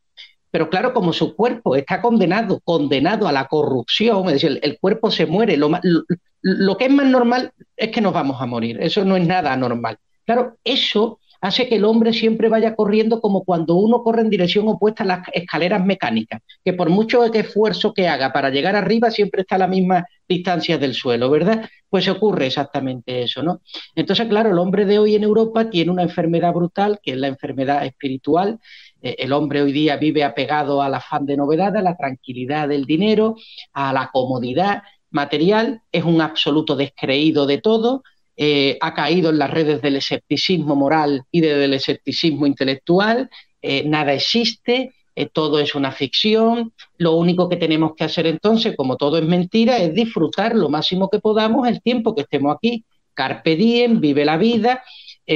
Pero 0.51 0.69
claro, 0.69 0.93
como 0.93 1.15
su 1.15 1.35
cuerpo 1.35 1.77
está 1.77 2.03
condenado, 2.03 2.61
condenado 2.61 3.27
a 3.27 3.33
la 3.33 3.47
corrupción, 3.47 4.27
es 4.27 4.35
decir, 4.35 4.61
el, 4.63 4.79
cuerpo 4.79 5.11
se 5.11 5.25
muere. 5.25 5.57
Lo, 5.57 5.71
lo 5.83 6.05
que 6.43 6.85
es 6.85 6.91
más 6.91 7.07
normal 7.07 7.53
es 7.77 7.91
que 7.91 8.01
nos 8.01 8.13
vamos 8.13 8.41
a 8.41 8.47
morir. 8.47 8.79
Eso 8.81 9.05
no 9.05 9.17
es 9.17 9.27
nada 9.27 9.57
normal. 9.57 9.99
Claro, 10.25 10.57
eso 10.65 11.19
hace 11.43 11.69
que 11.69 11.75
el 11.75 11.85
hombre 11.85 12.13
siempre 12.13 12.49
vaya 12.49 12.77
corriendo 12.77 13.21
como 13.21 13.45
cuando 13.45 13.75
uno 13.75 14.03
corre 14.05 14.23
en 14.23 14.31
dirección 14.31 14.69
opuesta 14.69 15.03
a 15.03 15.07
las 15.07 15.29
escaleras 15.33 15.85
mecánicas, 15.85 16.41
que 16.65 16.73
por 16.73 16.89
mucho 16.89 17.25
esfuerzo 17.25 17.93
que 17.93 18.07
haga 18.07 18.33
para 18.33 18.49
llegar 18.51 18.77
arriba 18.77 19.11
siempre 19.11 19.43
está 19.43 19.57
a 19.57 19.59
la 19.59 19.67
misma 19.67 20.07
distancia 20.29 20.79
del 20.79 20.95
suelo, 20.95 21.29
¿verdad? 21.29 21.69
Pues 21.91 22.09
ocurre 22.09 22.47
exactamente 22.47 23.25
eso, 23.25 23.43
¿no? 23.43 23.61
Entonces, 23.97 24.29
claro, 24.29 24.51
el 24.51 24.59
hombre 24.59 24.87
de 24.87 25.01
hoy 25.01 25.17
en 25.17 25.25
Europa 25.25 25.69
tiene 25.69 25.91
una 25.91 26.05
enfermedad 26.05 26.53
brutal, 26.53 27.01
que 27.03 27.11
es 27.11 27.19
la 27.19 27.27
enfermedad 27.27 27.85
espiritual. 27.85 28.61
Eh, 29.03 29.17
el 29.19 29.33
hombre 29.33 29.63
hoy 29.63 29.73
día 29.73 29.97
vive 29.97 30.23
apegado 30.23 30.81
al 30.81 30.95
afán 30.95 31.27
de 31.27 31.37
novedad, 31.37 31.77
a 31.77 31.83
la 31.83 31.97
tranquilidad 31.97 32.69
del 32.69 32.85
dinero, 32.85 33.35
a 33.73 33.93
la 33.93 34.11
comodidad 34.13 34.85
material, 35.13 35.83
es 35.93 36.05
un 36.05 36.21
absoluto 36.21 36.77
descreído 36.77 37.47
de 37.47 37.59
todo, 37.59 38.03
eh, 38.37 38.79
ha 38.81 38.95
caído 38.95 39.31
en 39.31 39.39
las 39.39 39.51
redes 39.51 39.83
del 39.83 39.97
escepticismo 39.97 40.75
moral 40.75 41.25
y 41.31 41.43
del 41.43 41.75
escepticismo 41.75 42.47
intelectual, 42.47 43.29
eh, 43.61 43.85
nada 43.85 44.15
existe, 44.15 44.95
eh, 45.15 45.29
todo 45.31 45.61
es 45.61 45.75
una 45.75 45.93
ficción, 45.93 46.73
lo 46.97 47.13
único 47.13 47.49
que 47.51 47.57
tenemos 47.57 47.93
que 47.95 48.05
hacer 48.05 48.27
entonces, 48.27 48.75
como 48.75 48.97
todo 48.97 49.19
es 49.19 49.25
mentira, 49.25 49.77
es 49.77 49.95
disfrutar 49.95 50.55
lo 50.55 50.71
máximo 50.71 51.11
que 51.11 51.19
podamos 51.19 51.69
el 51.69 51.83
tiempo 51.83 52.15
que 52.15 52.23
estemos 52.23 52.57
aquí. 52.57 52.85
Carpe 53.15 53.57
diem, 53.57 54.01
vive 54.01 54.25
la 54.25 54.39
vida, 54.39 54.83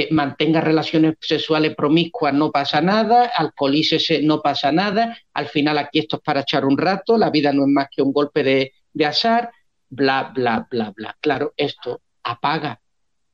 mantenga 0.09 0.59
relaciones 0.59 1.15
sexuales 1.21 1.75
promiscuas, 1.75 2.33
no 2.33 2.51
pasa 2.51 2.81
nada, 2.81 3.31
alcoholícese, 3.37 4.23
no 4.23 4.41
pasa 4.41 4.71
nada, 4.71 5.15
al 5.33 5.45
final 5.47 5.77
aquí 5.77 5.99
esto 5.99 6.17
es 6.17 6.23
para 6.23 6.41
echar 6.41 6.65
un 6.65 6.75
rato, 6.75 7.17
la 7.17 7.29
vida 7.29 7.53
no 7.53 7.61
es 7.61 7.69
más 7.69 7.87
que 7.95 8.01
un 8.01 8.11
golpe 8.11 8.41
de, 8.41 8.73
de 8.93 9.05
azar, 9.05 9.51
bla, 9.89 10.31
bla, 10.35 10.67
bla, 10.69 10.91
bla. 10.95 11.17
Claro, 11.21 11.53
esto 11.57 12.01
apaga 12.23 12.81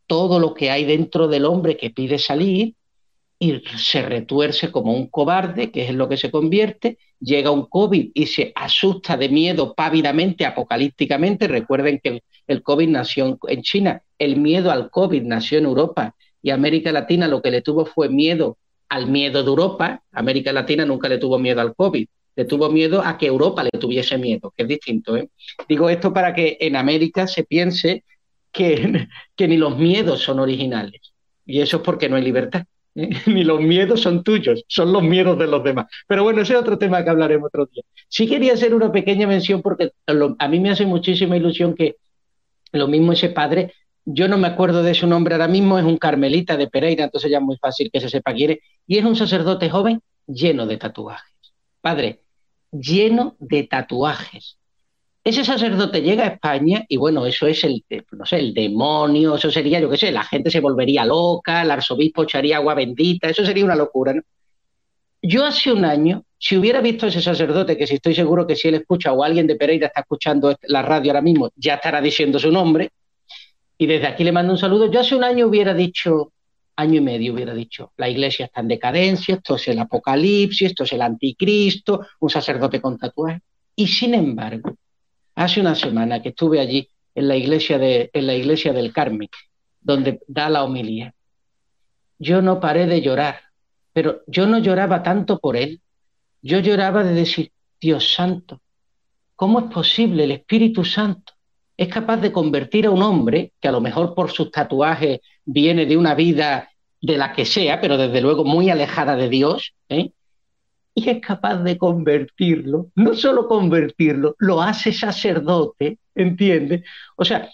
todo 0.08 0.40
lo 0.40 0.54
que 0.54 0.70
hay 0.70 0.86
dentro 0.86 1.28
del 1.28 1.46
hombre 1.46 1.78
que 1.78 1.90
pide 1.90 2.20
salir 2.20 2.76
y 3.40 3.62
se 3.78 4.02
retuerce 4.04 4.72
como 4.72 4.94
un 4.94 5.08
cobarde, 5.08 5.72
que 5.72 5.86
es 5.86 5.94
lo 5.94 6.08
que 6.08 6.18
se 6.18 6.32
convierte, 6.32 6.98
llega 7.20 7.52
un 7.52 7.66
COVID 7.66 8.12
y 8.14 8.26
se 8.28 8.54
asusta 8.56 9.18
de 9.18 9.28
miedo 9.30 9.74
pávidamente, 9.74 10.46
apocalípticamente. 10.46 11.48
Recuerden 11.48 12.00
que 12.02 12.22
el, 12.48 12.64
COVID 12.64 12.88
nació 12.88 13.38
en 13.48 13.62
China, 13.62 14.02
el 14.18 14.38
miedo 14.38 14.72
al 14.72 14.90
COVID 14.90 15.24
nació 15.24 15.58
en 15.58 15.66
Europa 15.66 16.16
y 16.42 16.52
América 16.52 16.92
Latina 16.92 17.28
lo 17.28 17.42
que 17.42 17.52
le 17.52 17.62
tuvo 17.62 17.86
fue 17.86 18.08
miedo 18.08 18.58
al 18.88 19.08
miedo 19.08 19.44
de 19.44 19.50
Europa. 19.50 20.04
América 20.12 20.54
Latina 20.54 20.86
nunca 20.86 21.10
le 21.10 21.18
tuvo 21.18 21.38
miedo 21.40 21.60
al 21.60 21.76
COVID, 21.76 22.08
le 22.36 22.46
tuvo 22.46 22.70
miedo 22.70 23.02
a 23.04 23.18
que 23.18 23.28
Europa 23.28 23.64
le 23.64 23.80
tuviese 23.80 24.18
miedo, 24.18 24.54
que 24.56 24.64
es 24.64 24.70
distinto. 24.70 25.16
¿eh? 25.18 25.30
Digo 25.68 25.90
esto 25.90 26.14
para 26.14 26.34
que 26.34 26.58
en 26.60 26.76
América 26.76 27.28
se 27.28 27.44
piense 27.44 28.04
que, 28.52 29.08
ni 29.48 29.58
los 29.58 29.78
miedos 29.78 30.22
son 30.22 30.40
originales. 30.40 31.14
Y 31.46 31.62
eso 31.62 31.78
es 31.78 31.84
porque 31.84 32.10
no 32.10 32.16
hay 32.16 32.24
libertad. 32.24 32.64
¿eh? 32.96 33.10
Ni 33.28 33.44
los 33.44 33.60
miedos 33.60 34.02
son 34.02 34.24
tuyos, 34.24 34.64
son 34.68 34.94
los 34.94 35.04
miedos 35.04 35.38
de 35.38 35.48
los 35.48 35.64
demás. 35.64 35.88
Pero 36.08 36.24
bueno, 36.24 36.42
ese 36.42 36.54
es 36.54 36.60
otro 36.60 36.78
tema 36.78 37.04
que 37.04 37.10
hablaremos 37.10 37.48
otro 37.48 37.66
día. 37.66 37.84
Sí 38.08 38.28
quería 38.28 38.54
hacer 38.54 38.74
una 38.74 38.92
pequeña 38.92 39.28
mención 39.28 39.62
porque 39.62 39.92
a 40.08 40.48
mí 40.48 40.60
me 40.60 40.70
hace 40.70 40.86
muchísima 40.86 41.36
ilusión 41.36 41.76
que 41.76 41.98
lo 42.72 42.88
mismo 42.88 43.12
ese 43.14 43.30
padre, 43.30 43.74
yo 44.06 44.28
no 44.28 44.38
me 44.38 44.48
acuerdo 44.48 44.84
de 44.84 44.94
su 44.94 45.08
nombre 45.08 45.36
ahora 45.36 45.48
mismo, 45.48 45.78
es 45.78 45.86
un 45.86 45.98
carmelita 45.98 46.58
de 46.58 46.68
Pereira, 46.68 47.06
entonces 47.06 47.32
ya 47.32 47.38
es 47.38 47.44
muy 47.44 47.58
fácil 47.58 47.90
que 47.92 48.02
se 48.02 48.10
sepa 48.10 48.34
quién 48.34 48.52
es, 48.52 48.58
y 48.88 48.98
es 48.98 49.06
un 49.06 49.16
sacerdote 49.16 49.70
joven 49.70 50.02
lleno 50.28 50.66
de 50.66 50.78
tatuajes. 50.78 51.34
Padre, 51.82 52.23
lleno 52.74 53.36
de 53.40 53.64
tatuajes. 53.64 54.58
Ese 55.24 55.46
sacerdote 55.46 56.02
llega 56.02 56.26
a 56.26 56.28
España 56.28 56.84
y 56.90 56.98
bueno, 56.98 57.26
eso 57.26 57.48
es 57.48 57.64
el, 57.64 57.86
no 58.12 58.26
sé, 58.26 58.40
el 58.40 58.54
demonio, 58.54 59.36
eso 59.36 59.50
sería, 59.50 59.80
yo 59.80 59.90
qué 59.90 59.98
sé, 59.98 60.12
la 60.12 60.24
gente 60.24 60.52
se 60.52 60.60
volvería 60.60 61.06
loca, 61.06 61.62
el 61.62 61.72
arzobispo 61.72 62.24
echaría 62.24 62.58
agua 62.58 62.74
bendita, 62.74 63.30
eso 63.30 63.46
sería 63.46 63.64
una 63.64 63.76
locura, 63.76 64.14
¿no? 64.14 64.22
Yo 65.26 65.46
hace 65.46 65.72
un 65.72 65.86
año, 65.86 66.26
si 66.38 66.58
hubiera 66.58 66.82
visto 66.82 67.06
a 67.06 67.10
ese 67.10 67.22
sacerdote, 67.22 67.78
que 67.78 67.88
si 67.88 67.96
estoy 67.96 68.14
seguro 68.14 68.46
que 68.46 68.58
si 68.58 68.68
él 68.68 68.76
escucha 68.76 69.14
o 69.14 69.24
alguien 69.24 69.48
de 69.48 69.56
Pereira 69.56 69.88
está 69.88 70.02
escuchando 70.02 70.54
la 70.64 70.82
radio 70.82 71.12
ahora 71.12 71.22
mismo, 71.22 71.50
ya 71.56 71.76
estará 71.76 72.02
diciendo 72.02 72.38
su 72.40 72.52
nombre, 72.52 72.90
y 73.78 73.86
desde 73.86 74.08
aquí 74.08 74.26
le 74.26 74.34
mando 74.34 74.52
un 74.52 74.60
saludo, 74.60 74.92
yo 74.92 75.00
hace 75.00 75.16
un 75.16 75.24
año 75.24 75.48
hubiera 75.48 75.74
dicho, 75.74 76.33
año 76.76 76.96
y 76.96 77.02
medio 77.02 77.34
hubiera 77.34 77.54
dicho, 77.54 77.94
la 77.98 78.10
iglesia 78.10 78.46
está 78.46 78.62
en 78.62 78.68
decadencia, 78.68 79.36
esto 79.36 79.56
es 79.56 79.68
el 79.68 79.80
apocalipsis, 79.80 80.70
esto 80.70 80.84
es 80.84 80.94
el 80.94 81.02
anticristo, 81.02 82.06
un 82.20 82.30
sacerdote 82.30 82.82
con 82.82 82.98
tatuaje. 82.98 83.42
Y 83.76 83.88
sin 83.88 84.14
embargo, 84.14 84.76
hace 85.36 85.62
una 85.62 85.76
semana 85.76 86.22
que 86.22 86.30
estuve 86.30 86.60
allí 86.60 86.90
en 87.16 87.28
la 87.28 87.36
iglesia, 87.36 87.78
de, 87.78 88.10
la 88.14 88.34
iglesia 88.34 88.74
del 88.74 88.92
Carmen, 88.92 89.30
donde 89.82 90.20
da 90.28 90.50
la 90.50 90.64
homilía, 90.64 91.14
yo 92.18 92.42
no 92.42 92.60
paré 92.60 92.86
de 92.86 93.02
llorar, 93.02 93.40
pero 93.92 94.22
yo 94.28 94.48
no 94.48 94.60
lloraba 94.60 95.04
tanto 95.04 95.40
por 95.40 95.56
él, 95.56 95.82
yo 96.42 96.60
lloraba 96.60 97.04
de 97.04 97.14
decir, 97.14 97.52
Dios 97.80 98.14
santo, 98.14 98.62
¿cómo 99.36 99.60
es 99.60 99.66
posible 99.66 100.24
el 100.24 100.32
Espíritu 100.32 100.86
Santo? 100.86 101.34
Es 101.78 101.88
capaz 101.88 102.18
de 102.18 102.32
convertir 102.32 102.86
a 102.86 102.92
un 102.92 103.02
hombre, 103.02 103.52
que 103.60 103.68
a 103.68 103.72
lo 103.72 103.82
mejor 103.82 104.14
por 104.14 104.32
sus 104.32 104.52
tatuajes 104.52 105.20
viene 105.46 105.86
de 105.86 105.98
una 105.98 106.16
vida 106.16 106.70
de 107.02 107.18
la 107.18 107.34
que 107.34 107.46
sea, 107.46 107.82
pero 107.82 107.98
desde 107.98 108.22
luego 108.22 108.46
muy 108.46 108.70
alejada 108.70 109.16
de 109.16 109.30
Dios, 109.30 109.74
¿eh? 109.90 110.12
y 110.96 111.10
es 111.10 111.20
capaz 111.20 111.58
de 111.64 111.78
convertirlo, 111.78 112.88
no 112.96 113.14
solo 113.16 113.48
convertirlo, 113.48 114.36
lo 114.38 114.62
hace 114.62 114.94
sacerdote, 114.94 115.98
¿entiendes? 116.14 116.84
O 117.16 117.26
sea, 117.26 117.50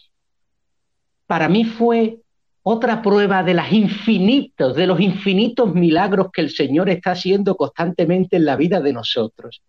para 1.25 1.47
mí 1.47 1.63
fue 1.63 2.19
otra 2.63 3.01
prueba 3.01 3.41
de 3.43 3.53
las 3.53 3.71
infinitos, 3.71 4.75
de 4.75 4.87
los 4.87 4.99
infinitos 4.99 5.73
milagros 5.73 6.27
que 6.31 6.41
el 6.41 6.49
Señor 6.49 6.89
está 6.89 7.11
haciendo 7.11 7.55
constantemente 7.55 8.35
en 8.35 8.45
la 8.45 8.55
vida 8.55 8.81
de 8.81 8.93
nosotros. 8.93 9.61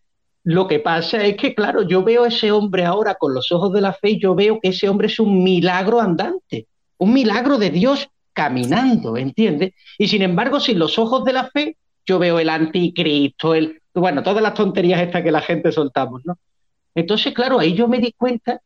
Lo 0.43 0.67
que 0.67 0.79
pasa 0.79 1.25
es 1.25 1.37
que, 1.37 1.55
claro, 1.55 1.83
yo 1.83 2.03
veo 2.03 2.25
a 2.25 2.29
ese 2.29 2.51
hombre 2.51 2.85
ahora 2.85 3.15
con 3.15 3.35
los 3.35 3.53
ojos 3.53 3.73
de 3.73 3.83
la 3.83 3.93
fe 3.93 4.19
yo 4.19 4.35
veo 4.35 4.59
que 4.61 4.71
ese 4.71 4.89
hombre 4.89 5.09
es 5.09 5.21
un 5.21 5.45
milagro 5.45 6.01
andante, 6.01 6.67
un 6.99 7.13
milagro 7.13 7.59
de 7.59 7.71
Dios 7.71 8.09
caminando, 8.33 9.17
¿entiendes? 9.17 9.75
Y 9.99 10.09
sin 10.09 10.23
embargo, 10.23 10.61
sin 10.61 10.79
los 10.79 10.99
ojos 10.99 11.25
de 11.25 11.35
la 11.35 11.49
fe, 11.51 11.77
yo 12.07 12.19
veo 12.19 12.39
el 12.39 12.49
anticristo, 12.49 13.55
el, 13.55 13.83
bueno, 13.93 14.23
todas 14.23 14.43
las 14.43 14.55
tonterías 14.55 15.03
estas 15.03 15.23
que 15.23 15.31
la 15.31 15.43
gente 15.43 15.73
soltamos, 15.73 16.23
¿no? 16.25 16.39
Entonces, 16.95 17.35
claro, 17.35 17.59
ahí 17.59 17.75
yo 17.75 17.87
me 17.87 17.99
di 17.99 18.13
cuenta 18.13 18.61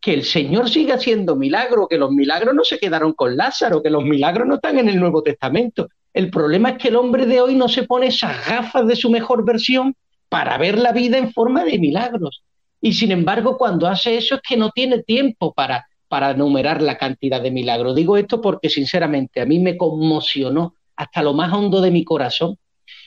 que 0.00 0.14
el 0.14 0.24
Señor 0.24 0.70
sigue 0.70 0.92
haciendo 0.92 1.34
milagros, 1.34 1.88
que 1.90 1.98
los 1.98 2.12
milagros 2.12 2.54
no 2.54 2.62
se 2.62 2.78
quedaron 2.78 3.12
con 3.12 3.36
Lázaro, 3.36 3.82
que 3.82 3.90
los 3.90 4.04
milagros 4.04 4.46
no 4.46 4.54
están 4.54 4.78
en 4.78 4.88
el 4.88 5.00
Nuevo 5.00 5.22
Testamento. 5.22 5.88
El 6.14 6.30
problema 6.30 6.70
es 6.70 6.78
que 6.78 6.88
el 6.88 6.96
hombre 6.96 7.26
de 7.26 7.40
hoy 7.40 7.56
no 7.56 7.68
se 7.68 7.82
pone 7.82 8.06
esas 8.06 8.46
gafas 8.48 8.86
de 8.86 8.96
su 8.96 9.10
mejor 9.10 9.44
versión 9.44 9.94
para 10.28 10.58
ver 10.58 10.78
la 10.78 10.92
vida 10.92 11.18
en 11.18 11.32
forma 11.32 11.64
de 11.64 11.78
milagros. 11.78 12.42
Y 12.80 12.92
sin 12.92 13.12
embargo, 13.12 13.58
cuando 13.58 13.86
hace 13.86 14.16
eso 14.16 14.36
es 14.36 14.40
que 14.42 14.56
no 14.56 14.70
tiene 14.70 15.02
tiempo 15.02 15.52
para, 15.52 15.88
para 16.08 16.30
enumerar 16.30 16.82
la 16.82 16.96
cantidad 16.96 17.40
de 17.40 17.50
milagros. 17.50 17.94
Digo 17.94 18.16
esto 18.16 18.40
porque 18.40 18.70
sinceramente 18.70 19.40
a 19.40 19.46
mí 19.46 19.58
me 19.58 19.76
conmocionó 19.76 20.74
hasta 20.96 21.22
lo 21.22 21.34
más 21.34 21.52
hondo 21.52 21.80
de 21.80 21.90
mi 21.90 22.04
corazón 22.04 22.56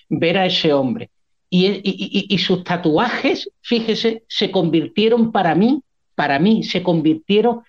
ver 0.09 0.37
a 0.37 0.45
ese 0.45 0.73
hombre. 0.73 1.09
Y, 1.53 2.37
sus 2.37 2.63
tatuajes, 2.63 3.51
fíjese, 3.61 4.23
se 4.29 4.51
convirtieron 4.51 5.33
para 5.33 5.53
mí, 5.53 5.81
para 6.15 6.39
mí, 6.39 6.63
se 6.63 6.81
convirtieron 6.81 7.61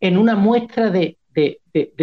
en 0.00 0.18
una 0.18 0.34
muestra 0.34 0.90
de, 0.90 1.16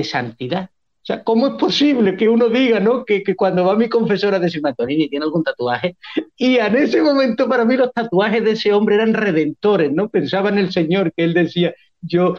santidad. 0.04 0.70
O 1.08 1.14
sea, 1.14 1.24
¿cómo 1.24 1.48
es 1.48 1.54
posible 1.54 2.18
que 2.18 2.28
uno 2.28 2.50
diga, 2.50 2.82
¿no? 2.82 3.06
Que, 3.06 3.24
cuando 3.34 3.64
va 3.64 3.78
mi 3.78 3.88
confesora 3.88 4.40
de 4.40 4.52
Antonini 4.62 5.08
tiene 5.08 5.24
algún 5.24 5.42
tatuaje, 5.42 5.96
y 6.36 6.58
en 6.58 6.76
ese 6.76 7.02
momento 7.02 7.48
para 7.48 7.64
mí 7.64 7.78
los 7.78 7.94
tatuajes 7.94 8.44
de 8.44 8.52
ese 8.52 8.74
hombre 8.74 8.96
eran 8.96 9.14
redentores, 9.14 9.90
¿no? 9.94 10.10
Pensaba 10.10 10.50
en 10.50 10.58
el 10.58 10.74
Señor, 10.74 11.14
que 11.16 11.24
él 11.24 11.34
decía, 11.34 11.74
yo 12.02 12.34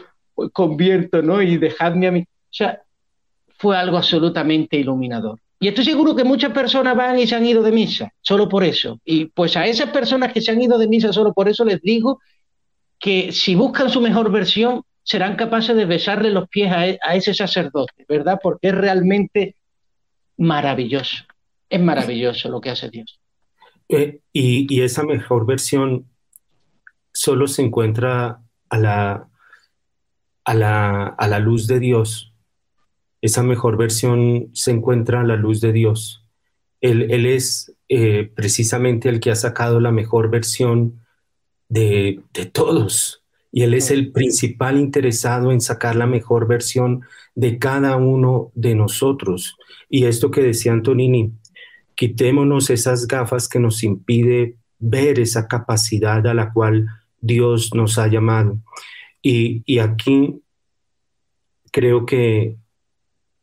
convierto, 0.53 1.23
¿no? 1.23 1.41
Y 1.41 1.57
dejadme 1.57 2.05
a 2.09 2.11
mí. 2.11 2.19
O 2.19 2.51
sea, 2.51 2.83
fue 3.57 3.75
algo 3.75 3.97
absolutamente 3.97 4.77
iluminador. 4.77 5.39
Y 5.59 5.67
estoy 5.67 5.85
seguro 5.85 6.15
que 6.15 6.23
muchas 6.23 6.51
personas 6.51 6.95
van 6.95 7.17
y 7.17 7.25
se 7.25 7.35
han 7.35 7.47
ido 7.47 7.63
de 7.63 7.71
misa, 7.71 8.13
solo 8.21 8.47
por 8.47 8.63
eso. 8.63 8.99
Y 9.03 9.25
pues 9.25 9.57
a 9.57 9.65
esas 9.65 9.89
personas 9.89 10.31
que 10.31 10.41
se 10.41 10.51
han 10.51 10.61
ido 10.61 10.77
de 10.77 10.87
misa 10.87 11.11
solo 11.11 11.33
por 11.33 11.49
eso 11.49 11.65
les 11.65 11.81
digo 11.81 12.19
que 12.99 13.31
si 13.31 13.55
buscan 13.55 13.89
su 13.89 13.99
mejor 13.99 14.31
versión, 14.31 14.83
serán 15.03 15.35
capaces 15.35 15.75
de 15.75 15.85
besarle 15.85 16.29
los 16.29 16.47
pies 16.49 16.71
a, 16.71 16.87
e, 16.87 16.99
ese 17.13 17.33
sacerdote, 17.33 18.05
¿verdad? 18.07 18.39
Porque 18.41 18.69
es 18.69 18.75
realmente 18.75 19.55
maravilloso. 20.37 21.25
Es 21.69 21.81
maravilloso 21.81 22.49
lo 22.49 22.61
que 22.61 22.71
hace 22.71 22.89
Dios. 22.89 23.19
Eh, 23.89 24.21
y, 24.33 24.81
esa 24.81 25.03
mejor 25.03 25.45
versión 25.45 26.05
solo 27.11 27.47
se 27.47 27.63
encuentra 27.63 28.41
a 28.69 28.77
la, 28.77 29.27
a 30.45 30.53
la, 30.53 31.07
a 31.07 31.27
la 31.27 31.39
luz 31.39 31.67
de 31.67 31.79
Dios 31.79 32.29
esa 33.21 33.43
mejor 33.43 33.77
versión 33.77 34.49
se 34.53 34.71
encuentra 34.71 35.21
a 35.21 35.25
la 35.25 35.35
luz 35.35 35.61
de 35.61 35.73
Dios. 35.73 36.25
Él, 36.81 37.25
es 37.25 37.75
eh, 37.89 38.31
precisamente 38.33 39.09
el 39.09 39.19
que 39.19 39.31
ha 39.31 39.35
sacado 39.35 39.81
la 39.81 39.91
mejor 39.91 40.29
versión 40.29 41.05
de, 41.67 42.21
todos. 42.53 43.18
Y 43.51 43.63
Él 43.63 43.73
es 43.73 43.89
el 43.91 44.11
principal 44.11 44.77
interesado 44.77 45.51
en 45.51 45.61
sacar 45.61 45.95
la 45.95 46.05
mejor 46.05 46.47
versión 46.47 47.01
de 47.35 47.57
cada 47.57 47.95
uno 47.97 48.51
de 48.53 48.75
nosotros. 48.75 49.57
Y 49.89 50.05
esto 50.05 50.29
que 50.29 50.41
decía 50.41 50.71
Antonini, 50.71 51.31
quitémonos 51.95 52.69
esas 52.69 53.07
gafas 53.07 53.49
que 53.49 53.59
nos 53.59 53.83
impide 53.83 54.55
ver 54.77 55.19
esa 55.19 55.47
capacidad 55.47 56.25
a 56.27 56.33
la 56.33 56.53
cual 56.53 56.87
Dios 57.19 57.73
nos 57.73 57.97
ha 57.97 58.07
llamado. 58.07 58.59
Y, 59.21 59.63
y 59.65 59.79
aquí 59.79 60.41
creo 61.71 62.05
que 62.05 62.57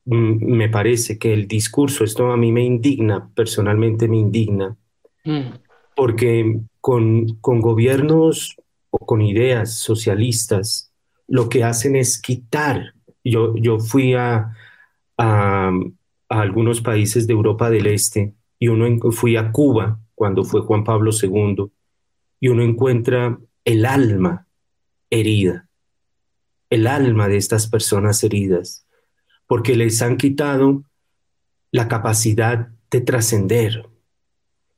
me 0.07 0.69
parece 0.69 1.19
que 1.19 1.33
el 1.33 1.49
discurso, 1.49 2.05
esto 2.05 2.31
a 2.31 2.37
mí 2.37 2.53
me 2.53 2.65
indigna, 2.65 3.29
personalmente 3.35 4.07
me 4.09 4.19
indigna, 4.19 4.77
mm. 5.25 5.41
porque 5.97 6.61
con, 6.81 7.37
con, 7.41 7.61
gobiernos 7.61 8.57
con 8.99 9.23
ideas 9.23 9.75
socialistas, 9.75 10.93
lo 11.27 11.49
que 11.49 11.65
hacen 11.65 11.97
es 11.97 12.21
quitar. 12.21 12.95
Yo, 13.25 13.57
yo 13.57 13.79
fui 13.79 14.15
a, 14.15 14.55
a, 15.19 15.73
algunos 16.29 16.81
países 16.81 17.27
de 17.27 17.33
Europa 17.33 17.71
del 17.71 17.87
Este 17.87 18.35
y 18.59 18.69
uno 18.69 19.13
fui 19.13 19.37
a 19.37 19.53
Cuba 19.53 20.01
cuando 20.15 20.45
fue 20.45 20.63
Juan 20.63 20.85
Pablo 20.85 21.11
II 21.13 21.71
y 22.41 22.49
uno 22.49 22.63
encuentra 22.63 23.39
el 23.65 23.85
alma 23.85 24.47
herida, 25.11 25.69
el 26.71 26.87
alma 26.87 27.29
de 27.29 27.37
estas 27.37 27.67
personas 27.69 28.23
heridas 28.25 28.87
porque 29.47 29.77
les 29.77 30.03
han 30.03 30.17
quitado 30.17 30.85
la 31.71 31.89
capacidad 31.89 32.69
de 32.91 33.01
trascender. 33.01 33.89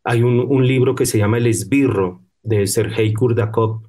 Hay 0.05 0.23
un, 0.23 0.67
libro 0.67 0.95
que 0.95 1.07
se 1.07 1.19
llama 1.19 1.39
El 1.39 1.47
esbirro 1.47 2.23
de 2.43 2.67
Sergei 2.67 3.13
Kurdakov, 3.13 3.83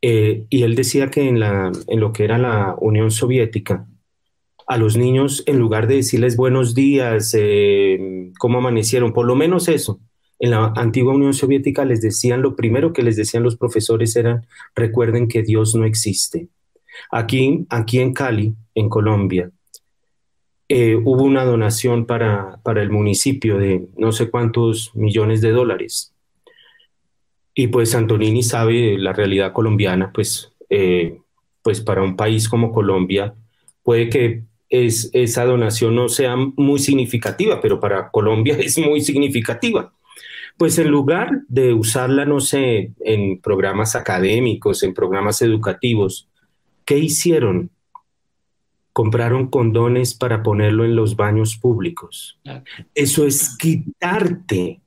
eh, 0.00 0.46
y 0.48 0.62
él 0.62 0.74
decía 0.74 1.10
que 1.10 1.28
en, 1.28 1.40
lo 1.40 2.12
que 2.12 2.24
era 2.24 2.38
la 2.38 2.76
Unión 2.80 3.10
Soviética, 3.10 3.88
a 4.66 4.76
los 4.76 4.96
niños, 4.96 5.42
en 5.46 5.58
lugar 5.58 5.86
de 5.86 5.96
decirles 5.96 6.36
buenos 6.36 6.74
días, 6.74 7.34
eh, 7.36 8.30
cómo 8.38 8.58
amanecieron, 8.58 9.12
por 9.12 9.26
lo 9.26 9.34
menos 9.34 9.68
eso, 9.68 10.00
en 10.38 10.50
la 10.50 10.72
antigua 10.76 11.14
Unión 11.14 11.34
Soviética 11.34 11.84
les 11.84 12.00
decían, 12.00 12.42
lo 12.42 12.54
primero 12.54 12.92
que 12.92 13.02
les 13.02 13.16
decían 13.16 13.42
los 13.42 13.56
profesores 13.56 14.14
era, 14.14 14.42
recuerden 14.74 15.26
que 15.26 15.42
Dios 15.42 15.74
no 15.74 15.84
existe. 15.84 16.48
Aquí, 17.10 17.66
aquí 17.70 17.98
en 17.98 18.12
Cali, 18.12 18.54
en 18.74 18.88
Colombia, 18.88 19.50
eh, 20.68 20.96
hubo 20.96 21.22
una 21.22 21.44
donación 21.44 22.04
para, 22.06 22.60
para 22.62 22.82
el 22.82 22.90
municipio 22.90 23.58
de 23.58 23.88
no 23.96 24.12
sé 24.12 24.30
cuántos 24.30 24.94
millones 24.94 25.40
de 25.40 25.50
dólares. 25.50 26.14
Y 27.60 27.66
pues 27.66 27.92
Antonini 27.96 28.44
sabe 28.44 28.96
la 28.98 29.12
realidad 29.12 29.52
colombiana, 29.52 30.12
pues, 30.12 30.52
eh, 30.70 31.18
pues 31.60 31.80
para 31.80 32.04
un 32.04 32.14
país 32.14 32.48
como 32.48 32.70
Colombia 32.70 33.34
puede 33.82 34.08
que 34.08 34.44
es, 34.68 35.10
esa 35.12 35.44
donación 35.44 35.96
no 35.96 36.08
sea 36.08 36.36
muy 36.36 36.78
significativa, 36.78 37.60
pero 37.60 37.80
para 37.80 38.10
Colombia 38.12 38.56
es 38.60 38.78
muy 38.78 39.00
significativa. 39.00 39.92
Pues 40.56 40.78
en 40.78 40.86
lugar 40.86 41.32
de 41.48 41.72
usarla, 41.72 42.24
no 42.24 42.38
sé, 42.38 42.92
en 43.00 43.40
programas 43.40 43.96
académicos, 43.96 44.84
en 44.84 44.94
programas 44.94 45.42
educativos, 45.42 46.28
¿qué 46.84 46.96
hicieron? 46.96 47.72
compraron 48.92 49.48
condones 49.48 50.14
para 50.14 50.44
ponerlo 50.44 50.84
en 50.84 50.94
los 50.94 51.16
baños 51.16 51.56
públicos. 51.56 52.38
Eso 52.94 53.26
es 53.26 53.56
quitarte, 53.56 54.80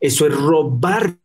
eso 0.00 0.26
es 0.26 0.36
robar. 0.36 1.18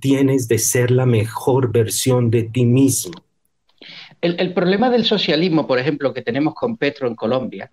Tienes 0.00 0.48
de 0.48 0.58
ser 0.58 0.90
la 0.90 1.06
mejor 1.06 1.72
versión 1.72 2.30
de 2.30 2.44
ti 2.44 2.64
mismo. 2.64 3.12
El, 4.20 4.52
problema 4.54 4.88
del 4.88 5.04
socialismo, 5.04 5.66
por 5.66 5.78
ejemplo, 5.78 6.14
que 6.14 6.22
tenemos 6.22 6.54
con 6.54 6.76
Petro 6.76 7.08
en 7.08 7.16
Colombia, 7.16 7.72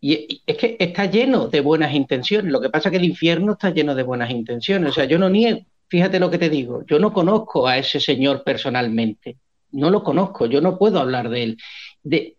es 0.00 0.56
que 0.56 0.76
está 0.80 1.06
lleno 1.06 1.46
de 1.46 1.60
buenas 1.60 1.94
intenciones. 1.94 2.50
Lo 2.50 2.60
que 2.60 2.70
pasa 2.70 2.88
es 2.88 2.92
que 2.92 2.98
el 2.98 3.04
infierno 3.04 3.52
está 3.52 3.70
lleno 3.70 3.94
de 3.94 4.02
buenas 4.02 4.30
intenciones. 4.30 4.90
O 4.90 4.92
sea, 4.92 5.04
yo 5.04 5.18
no 5.18 5.28
niego, 5.28 5.60
fíjate 5.88 6.18
lo 6.18 6.30
que 6.30 6.38
te 6.38 6.50
digo, 6.50 6.84
yo 6.86 6.98
no 6.98 7.12
conozco 7.12 7.68
a 7.68 7.78
ese 7.78 8.00
señor 8.00 8.42
personalmente 8.42 9.36
no 9.72 9.90
lo 9.90 10.02
conozco, 10.02 10.46
yo 10.46 10.60
no 10.60 10.78
puedo 10.78 10.98
hablar 10.98 11.28
de 11.28 11.42
él. 11.42 11.58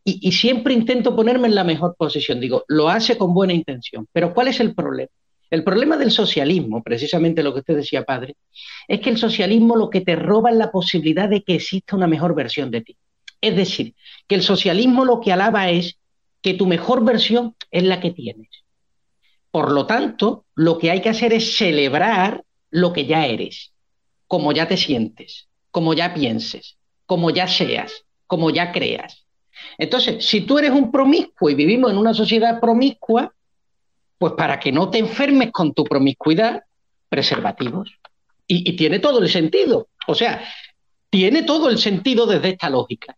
y, 0.03 0.31
siempre 0.31 0.73
intento 0.73 1.15
ponerme 1.15 1.47
en 1.47 1.55
la 1.55 1.63
mejor 1.63 1.95
posición. 1.95 2.39
Digo, 2.39 2.63
lo 2.67 2.89
hace 2.89 3.17
con 3.17 3.33
buena 3.33 3.53
intención. 3.53 4.07
Pero 4.11 4.33
¿cuál 4.33 4.47
es 4.47 4.59
el 4.59 4.73
problema? 4.73 5.11
El 5.51 5.65
problema 5.65 5.97
del 5.97 6.11
socialismo, 6.11 6.81
precisamente 6.81 7.43
lo 7.43 7.53
que 7.53 7.59
usted 7.59 7.75
decía, 7.75 8.03
padre, 8.03 8.37
es 8.87 9.01
que 9.01 9.09
el 9.09 9.17
socialismo 9.17 9.75
lo 9.75 9.89
que 9.89 9.99
te 9.99 10.15
roba 10.15 10.49
es 10.49 10.55
la 10.55 10.71
posibilidad 10.71 11.27
de 11.27 11.43
que 11.43 11.55
exista 11.55 11.97
una 11.97 12.07
mejor 12.07 12.33
versión 12.33 12.71
de 12.71 12.81
ti. 12.81 12.97
Es 13.41 13.57
decir, 13.57 13.93
que 14.27 14.35
el 14.35 14.43
socialismo 14.43 15.03
lo 15.03 15.19
que 15.19 15.33
alaba 15.33 15.69
es 15.69 15.97
que 16.41 16.53
tu 16.53 16.65
mejor 16.65 17.03
versión 17.03 17.55
es 17.69 17.83
la 17.83 17.99
que 17.99 18.11
tienes. 18.11 18.49
Por 19.51 19.73
lo 19.73 19.85
tanto, 19.85 20.45
lo 20.55 20.77
que 20.77 20.89
hay 20.89 21.01
que 21.01 21.09
hacer 21.09 21.33
es 21.33 21.57
celebrar 21.57 22.45
lo 22.69 22.93
que 22.93 23.05
ya 23.05 23.25
eres, 23.25 23.73
como 24.27 24.53
ya 24.53 24.69
te 24.69 24.77
sientes, 24.77 25.49
como 25.69 25.93
ya 25.93 26.13
pienses, 26.13 26.77
como 27.05 27.29
ya 27.29 27.49
seas, 27.49 28.05
como 28.25 28.51
ya 28.51 28.71
creas. 28.71 29.25
Entonces, 29.77 30.25
si 30.25 30.41
tú 30.41 30.59
eres 30.59 30.71
un 30.71 30.93
promiscuo 30.93 31.49
y 31.49 31.55
vivimos 31.55 31.91
en 31.91 31.97
una 31.97 32.13
sociedad 32.13 32.61
promiscua, 32.61 33.33
pues 34.21 34.33
para 34.33 34.59
que 34.59 34.71
no 34.71 34.91
te 34.91 34.99
enfermes 34.99 35.51
con 35.51 35.73
tu 35.73 35.83
promiscuidad, 35.83 36.61
preservativos. 37.09 37.91
Y, 38.45 38.75
tiene 38.75 38.99
todo 38.99 39.17
el 39.19 39.27
sentido. 39.27 39.87
O 40.05 40.13
sea, 40.13 40.43
tiene 41.09 41.41
todo 41.41 41.71
el 41.71 41.79
sentido 41.79 42.27
desde 42.27 42.49
esta 42.49 42.69
lógica. 42.69 43.17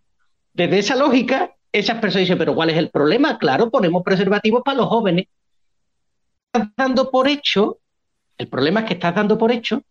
Desde 0.53 0.79
esa 0.79 0.95
lógica, 0.95 1.57
esas 1.73 1.99
personas 1.99 2.21
dicen, 2.21 2.37
pero 2.37 2.55
¿cuál 2.55 2.69
es 2.69 2.77
el 2.77 2.89
problema? 2.89 3.37
Claro, 3.37 3.69
ponemos 3.69 4.01
preservativos 4.01 4.61
para 4.63 4.77
los 4.77 4.87
jóvenes. 4.87 5.25
Estás 6.53 6.69
dando 6.77 7.11
por 7.11 7.27
hecho, 7.27 7.79
el 8.37 8.47
problema 8.47 8.79
es 8.79 8.85
que 8.85 8.93
estás 8.93 9.13
dando 9.13 9.37
por 9.37 9.51
hecho 9.51 9.83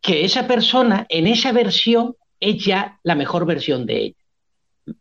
que 0.00 0.24
esa 0.24 0.46
persona 0.46 1.06
en 1.08 1.26
esa 1.26 1.50
versión 1.50 2.14
es 2.38 2.64
ya 2.64 3.00
la 3.02 3.16
mejor 3.16 3.46
versión 3.46 3.84
de 3.84 3.96
ella. 4.04 4.96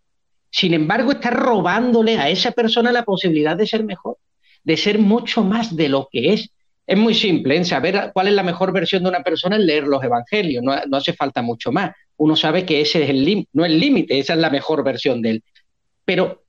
Sin 0.50 0.74
embargo, 0.74 1.12
estás 1.12 1.34
robándole 1.34 2.18
a 2.18 2.30
esa 2.30 2.50
persona 2.50 2.92
la 2.92 3.06
posibilidad 3.06 3.56
de 3.56 3.68
ser 3.68 3.84
mejor, 3.84 4.18
de 4.68 4.78
ser 4.78 5.00
mucho 5.00 5.44
más 5.44 5.76
de 5.76 5.90
lo 5.90 6.08
que 6.12 6.34
es. 6.34 6.50
Es 6.86 6.98
muy 6.98 7.14
simple, 7.14 7.56
en 7.56 7.64
¿eh? 7.64 7.66
saber 7.66 8.12
cuál 8.14 8.28
es 8.28 8.34
la 8.34 8.44
mejor 8.44 8.72
versión 8.72 9.04
de 9.04 9.10
una 9.10 9.22
persona 9.22 9.58
es 9.58 9.64
leer 9.64 9.88
los 9.88 10.04
evangelios, 10.04 10.64
no, 10.64 10.74
no 10.88 10.98
hace 10.98 11.14
falta 11.14 11.42
mucho 11.42 11.72
más 11.72 11.92
uno 12.18 12.36
sabe 12.36 12.66
que 12.66 12.82
ese 12.82 13.04
es 13.04 13.10
el 13.10 13.48
no 13.54 13.64
el 13.64 13.80
límite, 13.80 14.20
esa 14.20 14.34
es 14.34 14.40
la 14.40 14.50
mejor 14.50 14.84
versión 14.84 15.22
de 15.22 15.30
él. 15.30 15.44
Pero, 16.04 16.44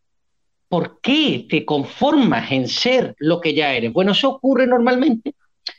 ¿por 0.68 1.00
qué 1.00 1.46
te 1.48 1.64
conformas 1.64 2.50
en 2.50 2.68
ser 2.68 3.14
lo 3.18 3.40
que 3.40 3.54
ya 3.54 3.74
eres? 3.74 3.92
Bueno, 3.92 4.12
eso 4.12 4.30
ocurre 4.30 4.66
normalmente 4.66 5.34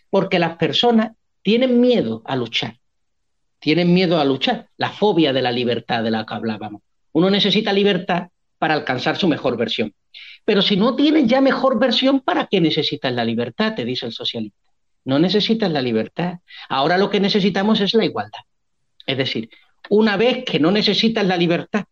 porque 0.09 0.39
las 0.39 0.57
personas 0.57 1.11
tienen 1.41 1.81
miedo 1.81 2.21
a 2.25 2.35
luchar. 2.35 2.77
Tienen 3.59 3.93
miedo 3.93 4.19
a 4.19 4.25
luchar. 4.25 4.67
La 4.77 4.91
fobia 4.91 5.33
de 5.33 5.41
la 5.41 5.51
libertad 5.51 6.03
de 6.03 6.11
la 6.11 6.25
que 6.25 6.33
hablábamos. 6.33 6.81
Uno 7.11 7.29
necesita 7.29 7.73
libertad 7.73 8.29
para 8.57 8.75
alcanzar 8.75 9.17
su 9.17 9.27
mejor 9.27 9.57
versión. 9.57 9.93
Pero 10.49 10.63
si 10.63 10.77
no 10.77 10.95
tienes 10.95 11.27
ya 11.27 11.41
mejor 11.41 11.77
versión, 11.77 12.21
¿para 12.21 12.47
qué 12.47 12.59
necesitas 12.59 13.13
la 13.13 13.23
libertad? 13.23 13.75
Te 13.75 13.85
dice 13.85 14.07
el 14.07 14.13
socialista. 14.13 14.57
No 15.05 15.19
necesitas 15.19 15.71
la 15.71 15.79
libertad. 15.79 16.39
Ahora 16.69 16.97
lo 16.97 17.11
que 17.11 17.19
necesitamos 17.19 17.81
es 17.81 17.93
la 17.93 18.03
igualdad. 18.03 18.39
Es 19.05 19.15
decir, 19.15 19.51
una 19.91 20.17
vez 20.17 20.43
que 20.45 20.59
no 20.59 20.71
necesitas 20.71 21.23
la 21.27 21.37
libertad, 21.37 21.83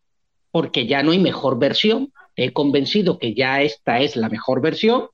porque 0.49 0.87
ya 0.87 1.03
no 1.03 1.11
hay 1.11 1.19
mejor 1.19 1.59
versión, 1.59 2.11
he 2.35 2.51
convencido 2.51 3.19
que 3.19 3.35
ya 3.35 3.61
esta 3.61 3.99
es 3.99 4.15
la 4.15 4.27
mejor 4.27 4.59
versión, 4.59 5.05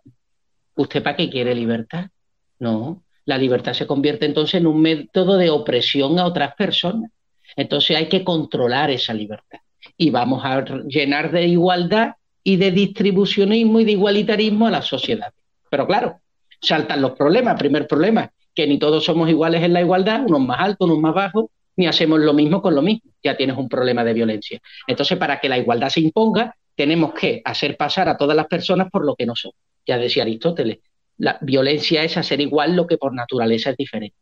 ¿usted 0.75 1.03
para 1.03 1.17
qué 1.17 1.29
quiere 1.29 1.53
libertad? 1.53 2.11
No, 2.59 3.03
la 3.25 3.37
libertad 3.37 3.73
se 3.73 3.85
convierte 3.85 4.25
entonces 4.25 4.61
en 4.61 4.67
un 4.67 4.81
método 4.81 5.35
de 5.35 5.49
opresión 5.49 6.17
a 6.17 6.27
otras 6.27 6.55
personas. 6.55 7.11
Entonces 7.57 7.97
hay 7.97 8.07
que 8.07 8.23
controlar 8.23 8.89
esa 8.89 9.13
libertad. 9.13 9.59
Y 9.97 10.11
vamos 10.11 10.45
a 10.45 10.63
llenar 10.87 11.29
de 11.29 11.45
igualdad 11.45 12.13
y 12.43 12.57
de 12.57 12.71
distribucionismo 12.71 13.79
y 13.79 13.85
de 13.85 13.91
igualitarismo 13.93 14.67
a 14.67 14.71
la 14.71 14.81
sociedad. 14.81 15.31
Pero 15.69 15.87
claro, 15.87 16.19
saltan 16.61 17.01
los 17.01 17.11
problemas. 17.11 17.57
Primer 17.57 17.87
problema, 17.87 18.31
que 18.53 18.67
ni 18.67 18.77
todos 18.77 19.03
somos 19.03 19.29
iguales 19.29 19.63
en 19.63 19.73
la 19.73 19.81
igualdad, 19.81 20.23
unos 20.27 20.41
más 20.41 20.59
altos, 20.59 20.87
unos 20.87 20.99
más 20.99 21.13
bajos, 21.13 21.45
ni 21.75 21.87
hacemos 21.87 22.19
lo 22.19 22.33
mismo 22.33 22.61
con 22.61 22.75
lo 22.75 22.81
mismo. 22.81 23.11
Ya 23.23 23.35
tienes 23.35 23.57
un 23.57 23.69
problema 23.69 24.03
de 24.03 24.13
violencia. 24.13 24.59
Entonces, 24.87 25.17
para 25.17 25.39
que 25.39 25.49
la 25.49 25.57
igualdad 25.57 25.89
se 25.89 26.01
imponga, 26.01 26.55
tenemos 26.75 27.13
que 27.13 27.41
hacer 27.45 27.77
pasar 27.77 28.09
a 28.09 28.17
todas 28.17 28.35
las 28.35 28.47
personas 28.47 28.89
por 28.91 29.05
lo 29.05 29.15
que 29.15 29.25
no 29.25 29.35
son. 29.35 29.51
Ya 29.85 29.97
decía 29.97 30.23
Aristóteles, 30.23 30.79
la 31.17 31.37
violencia 31.41 32.03
es 32.03 32.17
hacer 32.17 32.41
igual 32.41 32.75
lo 32.75 32.87
que 32.87 32.97
por 32.97 33.13
naturaleza 33.13 33.71
es 33.71 33.77
diferente. 33.77 34.17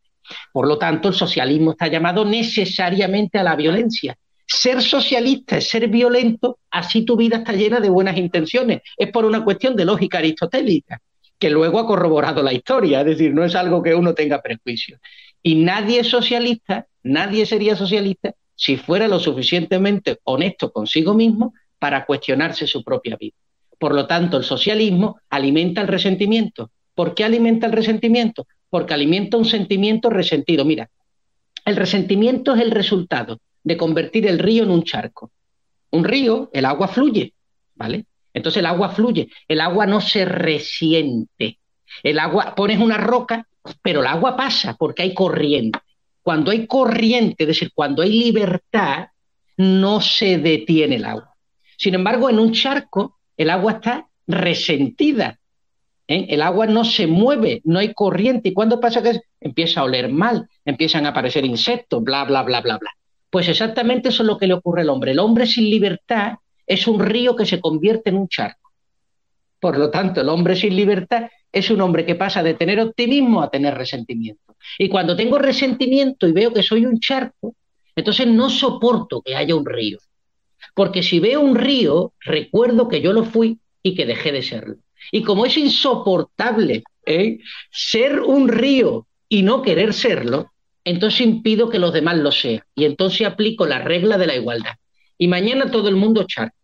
Por 0.51 0.67
lo 0.67 0.77
tanto, 0.77 1.09
el 1.09 1.13
socialismo 1.13 1.71
está 1.71 1.87
llamado 1.87 2.25
necesariamente 2.25 3.39
a 3.39 3.43
la 3.43 3.55
violencia. 3.55 4.15
Ser 4.53 4.81
socialista 4.81 5.57
es 5.57 5.69
ser 5.69 5.87
violento, 5.87 6.59
así 6.69 7.03
tu 7.05 7.15
vida 7.15 7.37
está 7.37 7.53
llena 7.53 7.79
de 7.79 7.89
buenas 7.89 8.17
intenciones. 8.17 8.81
Es 8.97 9.09
por 9.11 9.25
una 9.25 9.43
cuestión 9.43 9.75
de 9.75 9.85
lógica 9.85 10.17
aristotélica, 10.17 10.99
que 11.39 11.49
luego 11.49 11.79
ha 11.79 11.87
corroborado 11.87 12.43
la 12.43 12.53
historia, 12.53 13.01
es 13.01 13.05
decir, 13.05 13.33
no 13.33 13.45
es 13.45 13.55
algo 13.55 13.81
que 13.81 13.95
uno 13.95 14.13
tenga 14.13 14.41
prejuicio. 14.41 14.99
Y 15.41 15.55
nadie 15.55 16.01
es 16.01 16.09
socialista 16.09 16.85
Nadie 17.03 17.45
sería 17.45 17.75
socialista 17.75 18.33
si 18.55 18.77
fuera 18.77 19.07
lo 19.07 19.19
suficientemente 19.19 20.19
honesto 20.23 20.71
consigo 20.71 21.13
mismo 21.13 21.53
para 21.79 22.05
cuestionarse 22.05 22.67
su 22.67 22.83
propia 22.83 23.17
vida. 23.17 23.35
Por 23.79 23.95
lo 23.95 24.05
tanto, 24.05 24.37
el 24.37 24.43
socialismo 24.43 25.19
alimenta 25.29 25.81
el 25.81 25.87
resentimiento. 25.87 26.69
¿Por 26.93 27.15
qué 27.15 27.23
alimenta 27.23 27.65
el 27.65 27.73
resentimiento? 27.73 28.45
Porque 28.69 28.93
alimenta 28.93 29.37
un 29.37 29.45
sentimiento 29.45 30.11
resentido. 30.11 30.63
Mira, 30.63 30.89
el 31.65 31.75
resentimiento 31.75 32.53
es 32.53 32.61
el 32.61 32.71
resultado 32.71 33.39
de 33.63 33.77
convertir 33.77 34.27
el 34.27 34.39
río 34.39 34.63
en 34.63 34.71
un 34.71 34.83
charco. 34.83 35.31
Un 35.91 36.03
río, 36.03 36.49
el 36.53 36.65
agua 36.65 36.87
fluye, 36.87 37.33
¿vale? 37.75 38.05
Entonces 38.33 38.59
el 38.59 38.65
agua 38.65 38.89
fluye, 38.89 39.29
el 39.47 39.61
agua 39.61 39.85
no 39.85 40.01
se 40.01 40.25
resiente. 40.25 41.59
El 42.03 42.19
agua, 42.19 42.55
pones 42.55 42.79
una 42.79 42.97
roca, 42.97 43.47
pero 43.81 43.99
el 43.99 44.07
agua 44.07 44.35
pasa 44.35 44.75
porque 44.77 45.03
hay 45.03 45.13
corriente. 45.13 45.79
Cuando 46.21 46.51
hay 46.51 46.67
corriente, 46.67 47.43
es 47.43 47.47
decir, 47.47 47.71
cuando 47.73 48.01
hay 48.01 48.11
libertad, 48.11 49.07
no 49.57 50.01
se 50.01 50.37
detiene 50.37 50.95
el 50.95 51.05
agua. 51.05 51.35
Sin 51.77 51.95
embargo, 51.95 52.29
en 52.29 52.39
un 52.39 52.53
charco, 52.53 53.19
el 53.35 53.49
agua 53.49 53.73
está 53.73 54.07
resentida. 54.27 55.39
¿eh? 56.07 56.27
El 56.29 56.41
agua 56.41 56.67
no 56.67 56.85
se 56.85 57.07
mueve, 57.07 57.61
no 57.65 57.79
hay 57.79 57.93
corriente. 57.93 58.49
¿Y 58.49 58.53
cuando 58.53 58.79
pasa 58.79 59.01
que 59.01 59.19
empieza 59.39 59.81
a 59.81 59.85
oler 59.85 60.09
mal? 60.09 60.47
Empiezan 60.63 61.05
a 61.05 61.09
aparecer 61.09 61.43
insectos, 61.43 62.03
bla, 62.03 62.23
bla, 62.23 62.43
bla, 62.43 62.61
bla, 62.61 62.77
bla. 62.77 62.91
Pues 63.31 63.47
exactamente 63.47 64.09
eso 64.09 64.23
es 64.23 64.27
lo 64.27 64.37
que 64.37 64.45
le 64.45 64.53
ocurre 64.53 64.81
al 64.81 64.89
hombre. 64.89 65.11
El 65.11 65.19
hombre 65.19 65.47
sin 65.47 65.69
libertad 65.69 66.33
es 66.67 66.85
un 66.85 66.99
río 66.99 67.35
que 67.35 67.45
se 67.45 67.59
convierte 67.59 68.09
en 68.09 68.17
un 68.17 68.27
charco. 68.27 68.71
Por 69.59 69.77
lo 69.77 69.89
tanto, 69.89 70.21
el 70.21 70.29
hombre 70.29 70.55
sin 70.55 70.75
libertad 70.75 71.29
es 71.51 71.69
un 71.69 71.81
hombre 71.81 72.05
que 72.05 72.15
pasa 72.15 72.43
de 72.43 72.53
tener 72.55 72.79
optimismo 72.79 73.41
a 73.41 73.49
tener 73.49 73.75
resentimiento. 73.75 74.55
Y 74.77 74.89
cuando 74.89 75.15
tengo 75.15 75.37
resentimiento 75.37 76.27
y 76.27 76.33
veo 76.33 76.53
que 76.53 76.61
soy 76.61 76.85
un 76.85 76.99
charco, 76.99 77.55
entonces 77.95 78.27
no 78.27 78.49
soporto 78.49 79.21
que 79.21 79.35
haya 79.35 79.55
un 79.55 79.65
río. 79.65 79.99
Porque 80.73 81.01
si 81.01 81.19
veo 81.19 81.41
un 81.41 81.55
río, 81.55 82.13
recuerdo 82.19 82.87
que 82.87 83.01
yo 83.01 83.13
lo 83.13 83.23
fui 83.23 83.59
y 83.81 83.95
que 83.95 84.05
dejé 84.05 84.31
de 84.31 84.43
serlo. 84.43 84.75
Y 85.11 85.23
como 85.23 85.45
es 85.45 85.57
insoportable 85.57 86.83
¿eh? 87.05 87.39
ser 87.71 88.19
un 88.21 88.47
río 88.47 89.07
y 89.29 89.43
no 89.43 89.61
querer 89.61 89.93
serlo, 89.93 90.51
entonces 90.83 91.21
impido 91.21 91.69
que 91.69 91.79
los 91.79 91.93
demás 91.93 92.17
lo 92.17 92.31
sean. 92.31 92.63
Y 92.75 92.85
entonces 92.85 93.27
aplico 93.27 93.65
la 93.65 93.79
regla 93.79 94.17
de 94.17 94.27
la 94.27 94.35
igualdad. 94.35 94.75
Y 95.17 95.27
mañana 95.27 95.69
todo 95.69 95.87
el 95.89 95.95
mundo 95.95 96.25
charco 96.27 96.55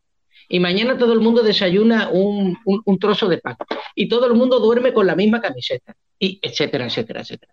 y 0.49 0.59
mañana 0.59 0.97
todo 0.97 1.13
el 1.13 1.20
mundo 1.20 1.43
desayuna 1.43 2.09
un, 2.09 2.57
trozo 2.99 3.28
de 3.28 3.38
pan 3.38 3.57
y 3.95 4.07
todo 4.07 4.28
el 4.28 4.34
mundo 4.34 4.59
duerme 4.59 4.93
con 4.93 5.05
la 5.05 5.15
misma 5.15 5.41
camiseta, 5.41 5.95
y 6.20 6.39
etcétera, 6.41 6.86
etcétera, 6.86 7.22
etcétera, 7.22 7.51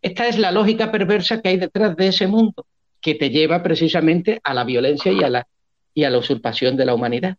Esta 0.00 0.28
es 0.28 0.38
la 0.38 0.52
lógica 0.52 0.92
perversa 0.92 1.42
que 1.42 1.48
hay 1.48 1.56
detrás 1.56 1.96
de 1.96 2.08
ese 2.08 2.26
mundo, 2.26 2.66
que 3.00 3.14
te 3.14 3.30
lleva 3.30 3.62
precisamente 3.62 4.40
a 4.44 4.54
la 4.54 4.64
violencia 4.64 5.12
y 5.12 5.22
a 5.22 5.30
la, 5.30 5.46
y 5.94 6.04
a 6.04 6.10
la 6.10 6.18
usurpación 6.18 6.76
de 6.76 6.86
la 6.86 6.94
humanidad. 6.94 7.36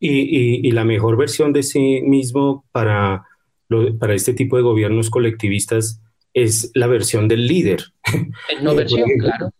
Y, 0.00 0.70
la 0.70 0.84
mejor 0.84 1.16
versión 1.16 1.52
de 1.52 1.64
sí 1.64 2.00
mismo 2.02 2.64
para, 2.70 3.26
para 3.98 4.14
este 4.14 4.32
tipo 4.32 4.56
de 4.56 4.62
gobiernos 4.62 5.10
colectivistas 5.10 6.00
es 6.44 6.70
la 6.74 6.86
versión 6.86 7.28
del 7.28 7.46
líder. 7.46 7.82
no 8.62 8.74
versión, 8.74 9.08
claro. 9.18 9.50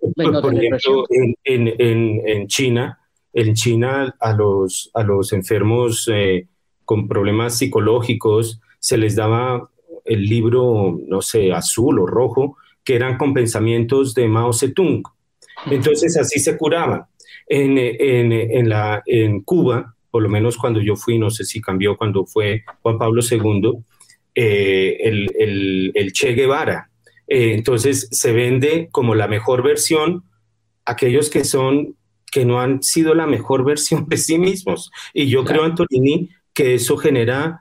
por 0.42 0.54
ejemplo, 0.54 1.04
en, 1.10 1.34
en, 1.44 2.22
en 2.26 2.46
China, 2.46 2.98
en 3.32 3.54
China 3.54 4.14
a 4.20 4.32
los, 4.32 4.90
a 4.94 5.02
los 5.02 5.32
enfermos 5.32 6.08
eh, 6.12 6.46
con 6.84 7.06
problemas 7.06 7.58
psicológicos 7.58 8.60
se 8.78 8.96
les 8.96 9.16
daba 9.16 9.68
el 10.04 10.22
libro, 10.24 10.98
no 11.06 11.20
sé, 11.20 11.52
azul 11.52 11.98
o 11.98 12.06
rojo, 12.06 12.56
que 12.82 12.94
eran 12.94 13.18
con 13.18 13.34
pensamientos 13.34 14.14
de 14.14 14.26
Mao 14.26 14.52
Zedong. 14.52 15.02
Entonces 15.70 16.16
así 16.16 16.38
se 16.38 16.56
curaban. 16.56 17.04
En, 17.46 17.76
en, 17.78 18.32
en, 18.32 18.68
la, 18.68 19.02
en 19.06 19.40
Cuba, 19.42 19.94
por 20.10 20.22
lo 20.22 20.28
menos 20.28 20.56
cuando 20.56 20.80
yo 20.80 20.96
fui, 20.96 21.18
no 21.18 21.30
sé 21.30 21.44
si 21.44 21.60
cambió 21.60 21.96
cuando 21.96 22.24
fue 22.24 22.62
Juan 22.82 22.98
Pablo 22.98 23.22
II, 23.22 23.84
eh, 24.40 24.96
el, 25.00 25.32
el, 25.36 25.92
el, 25.96 26.12
Che 26.12 26.32
Guevara. 26.32 26.90
Eh, 27.26 27.54
entonces 27.54 28.06
se 28.12 28.32
vende 28.32 28.88
como 28.92 29.16
la 29.16 29.26
mejor 29.26 29.64
versión 29.64 30.22
aquellos 30.84 31.28
que 31.28 31.42
son, 31.42 31.96
que 32.30 32.44
no 32.44 32.60
han 32.60 32.80
sido 32.80 33.16
la 33.16 33.26
mejor 33.26 33.64
versión 33.64 34.06
de 34.06 34.16
sí 34.16 34.38
mismos. 34.38 34.92
Y 35.12 35.26
yo 35.26 35.44
creo, 35.44 35.64
Antonini, 35.64 36.30
que 36.54 36.74
eso 36.74 36.96
genera 36.96 37.58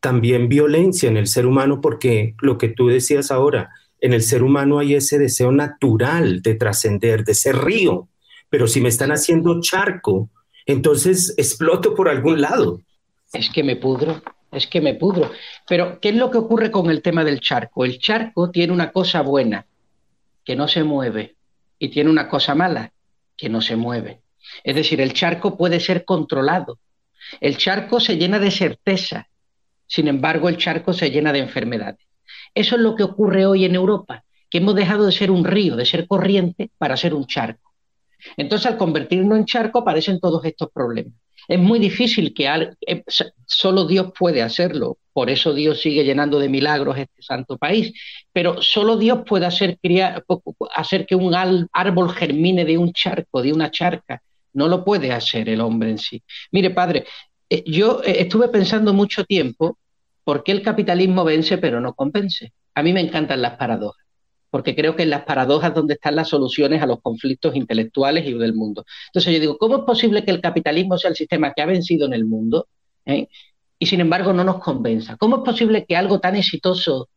también 0.00 0.48
violencia 0.48 1.06
en 1.06 1.18
el 1.18 1.26
ser 1.26 1.44
humano 1.44 1.82
porque 1.82 2.34
lo 2.40 2.56
que 2.56 2.68
tú 2.68 2.88
decías 2.88 3.30
ahora, 3.30 3.68
en 4.00 4.14
el 4.14 4.22
ser 4.22 4.42
humano 4.42 4.78
hay 4.78 4.94
ese 4.94 5.18
deseo 5.18 5.52
natural 5.52 6.40
de 6.40 6.54
trascender, 6.54 7.24
de 7.24 7.34
ser 7.34 7.58
río, 7.58 8.08
pero 8.48 8.66
si 8.66 8.80
me 8.80 8.88
están 8.88 9.12
haciendo 9.12 9.60
charco, 9.60 10.30
entonces 10.64 11.34
exploto 11.36 11.94
por 11.94 12.08
algún 12.08 12.40
lado. 12.40 12.80
Es 13.34 13.50
que 13.50 13.62
me 13.62 13.76
pudro, 13.76 14.22
es 14.50 14.66
que 14.66 14.80
me 14.80 14.94
pudro. 14.94 15.30
Pero, 15.68 16.00
¿qué 16.00 16.10
es 16.10 16.16
lo 16.16 16.30
que 16.30 16.38
ocurre 16.38 16.70
con 16.70 16.90
el 16.90 17.02
tema 17.02 17.24
del 17.24 17.40
charco? 17.40 17.84
El 17.84 17.98
charco 17.98 18.50
tiene 18.50 18.72
una 18.72 18.92
cosa 18.92 19.22
buena, 19.22 19.66
que 20.44 20.56
no 20.56 20.68
se 20.68 20.82
mueve, 20.82 21.36
y 21.78 21.88
tiene 21.88 22.10
una 22.10 22.28
cosa 22.28 22.54
mala, 22.54 22.92
que 23.36 23.48
no 23.48 23.60
se 23.60 23.76
mueve. 23.76 24.20
Es 24.64 24.74
decir, 24.74 25.00
el 25.00 25.12
charco 25.12 25.56
puede 25.56 25.80
ser 25.80 26.04
controlado. 26.04 26.78
El 27.40 27.56
charco 27.56 28.00
se 28.00 28.16
llena 28.16 28.38
de 28.38 28.50
certeza, 28.50 29.28
sin 29.90 30.06
embargo, 30.06 30.48
el 30.48 30.56
charco 30.56 30.92
se 30.92 31.10
llena 31.10 31.32
de 31.32 31.40
enfermedades. 31.40 32.06
Eso 32.54 32.76
es 32.76 32.80
lo 32.80 32.94
que 32.94 33.02
ocurre 33.02 33.44
hoy 33.44 33.64
en 33.64 33.74
Europa, 33.74 34.24
que 34.48 34.58
hemos 34.58 34.76
dejado 34.76 35.04
de 35.04 35.10
ser 35.10 35.32
un 35.32 35.44
río, 35.44 35.74
de 35.74 35.84
ser 35.84 36.06
corriente, 36.06 36.70
para 36.78 36.96
ser 36.96 37.12
un 37.12 37.26
charco. 37.26 37.72
Entonces, 38.36 38.66
al 38.66 38.76
convertirnos 38.76 39.36
en 39.36 39.46
charco, 39.46 39.80
aparecen 39.80 40.20
todos 40.20 40.44
estos 40.44 40.70
problemas. 40.70 41.14
Es 41.50 41.58
muy 41.58 41.80
difícil 41.80 42.32
que 42.32 42.46
eh, 42.86 43.02
solo 43.44 43.84
Dios 43.84 44.12
puede 44.16 44.40
hacerlo, 44.40 44.98
por 45.12 45.30
eso 45.30 45.52
Dios 45.52 45.80
sigue 45.80 46.04
llenando 46.04 46.38
de 46.38 46.48
milagros 46.48 46.96
este 46.96 47.22
santo 47.22 47.58
país, 47.58 47.92
pero 48.32 48.62
solo 48.62 48.96
Dios 48.96 49.22
puede 49.26 49.46
hacer, 49.46 49.76
que 49.80 51.16
un 51.16 51.34
árbol 51.72 52.10
germine 52.10 52.64
de 52.64 52.78
un 52.78 52.92
charco, 52.92 53.42
de 53.42 53.52
una 53.52 53.68
charca. 53.72 54.22
No 54.52 54.68
lo 54.68 54.84
puede 54.84 55.10
hacer 55.10 55.48
el 55.48 55.60
hombre 55.60 55.90
en 55.90 55.98
sí. 55.98 56.22
Mire, 56.52 56.70
padre, 56.70 57.04
eh, 57.48 57.64
yo 57.66 58.00
eh, 58.04 58.20
estuve 58.20 58.46
pensando 58.46 58.94
mucho 58.94 59.24
tiempo 59.24 59.76
por 60.22 60.44
qué 60.44 60.52
el 60.52 60.62
capitalismo 60.62 61.24
vence 61.24 61.58
pero 61.58 61.80
no 61.80 61.94
convence. 61.94 62.52
A 62.76 62.84
mí 62.84 62.92
me 62.92 63.00
encantan 63.00 63.42
las 63.42 63.56
paradojas, 63.56 64.06
porque 64.50 64.74
creo 64.74 64.96
que 64.96 65.04
en 65.04 65.10
las 65.10 65.22
paradojas 65.22 65.74
donde 65.74 65.94
están 65.94 66.16
las 66.16 66.28
soluciones 66.28 66.82
a 66.82 66.86
los 66.86 67.00
conflictos 67.00 67.54
intelectuales 67.54 68.26
y 68.26 68.34
del 68.34 68.54
mundo. 68.54 68.84
Entonces 69.06 69.32
yo 69.32 69.40
digo, 69.40 69.58
¿cómo 69.58 69.78
es 69.78 69.84
posible 69.84 70.24
que 70.24 70.32
el 70.32 70.40
capitalismo 70.40 70.98
sea 70.98 71.10
el 71.10 71.16
sistema 71.16 71.52
que 71.52 71.62
ha 71.62 71.66
vencido 71.66 72.06
en 72.06 72.12
el 72.12 72.24
mundo 72.24 72.66
eh? 73.06 73.28
y 73.78 73.86
sin 73.86 74.00
embargo 74.00 74.32
no 74.32 74.44
nos 74.44 74.60
convenza? 74.60 75.16
¿Cómo 75.16 75.36
es 75.36 75.42
posible 75.42 75.84
que 75.86 75.96
algo 75.96 76.20
tan 76.20 76.36
exitoso 76.36 77.08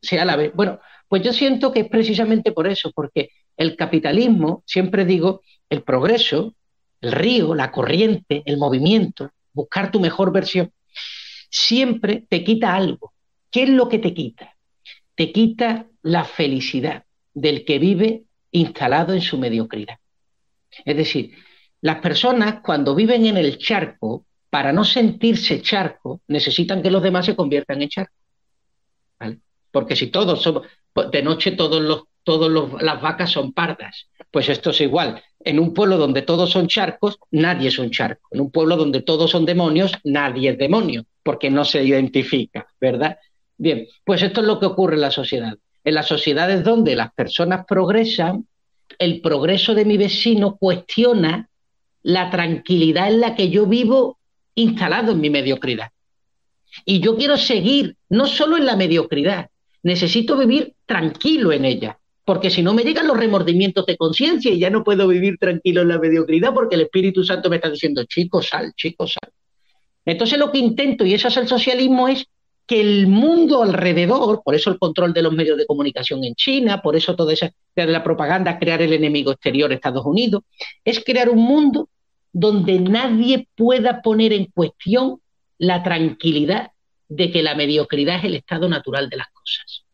sea 0.00 0.24
la 0.24 0.36
vez? 0.36 0.52
Bueno, 0.54 0.80
pues 1.08 1.22
yo 1.22 1.32
siento 1.32 1.72
que 1.72 1.80
es 1.80 1.88
precisamente 1.88 2.52
por 2.52 2.66
eso, 2.66 2.90
porque 2.94 3.30
el 3.56 3.76
capitalismo, 3.76 4.62
siempre 4.66 5.04
digo, 5.04 5.42
el 5.70 5.82
progreso, 5.82 6.54
el 7.00 7.12
río, 7.12 7.54
la 7.54 7.70
corriente, 7.70 8.42
el 8.46 8.56
movimiento, 8.56 9.30
buscar 9.52 9.90
tu 9.90 10.00
mejor 10.00 10.32
versión, 10.32 10.72
siempre 11.50 12.26
te 12.28 12.42
quita 12.42 12.74
algo. 12.74 13.12
¿Qué 13.50 13.64
es 13.64 13.68
lo 13.68 13.88
que 13.88 13.98
te 13.98 14.14
quita? 14.14 14.56
Te 15.14 15.32
quita 15.32 15.86
la 16.02 16.24
felicidad 16.24 17.04
del 17.34 17.64
que 17.64 17.78
vive 17.78 18.24
instalado 18.50 19.14
en 19.14 19.20
su 19.20 19.38
mediocridad. 19.38 19.98
Es 20.84 20.96
decir, 20.96 21.32
las 21.80 21.98
personas 21.98 22.60
cuando 22.62 22.94
viven 22.94 23.26
en 23.26 23.36
el 23.36 23.58
charco, 23.58 24.26
para 24.50 24.72
no 24.72 24.84
sentirse 24.84 25.62
charco, 25.62 26.20
necesitan 26.28 26.82
que 26.82 26.90
los 26.90 27.02
demás 27.02 27.26
se 27.26 27.36
conviertan 27.36 27.82
en 27.82 27.88
charco. 27.88 28.14
Porque 29.70 29.96
si 29.96 30.08
todos 30.08 30.42
somos, 30.42 30.66
de 31.10 31.22
noche 31.22 31.52
todos 31.52 31.80
los, 31.80 32.02
todos 32.22 32.82
las 32.82 33.00
vacas 33.00 33.30
son 33.30 33.52
pardas, 33.52 34.08
pues 34.30 34.48
esto 34.48 34.70
es 34.70 34.80
igual. 34.82 35.22
En 35.40 35.58
un 35.58 35.74
pueblo 35.74 35.96
donde 35.96 36.22
todos 36.22 36.50
son 36.50 36.68
charcos, 36.68 37.18
nadie 37.30 37.68
es 37.68 37.78
un 37.78 37.90
charco. 37.90 38.28
En 38.30 38.42
un 38.42 38.50
pueblo 38.50 38.76
donde 38.76 39.02
todos 39.02 39.30
son 39.30 39.44
demonios, 39.44 39.92
nadie 40.04 40.50
es 40.50 40.58
demonio, 40.58 41.06
porque 41.22 41.50
no 41.50 41.64
se 41.64 41.82
identifica, 41.82 42.66
¿verdad? 42.80 43.18
Bien, 43.56 43.86
pues 44.04 44.22
esto 44.22 44.40
es 44.40 44.46
lo 44.46 44.58
que 44.58 44.66
ocurre 44.66 44.94
en 44.94 45.02
la 45.02 45.10
sociedad. 45.10 45.56
En 45.84 45.94
las 45.94 46.06
sociedades 46.06 46.64
donde 46.64 46.96
las 46.96 47.12
personas 47.12 47.64
progresan, 47.66 48.46
el 48.98 49.20
progreso 49.20 49.74
de 49.74 49.84
mi 49.84 49.96
vecino 49.96 50.56
cuestiona 50.56 51.48
la 52.02 52.30
tranquilidad 52.30 53.08
en 53.08 53.20
la 53.20 53.34
que 53.34 53.50
yo 53.50 53.66
vivo 53.66 54.18
instalado 54.54 55.12
en 55.12 55.20
mi 55.20 55.30
mediocridad. 55.30 55.90
Y 56.84 57.00
yo 57.00 57.16
quiero 57.16 57.36
seguir 57.36 57.96
no 58.08 58.26
solo 58.26 58.56
en 58.56 58.66
la 58.66 58.76
mediocridad, 58.76 59.50
necesito 59.82 60.36
vivir 60.36 60.74
tranquilo 60.86 61.52
en 61.52 61.64
ella 61.64 61.98
porque 62.24 62.50
si 62.50 62.62
no 62.62 62.72
me 62.72 62.84
llegan 62.84 63.06
los 63.06 63.16
remordimientos 63.16 63.84
de 63.86 63.96
conciencia 63.96 64.52
y 64.52 64.58
ya 64.58 64.70
no 64.70 64.84
puedo 64.84 65.08
vivir 65.08 65.38
tranquilo 65.38 65.82
en 65.82 65.88
la 65.88 65.98
mediocridad 65.98 66.54
porque 66.54 66.76
el 66.76 66.82
Espíritu 66.82 67.24
Santo 67.24 67.50
me 67.50 67.56
está 67.56 67.68
diciendo, 67.68 68.04
chico, 68.04 68.40
sal, 68.42 68.72
chico, 68.76 69.06
sal. 69.06 69.32
Entonces 70.04 70.38
lo 70.38 70.52
que 70.52 70.58
intento, 70.58 71.04
y 71.04 71.14
eso 71.14 71.28
es 71.28 71.36
el 71.36 71.48
socialismo, 71.48 72.08
es 72.08 72.26
que 72.66 72.80
el 72.80 73.06
mundo 73.06 73.62
alrededor, 73.62 74.42
por 74.44 74.54
eso 74.54 74.70
el 74.70 74.78
control 74.78 75.12
de 75.12 75.22
los 75.22 75.32
medios 75.32 75.58
de 75.58 75.66
comunicación 75.66 76.24
en 76.24 76.34
China, 76.34 76.80
por 76.80 76.96
eso 76.96 77.16
toda 77.16 77.32
esa 77.32 77.50
de 77.74 77.86
la 77.86 78.04
propaganda, 78.04 78.58
crear 78.58 78.80
el 78.82 78.92
enemigo 78.92 79.32
exterior 79.32 79.72
Estados 79.72 80.04
Unidos, 80.06 80.42
es 80.84 81.02
crear 81.04 81.28
un 81.28 81.42
mundo 81.42 81.88
donde 82.32 82.78
nadie 82.78 83.48
pueda 83.56 84.00
poner 84.00 84.32
en 84.32 84.46
cuestión 84.46 85.20
la 85.58 85.82
tranquilidad 85.82 86.70
de 87.08 87.30
que 87.30 87.42
la 87.42 87.54
mediocridad 87.54 88.16
es 88.18 88.24
el 88.24 88.34
estado 88.36 88.68
natural 88.68 89.10
de 89.10 89.18
las 89.18 89.28
cosas. 89.28 89.84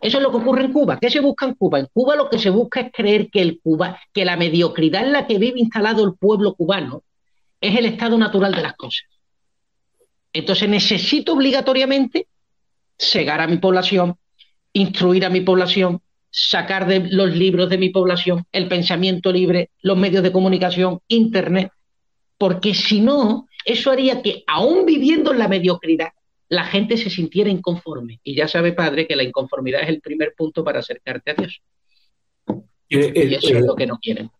Eso 0.00 0.18
es 0.18 0.22
lo 0.22 0.30
que 0.30 0.36
ocurre 0.36 0.64
en 0.64 0.72
Cuba. 0.72 0.98
¿Qué 1.00 1.10
se 1.10 1.20
busca 1.20 1.46
en 1.46 1.54
Cuba? 1.54 1.80
En 1.80 1.86
Cuba 1.92 2.14
lo 2.16 2.30
que 2.30 2.38
se 2.38 2.50
busca 2.50 2.80
es 2.80 2.92
creer 2.92 3.30
que 3.30 3.42
el 3.42 3.60
Cuba, 3.60 4.00
que 4.12 4.24
la 4.24 4.36
mediocridad 4.36 5.02
en 5.04 5.12
la 5.12 5.26
que 5.26 5.38
vive 5.38 5.58
instalado 5.58 6.04
el 6.04 6.14
pueblo 6.14 6.54
cubano 6.54 7.02
es 7.60 7.76
el 7.76 7.86
estado 7.86 8.16
natural 8.16 8.54
de 8.54 8.62
las 8.62 8.74
cosas. 8.74 9.04
Entonces 10.34 10.68
necesito 10.68 11.32
obligatoriamente 11.32 12.26
cegar 12.98 13.40
a 13.40 13.46
mi 13.46 13.56
población, 13.56 14.16
instruir 14.72 15.24
a 15.24 15.30
mi 15.30 15.40
población, 15.40 16.02
sacar 16.30 16.86
de 16.86 17.08
los 17.10 17.34
libros 17.34 17.70
de 17.70 17.78
mi 17.78 17.90
población 17.90 18.44
el 18.50 18.68
pensamiento 18.68 19.32
libre, 19.32 19.70
los 19.80 19.96
medios 19.96 20.24
de 20.24 20.32
comunicación, 20.32 20.98
Internet, 21.06 21.70
porque 22.36 22.74
si 22.74 23.00
no, 23.00 23.46
eso 23.64 23.92
haría 23.92 24.20
que, 24.20 24.42
aún 24.48 24.84
viviendo 24.84 25.32
en 25.32 25.38
la 25.38 25.48
mediocridad, 25.48 26.08
la 26.48 26.64
gente 26.64 26.96
se 26.96 27.08
sintiera 27.08 27.48
inconforme. 27.48 28.20
Y 28.24 28.34
ya 28.34 28.48
sabe, 28.48 28.72
padre, 28.72 29.06
que 29.06 29.16
la 29.16 29.22
inconformidad 29.22 29.82
es 29.82 29.88
el 29.88 30.00
primer 30.00 30.34
punto 30.36 30.64
para 30.64 30.80
acercarte 30.80 31.30
a 31.30 31.34
Dios. 31.34 31.62
Eh, 32.90 33.12
y 33.14 33.34
eso 33.34 33.48
es 33.48 33.62
eh, 33.62 33.66
lo 33.66 33.76
que 33.76 33.86
no 33.86 33.98
quieren. 33.98 34.30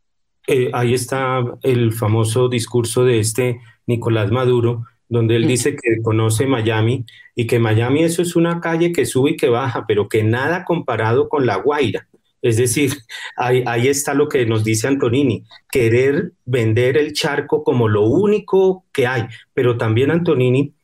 Eh, 0.47 0.71
ahí 0.75 0.93
está 0.93 1.43
el 1.63 1.93
famoso 1.93 2.49
discurso 2.49 3.05
de 3.05 3.21
este 3.21 3.61
Nicolás 3.87 4.31
Maduro, 4.31 4.85
donde 5.15 5.37
él 5.37 5.47
mm. 5.47 5.49
dice 5.49 5.77
que 5.77 6.03
conoce 6.03 6.47
Miami 6.47 7.07
y 7.35 7.47
que 7.47 7.59
Miami 7.59 8.03
eso 8.05 8.21
es 8.21 8.37
una 8.37 8.61
calle 8.61 8.93
que 8.93 9.07
sube 9.07 9.31
y 9.31 9.37
que 9.37 9.49
baja, 9.49 9.87
pero 9.87 10.09
que 10.09 10.23
nada 10.23 10.65
comparado 10.65 11.29
con 11.29 11.47
La 11.47 11.57
Guaira. 11.57 12.07
Es 12.43 12.59
decir, 12.59 12.93
ahí, 13.37 13.65
ahí, 13.67 13.89
está 13.89 14.13
lo 14.13 14.29
que 14.29 14.45
nos 14.45 14.65
dice 14.65 14.89
Antonini, 14.89 15.45
querer 15.71 16.33
vender 16.45 16.99
el 16.99 17.15
charco 17.15 17.65
como 17.65 17.89
lo 17.89 18.03
único 18.03 18.85
que 18.93 19.07
hay. 19.07 19.23
Pero 19.55 19.79
también 19.79 20.11
Antonini 20.11 20.75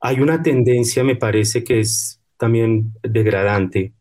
hay 0.00 0.20
una 0.20 0.42
tendencia, 0.42 1.02
me 1.02 1.16
parece 1.16 1.64
que 1.64 1.80
es 1.80 2.20
también 2.36 2.92
degradante, 3.02 3.94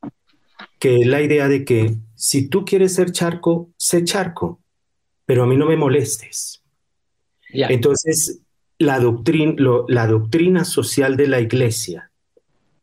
que 0.79 0.97
es 0.97 1.07
la 1.07 1.21
idea 1.21 1.47
de 1.47 1.63
que 1.63 1.95
si 2.15 2.49
tú 2.49 2.65
quieres 2.65 2.95
ser 2.95 3.11
charco, 3.11 3.69
sé 3.77 4.03
charco, 4.03 4.59
pero 5.25 5.43
a 5.43 5.47
mí 5.47 5.55
no 5.55 5.67
me 5.67 5.77
molestes. 5.77 6.63
Entonces, 7.49 8.41
la 8.79 8.99
doctrina, 8.99 9.55
la 9.87 10.07
doctrina 10.07 10.65
social 10.65 11.17
de 11.17 11.27
la 11.27 11.39
iglesia, 11.39 12.11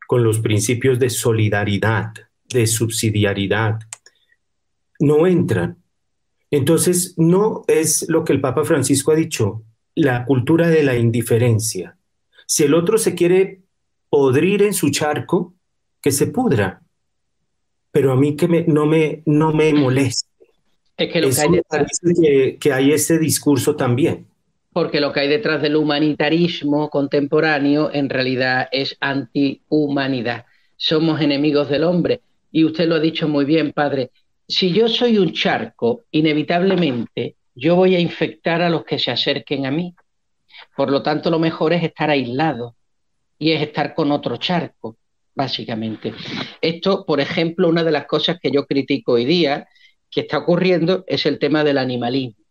con 0.07 0.22
los 0.22 0.40
principios 0.40 0.99
de 0.99 1.11
solidaridad, 1.11 2.12
de 2.49 2.66
subsidiariedad, 2.66 3.78
no 5.01 5.26
entran. 5.26 5.78
Entonces, 6.51 7.14
no 7.16 7.64
es 7.66 8.09
lo 8.09 8.24
que 8.24 8.32
el 8.32 8.40
Papa 8.40 8.64
Francisco 8.64 9.12
ha 9.12 9.16
dicho, 9.16 9.62
la 9.95 10.24
cultura 10.24 10.68
de 10.68 10.82
la 10.82 10.97
indiferencia. 10.97 11.97
Si 12.47 12.64
el 12.64 12.74
otro 12.74 12.99
se 12.99 13.14
quiere 13.14 13.62
podrir 14.09 14.62
en 14.62 14.74
su 14.74 14.90
charco, 14.90 15.55
que 16.01 16.12
se 16.12 16.26
pudra. 16.26 16.82
Pero 17.90 18.12
a 18.12 18.16
mí 18.16 18.36
que 18.36 18.47
me, 18.47 18.64
no, 18.64 18.86
me, 18.86 19.22
no 19.24 19.53
me 19.53 19.72
moleste. 19.72 20.28
Es 20.97 21.12
que 21.12 21.20
lo 21.20 21.30
que 21.30 21.40
hay 21.40 21.51
detrás. 21.51 22.01
Que, 22.61 22.72
hay 22.72 22.92
ese 22.92 23.18
discurso 23.18 23.74
también. 23.74 24.26
Porque 24.75 25.01
lo 25.01 25.12
que 25.12 25.20
hay 25.20 25.29
detrás 25.29 25.62
del 25.62 25.77
humanitarismo 25.77 26.91
contemporáneo 26.91 27.91
en 27.93 28.11
realidad 28.11 28.68
es 28.72 28.97
antihumanidad. 29.01 30.47
Somos 30.77 31.20
enemigos 31.20 31.68
del 31.68 31.85
hombre. 31.85 32.20
Y 32.51 32.64
usted 32.64 32.89
lo 32.89 32.97
ha 32.97 33.01
dicho 33.01 33.29
muy 33.29 33.45
bien, 33.45 33.72
padre. 33.72 34.11
Si 34.49 34.72
yo 34.72 34.89
soy 34.89 35.16
un 35.16 35.33
charco, 35.33 36.03
inevitablemente 36.11 37.37
yo 37.55 37.77
voy 37.77 37.95
a 37.95 38.01
infectar 38.01 38.62
a 38.62 38.68
los 38.68 38.85
que 38.85 38.99
se 38.99 39.12
acerquen 39.12 39.64
a 39.64 39.70
mí. 39.70 39.95
Por 40.77 40.91
lo 40.91 41.03
tanto, 41.03 41.31
lo 41.31 41.39
mejor 41.39 41.72
es 41.72 41.85
estar 41.85 42.11
aislado 42.11 42.75
y 43.39 43.53
es 43.53 43.62
estar 43.62 43.95
con 43.95 44.11
otro 44.11 44.39
charco, 44.39 44.97
básicamente. 45.37 46.12
Esto, 46.61 47.07
por 47.07 47.20
ejemplo, 47.20 47.68
una 47.68 47.85
de 47.85 47.93
las 47.93 48.07
cosas 48.07 48.39
que 48.43 48.51
yo 48.51 48.66
critico 48.66 49.12
hoy 49.12 49.25
día, 49.25 49.68
que 50.11 50.22
está 50.22 50.39
ocurriendo 50.39 51.05
es 51.07 51.27
el 51.27 51.39
tema 51.39 51.62
del 51.62 51.79
animalismo. 51.79 52.43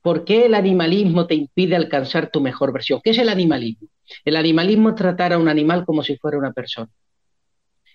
¿Por 0.00 0.24
qué 0.24 0.46
el 0.46 0.54
animalismo 0.54 1.26
te 1.26 1.34
impide 1.34 1.76
alcanzar 1.76 2.30
tu 2.30 2.40
mejor 2.40 2.72
versión? 2.72 3.00
¿Qué 3.02 3.10
es 3.10 3.18
el 3.18 3.28
animalismo? 3.28 3.88
El 4.24 4.36
animalismo 4.36 4.90
es 4.90 4.94
tratar 4.96 5.32
a 5.32 5.38
un 5.38 5.48
animal 5.48 5.84
como 5.84 6.02
si 6.02 6.16
fuera 6.16 6.38
una 6.38 6.52
persona. 6.52 6.90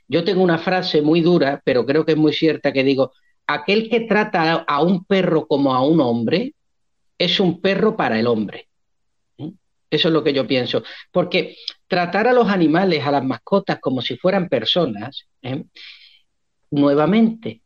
Yo 0.08 0.24
tengo 0.24 0.42
una 0.42 0.58
frase 0.58 1.02
muy 1.02 1.22
dura, 1.22 1.62
pero 1.64 1.86
creo 1.86 2.06
que 2.06 2.14
es 2.14 2.18
muy 2.18 2.34
cierta, 2.34 2.72
que 2.72 2.84
digo, 2.84 3.12
aquel 3.46 3.90
que 3.90 4.02
trata 4.02 4.54
a 4.54 4.82
un 4.82 5.06
perro 5.06 5.48
como 5.48 5.76
a 5.76 5.86
un 5.86 6.00
hombre 6.00 6.54
es 7.18 7.40
un 7.40 7.62
perro 7.62 7.96
para 7.96 8.20
el 8.20 8.28
hombre. 8.28 8.68
¿Mm? 9.38 9.50
Eso 9.90 10.08
es 10.08 10.14
lo 10.14 10.24
que 10.24 10.34
yo 10.34 10.48
pienso. 10.48 10.84
Porque 11.12 11.58
tratar 11.88 12.28
a 12.28 12.34
los 12.34 12.48
animales, 12.48 13.06
a 13.06 13.12
las 13.12 13.24
mascotas, 13.24 13.80
como 13.80 14.02
si 14.02 14.18
fueran 14.18 14.48
personas, 14.48 15.28
¿eh? 15.42 15.64
nuevamente 16.72 17.62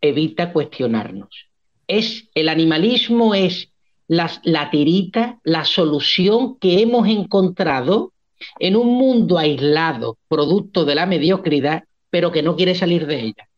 evita 0.00 0.52
cuestionarnos. 0.52 1.51
Es, 1.86 2.28
el 2.34 2.48
animalismo 2.48 3.34
es 3.34 3.72
la, 4.08 4.70
tirita, 4.70 5.40
la 5.44 5.64
solución 5.64 6.58
que 6.58 6.80
hemos 6.80 7.08
encontrado 7.08 8.12
en 8.58 8.76
un 8.76 8.88
mundo 8.88 9.38
aislado, 9.38 10.18
producto 10.28 10.84
de 10.84 10.94
la 10.94 11.06
mediocridad, 11.06 11.84
pero 12.10 12.32
que 12.32 12.42
no 12.42 12.56
quiere 12.56 12.74
salir 12.74 13.06
de 13.06 13.20
ella. 13.20 13.48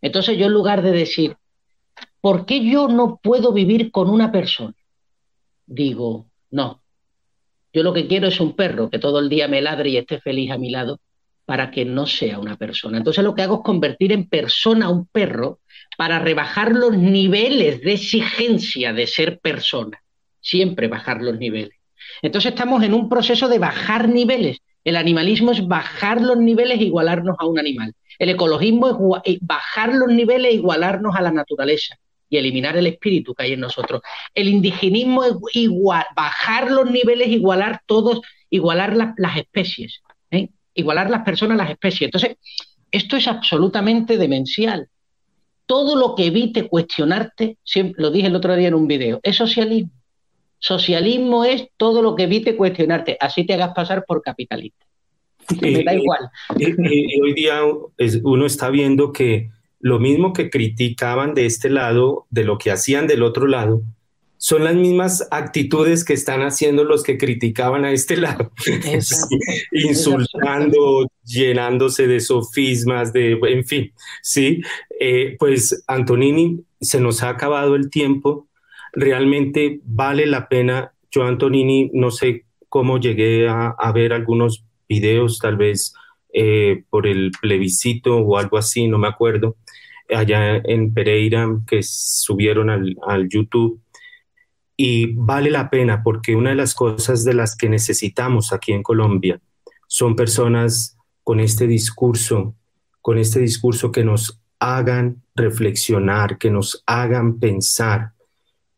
Entonces 0.00 0.38
yo 0.38 0.46
en 0.46 0.52
lugar 0.52 0.82
de 0.82 0.92
decir, 0.92 1.36
¿por 2.20 2.46
qué 2.46 2.64
yo 2.64 2.88
no 2.88 3.18
puedo 3.22 3.52
vivir 3.52 3.90
con 3.90 4.10
una 4.10 4.30
persona? 4.30 4.74
Digo, 5.66 6.26
no, 6.50 6.82
yo 7.72 7.82
lo 7.82 7.92
que 7.92 8.06
quiero 8.06 8.28
es 8.28 8.38
un 8.40 8.54
perro 8.54 8.90
que 8.90 8.98
todo 8.98 9.18
el 9.18 9.28
día 9.28 9.48
me 9.48 9.62
ladre 9.62 9.90
y 9.90 9.96
esté 9.96 10.20
feliz 10.20 10.50
a 10.50 10.58
mi 10.58 10.70
lado 10.70 11.00
para 11.44 11.70
que 11.70 11.84
no 11.84 12.06
sea 12.06 12.38
una 12.38 12.56
persona. 12.56 12.98
Entonces 12.98 13.22
lo 13.22 13.34
que 13.34 13.42
hago 13.42 13.56
es 13.56 13.60
convertir 13.62 14.12
en 14.12 14.28
persona 14.28 14.86
a 14.86 14.90
un 14.90 15.06
perro 15.06 15.60
para 15.96 16.18
rebajar 16.18 16.72
los 16.72 16.96
niveles 16.96 17.80
de 17.82 17.92
exigencia 17.92 18.92
de 18.92 19.06
ser 19.06 19.38
persona. 19.40 20.02
Siempre 20.40 20.88
bajar 20.88 21.22
los 21.22 21.38
niveles. 21.38 21.78
Entonces 22.22 22.52
estamos 22.52 22.82
en 22.82 22.94
un 22.94 23.08
proceso 23.08 23.48
de 23.48 23.58
bajar 23.58 24.08
niveles. 24.08 24.58
El 24.84 24.96
animalismo 24.96 25.52
es 25.52 25.66
bajar 25.66 26.20
los 26.20 26.36
niveles 26.36 26.78
e 26.80 26.84
igualarnos 26.84 27.36
a 27.38 27.46
un 27.46 27.58
animal. 27.58 27.94
El 28.18 28.30
ecologismo 28.30 29.20
es 29.24 29.38
bajar 29.40 29.94
los 29.94 30.08
niveles 30.08 30.52
e 30.52 30.54
igualarnos 30.56 31.14
a 31.16 31.22
la 31.22 31.32
naturaleza 31.32 31.96
y 32.28 32.36
eliminar 32.36 32.76
el 32.76 32.86
espíritu 32.86 33.34
que 33.34 33.44
hay 33.44 33.52
en 33.52 33.60
nosotros. 33.60 34.02
El 34.34 34.48
indigenismo 34.48 35.24
es 35.24 35.34
igual, 35.52 36.04
bajar 36.14 36.70
los 36.70 36.90
niveles, 36.90 37.28
igualar 37.28 37.82
todos, 37.86 38.20
igualar 38.50 38.96
las 38.96 39.36
especies, 39.36 40.02
¿eh? 40.02 40.13
Igualar 40.74 41.10
las 41.10 41.22
personas 41.22 41.58
a 41.58 41.62
las 41.62 41.70
especies. 41.70 42.08
Entonces, 42.08 42.36
esto 42.90 43.16
es 43.16 43.26
absolutamente 43.26 44.18
demencial. 44.18 44.88
Todo 45.66 45.96
lo 45.96 46.14
que 46.14 46.26
evite 46.26 46.68
cuestionarte, 46.68 47.56
lo 47.96 48.10
dije 48.10 48.26
el 48.26 48.36
otro 48.36 48.54
día 48.54 48.68
en 48.68 48.74
un 48.74 48.86
video, 48.86 49.20
es 49.22 49.36
socialismo. 49.36 49.90
Socialismo 50.58 51.44
es 51.44 51.68
todo 51.76 52.02
lo 52.02 52.14
que 52.14 52.24
evite 52.24 52.56
cuestionarte, 52.56 53.16
así 53.20 53.44
te 53.44 53.54
hagas 53.54 53.74
pasar 53.74 54.04
por 54.06 54.22
capitalista. 54.22 54.84
Me 55.60 55.82
da 55.84 55.94
igual. 55.94 56.30
Y, 56.58 57.20
hoy 57.20 57.34
día 57.34 57.60
uno 58.22 58.46
está 58.46 58.70
viendo 58.70 59.12
que 59.12 59.50
lo 59.80 59.98
mismo 59.98 60.32
que 60.32 60.48
criticaban 60.48 61.34
de 61.34 61.46
este 61.46 61.68
lado, 61.68 62.26
de 62.30 62.44
lo 62.44 62.56
que 62.56 62.70
hacían 62.70 63.06
del 63.06 63.22
otro 63.22 63.46
lado, 63.46 63.82
son 64.44 64.62
las 64.62 64.74
mismas 64.74 65.26
actitudes 65.30 66.04
que 66.04 66.12
están 66.12 66.42
haciendo 66.42 66.84
los 66.84 67.02
que 67.02 67.16
criticaban 67.16 67.86
a 67.86 67.92
este 67.92 68.18
lado, 68.18 68.52
insultando, 69.72 71.10
llenándose 71.24 72.06
de 72.06 72.20
sofismas, 72.20 73.14
de, 73.14 73.38
en 73.42 73.64
fin, 73.64 73.94
sí, 74.20 74.60
eh, 75.00 75.36
pues 75.38 75.82
Antonini, 75.86 76.62
se 76.78 77.00
nos 77.00 77.22
ha 77.22 77.30
acabado 77.30 77.74
el 77.74 77.88
tiempo, 77.88 78.46
realmente 78.92 79.80
vale 79.82 80.26
la 80.26 80.46
pena. 80.46 80.92
Yo, 81.10 81.22
Antonini, 81.22 81.90
no 81.94 82.10
sé 82.10 82.44
cómo 82.68 82.98
llegué 83.00 83.48
a, 83.48 83.74
ver 83.94 84.12
algunos 84.12 84.62
videos, 84.86 85.38
tal 85.38 85.56
vez 85.56 85.94
eh, 86.34 86.84
por 86.90 87.06
el 87.06 87.30
plebiscito 87.40 88.18
o 88.18 88.36
algo 88.36 88.58
así, 88.58 88.88
no 88.88 88.98
me 88.98 89.08
acuerdo, 89.08 89.56
allá 90.14 90.56
en 90.56 90.92
Pereira 90.92 91.48
que 91.66 91.82
subieron 91.82 92.68
al, 92.68 92.94
al 93.06 93.26
YouTube. 93.30 93.80
Y 94.76 95.14
vale 95.14 95.50
la 95.50 95.70
pena 95.70 96.02
porque 96.02 96.34
una 96.34 96.50
de 96.50 96.56
las 96.56 96.74
cosas 96.74 97.24
de 97.24 97.34
las 97.34 97.56
que 97.56 97.68
necesitamos 97.68 98.52
aquí 98.52 98.72
en 98.72 98.82
Colombia 98.82 99.40
son 99.86 100.16
personas 100.16 100.96
con 101.22 101.40
este 101.40 101.66
discurso, 101.66 102.54
con 103.00 103.18
este 103.18 103.40
discurso 103.40 103.92
que 103.92 104.04
nos 104.04 104.40
hagan 104.58 105.22
reflexionar, 105.34 106.38
que 106.38 106.50
nos 106.50 106.82
hagan 106.86 107.38
pensar, 107.38 108.12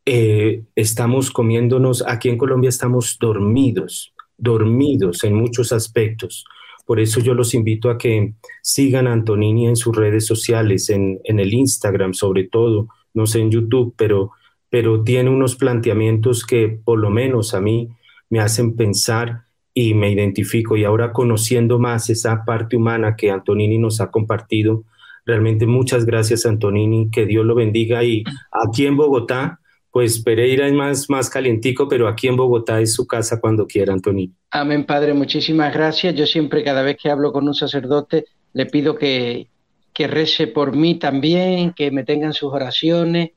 eh, 0.04 0.62
estamos 0.76 1.30
comiéndonos, 1.30 2.04
aquí 2.06 2.28
en 2.28 2.38
Colombia 2.38 2.68
estamos 2.68 3.18
dormidos, 3.18 4.14
dormidos 4.38 5.24
en 5.24 5.34
muchos 5.34 5.72
aspectos. 5.72 6.44
Por 6.86 7.00
eso 7.00 7.18
yo 7.20 7.34
los 7.34 7.54
invito 7.54 7.90
a 7.90 7.98
que 7.98 8.34
sigan 8.62 9.08
a 9.08 9.12
Antonini 9.12 9.66
en 9.66 9.74
sus 9.74 9.94
redes 9.96 10.24
sociales, 10.24 10.88
en, 10.90 11.20
el 11.24 11.52
Instagram 11.52 12.14
sobre 12.14 12.44
todo, 12.44 12.86
no 13.14 13.26
sé 13.26 13.40
en 13.40 13.50
YouTube, 13.50 13.94
pero, 13.96 14.30
pero 14.76 15.02
tiene 15.02 15.30
unos 15.30 15.56
planteamientos 15.56 16.44
que 16.44 16.68
por 16.68 16.98
lo 16.98 17.08
menos 17.08 17.54
a 17.54 17.62
mí 17.62 17.88
me 18.28 18.40
hacen 18.40 18.76
pensar 18.76 19.44
y 19.72 19.94
me 19.94 20.10
identifico. 20.10 20.76
Y 20.76 20.84
ahora 20.84 21.14
conociendo 21.14 21.78
más 21.78 22.10
esa 22.10 22.44
parte 22.44 22.76
humana 22.76 23.16
que 23.16 23.30
Antonini 23.30 23.78
nos 23.78 24.02
ha 24.02 24.10
compartido, 24.10 24.84
realmente 25.24 25.64
muchas 25.64 26.04
gracias 26.04 26.44
Antonini, 26.44 27.08
que 27.10 27.24
Dios 27.24 27.46
lo 27.46 27.54
bendiga. 27.54 28.04
Y 28.04 28.22
aquí 28.50 28.84
en 28.84 28.98
Bogotá, 28.98 29.60
pues 29.90 30.22
Pereira 30.22 30.66
es 30.66 30.74
más, 30.74 31.08
más 31.08 31.30
calientico, 31.30 31.88
pero 31.88 32.06
aquí 32.06 32.28
en 32.28 32.36
Bogotá 32.36 32.78
es 32.82 32.92
su 32.92 33.06
casa 33.06 33.40
cuando 33.40 33.66
quiera, 33.66 33.94
Antonio. 33.94 34.28
Amén, 34.50 34.84
Padre, 34.84 35.14
muchísimas 35.14 35.72
gracias. 35.72 36.14
Yo 36.14 36.26
siempre, 36.26 36.62
cada 36.62 36.82
vez 36.82 36.98
que 37.02 37.08
hablo 37.08 37.32
con 37.32 37.48
un 37.48 37.54
sacerdote, 37.54 38.26
le 38.52 38.66
pido 38.66 38.94
que, 38.94 39.48
que 39.94 40.06
rece 40.06 40.48
por 40.48 40.76
mí 40.76 40.98
también, 40.98 41.72
que 41.72 41.90
me 41.90 42.04
tengan 42.04 42.34
sus 42.34 42.52
oraciones, 42.52 43.30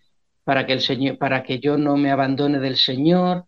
para 0.44 0.66
que, 0.66 0.74
el 0.74 0.82
Señor, 0.82 1.18
para 1.18 1.44
que 1.44 1.60
yo 1.60 1.78
no 1.78 1.98
me 1.98 2.12
abandone 2.12 2.60
del 2.60 2.78
Señor 2.78 3.46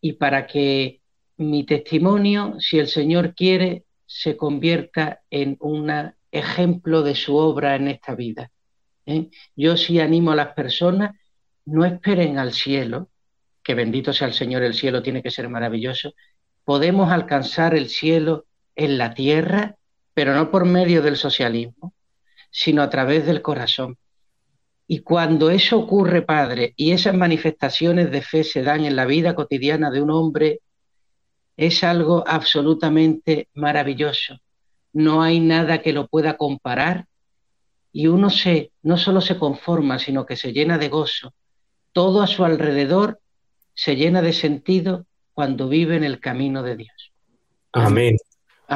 y 0.00 0.14
para 0.14 0.46
que 0.46 1.00
mi 1.36 1.64
testimonio, 1.64 2.56
si 2.58 2.78
el 2.78 2.88
Señor 2.88 3.34
quiere, 3.34 3.84
se 4.06 4.36
convierta 4.36 5.22
en 5.30 5.56
un 5.60 6.12
ejemplo 6.32 7.02
de 7.02 7.14
su 7.14 7.36
obra 7.36 7.76
en 7.76 7.88
esta 7.88 8.14
vida. 8.14 8.50
¿eh? 9.06 9.28
Yo 9.56 9.76
sí 9.76 10.00
animo 10.00 10.32
a 10.32 10.36
las 10.36 10.54
personas 10.54 11.12
no 11.64 11.84
esperen 11.84 12.38
al 12.38 12.52
cielo, 12.52 13.10
que 13.62 13.74
bendito 13.74 14.12
sea 14.12 14.26
el 14.26 14.34
Señor, 14.34 14.62
el 14.62 14.74
cielo 14.74 15.02
tiene 15.02 15.22
que 15.22 15.30
ser 15.30 15.48
maravilloso. 15.48 16.14
Podemos 16.64 17.10
alcanzar 17.12 17.74
el 17.74 17.88
cielo 17.88 18.46
en 18.74 18.98
la 18.98 19.14
tierra, 19.14 19.76
pero 20.14 20.34
no 20.34 20.50
por 20.50 20.64
medio 20.64 21.02
del 21.02 21.16
socialismo, 21.16 21.94
sino 22.50 22.82
a 22.82 22.90
través 22.90 23.26
del 23.26 23.42
corazón. 23.42 23.98
Y 24.92 25.02
cuando 25.02 25.50
eso 25.50 25.78
ocurre, 25.78 26.22
Padre, 26.22 26.74
y 26.74 26.90
esas 26.90 27.14
manifestaciones 27.14 28.10
de 28.10 28.22
fe 28.22 28.42
se 28.42 28.64
dan 28.64 28.84
en 28.84 28.96
la 28.96 29.06
vida 29.06 29.36
cotidiana 29.36 29.88
de 29.88 30.02
un 30.02 30.10
hombre, 30.10 30.62
es 31.56 31.84
algo 31.84 32.24
absolutamente 32.26 33.46
maravilloso. 33.54 34.40
No 34.92 35.22
hay 35.22 35.38
nada 35.38 35.80
que 35.80 35.92
lo 35.92 36.08
pueda 36.08 36.36
comparar 36.36 37.06
y 37.92 38.08
uno 38.08 38.30
se 38.30 38.72
no 38.82 38.96
solo 38.96 39.20
se 39.20 39.38
conforma, 39.38 40.00
sino 40.00 40.26
que 40.26 40.34
se 40.34 40.52
llena 40.52 40.76
de 40.76 40.88
gozo 40.88 41.34
todo 41.92 42.20
a 42.20 42.26
su 42.26 42.44
alrededor 42.44 43.20
se 43.74 43.94
llena 43.94 44.22
de 44.22 44.32
sentido 44.32 45.06
cuando 45.34 45.68
vive 45.68 45.94
en 45.94 46.02
el 46.02 46.18
camino 46.18 46.64
de 46.64 46.76
Dios. 46.76 47.12
Amén. 47.74 48.16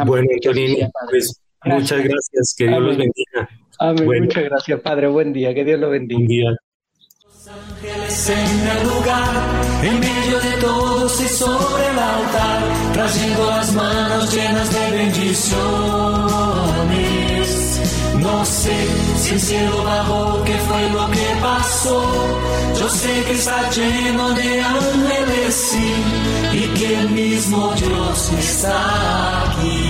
Bueno, 0.07 0.29
Antonini, 0.33 0.89
pues 1.11 1.41
muchas 1.65 2.05
gracias, 2.05 2.55
que 2.57 2.69
Dios 2.69 2.81
los 2.81 2.97
bendiga. 2.97 3.49
Amén, 3.79 4.25
muchas 4.25 4.45
gracias, 4.45 4.81
Padre, 4.81 5.09
buen 5.09 5.33
día, 5.33 5.53
que 5.55 5.65
Dios 5.65 5.81
lo 5.81 5.91
bendiga. 5.91 6.19
Buen 6.19 6.29
día. 6.29 6.51
ángeles 7.47 8.31
en 8.31 8.69
el 8.69 8.85
lugar, 8.87 9.35
en 9.83 10.01
medio 10.01 10.41
de 10.41 10.53
todos 10.61 11.21
y 11.21 11.29
sobre 11.29 11.87
el 11.91 11.99
altar, 11.99 12.63
trayendo 12.93 13.47
las 13.51 13.73
manos 13.75 14.35
llenas 14.35 14.73
de 14.73 14.91
bendiciones. 14.97 15.65
No 18.21 18.45
sé 18.45 18.87
si 19.17 19.35
el 19.35 19.41
cielo 19.41 19.85
bajó, 19.85 20.43
qué 20.45 20.55
fue 20.55 20.91
lo 20.91 21.11
que 21.11 21.37
pasó. 21.43 22.01
Yo 22.79 22.89
sé 22.89 23.25
que 23.27 23.33
está 23.33 23.71
lleno 23.71 24.33
de 24.35 24.61
ángeles, 24.61 25.55
sí, 25.55 25.95
y 26.53 26.69
que 26.79 26.99
el 27.01 27.11
mismo 27.11 27.73
Dios 27.75 28.33
está 28.33 29.51
aquí. 29.51 29.84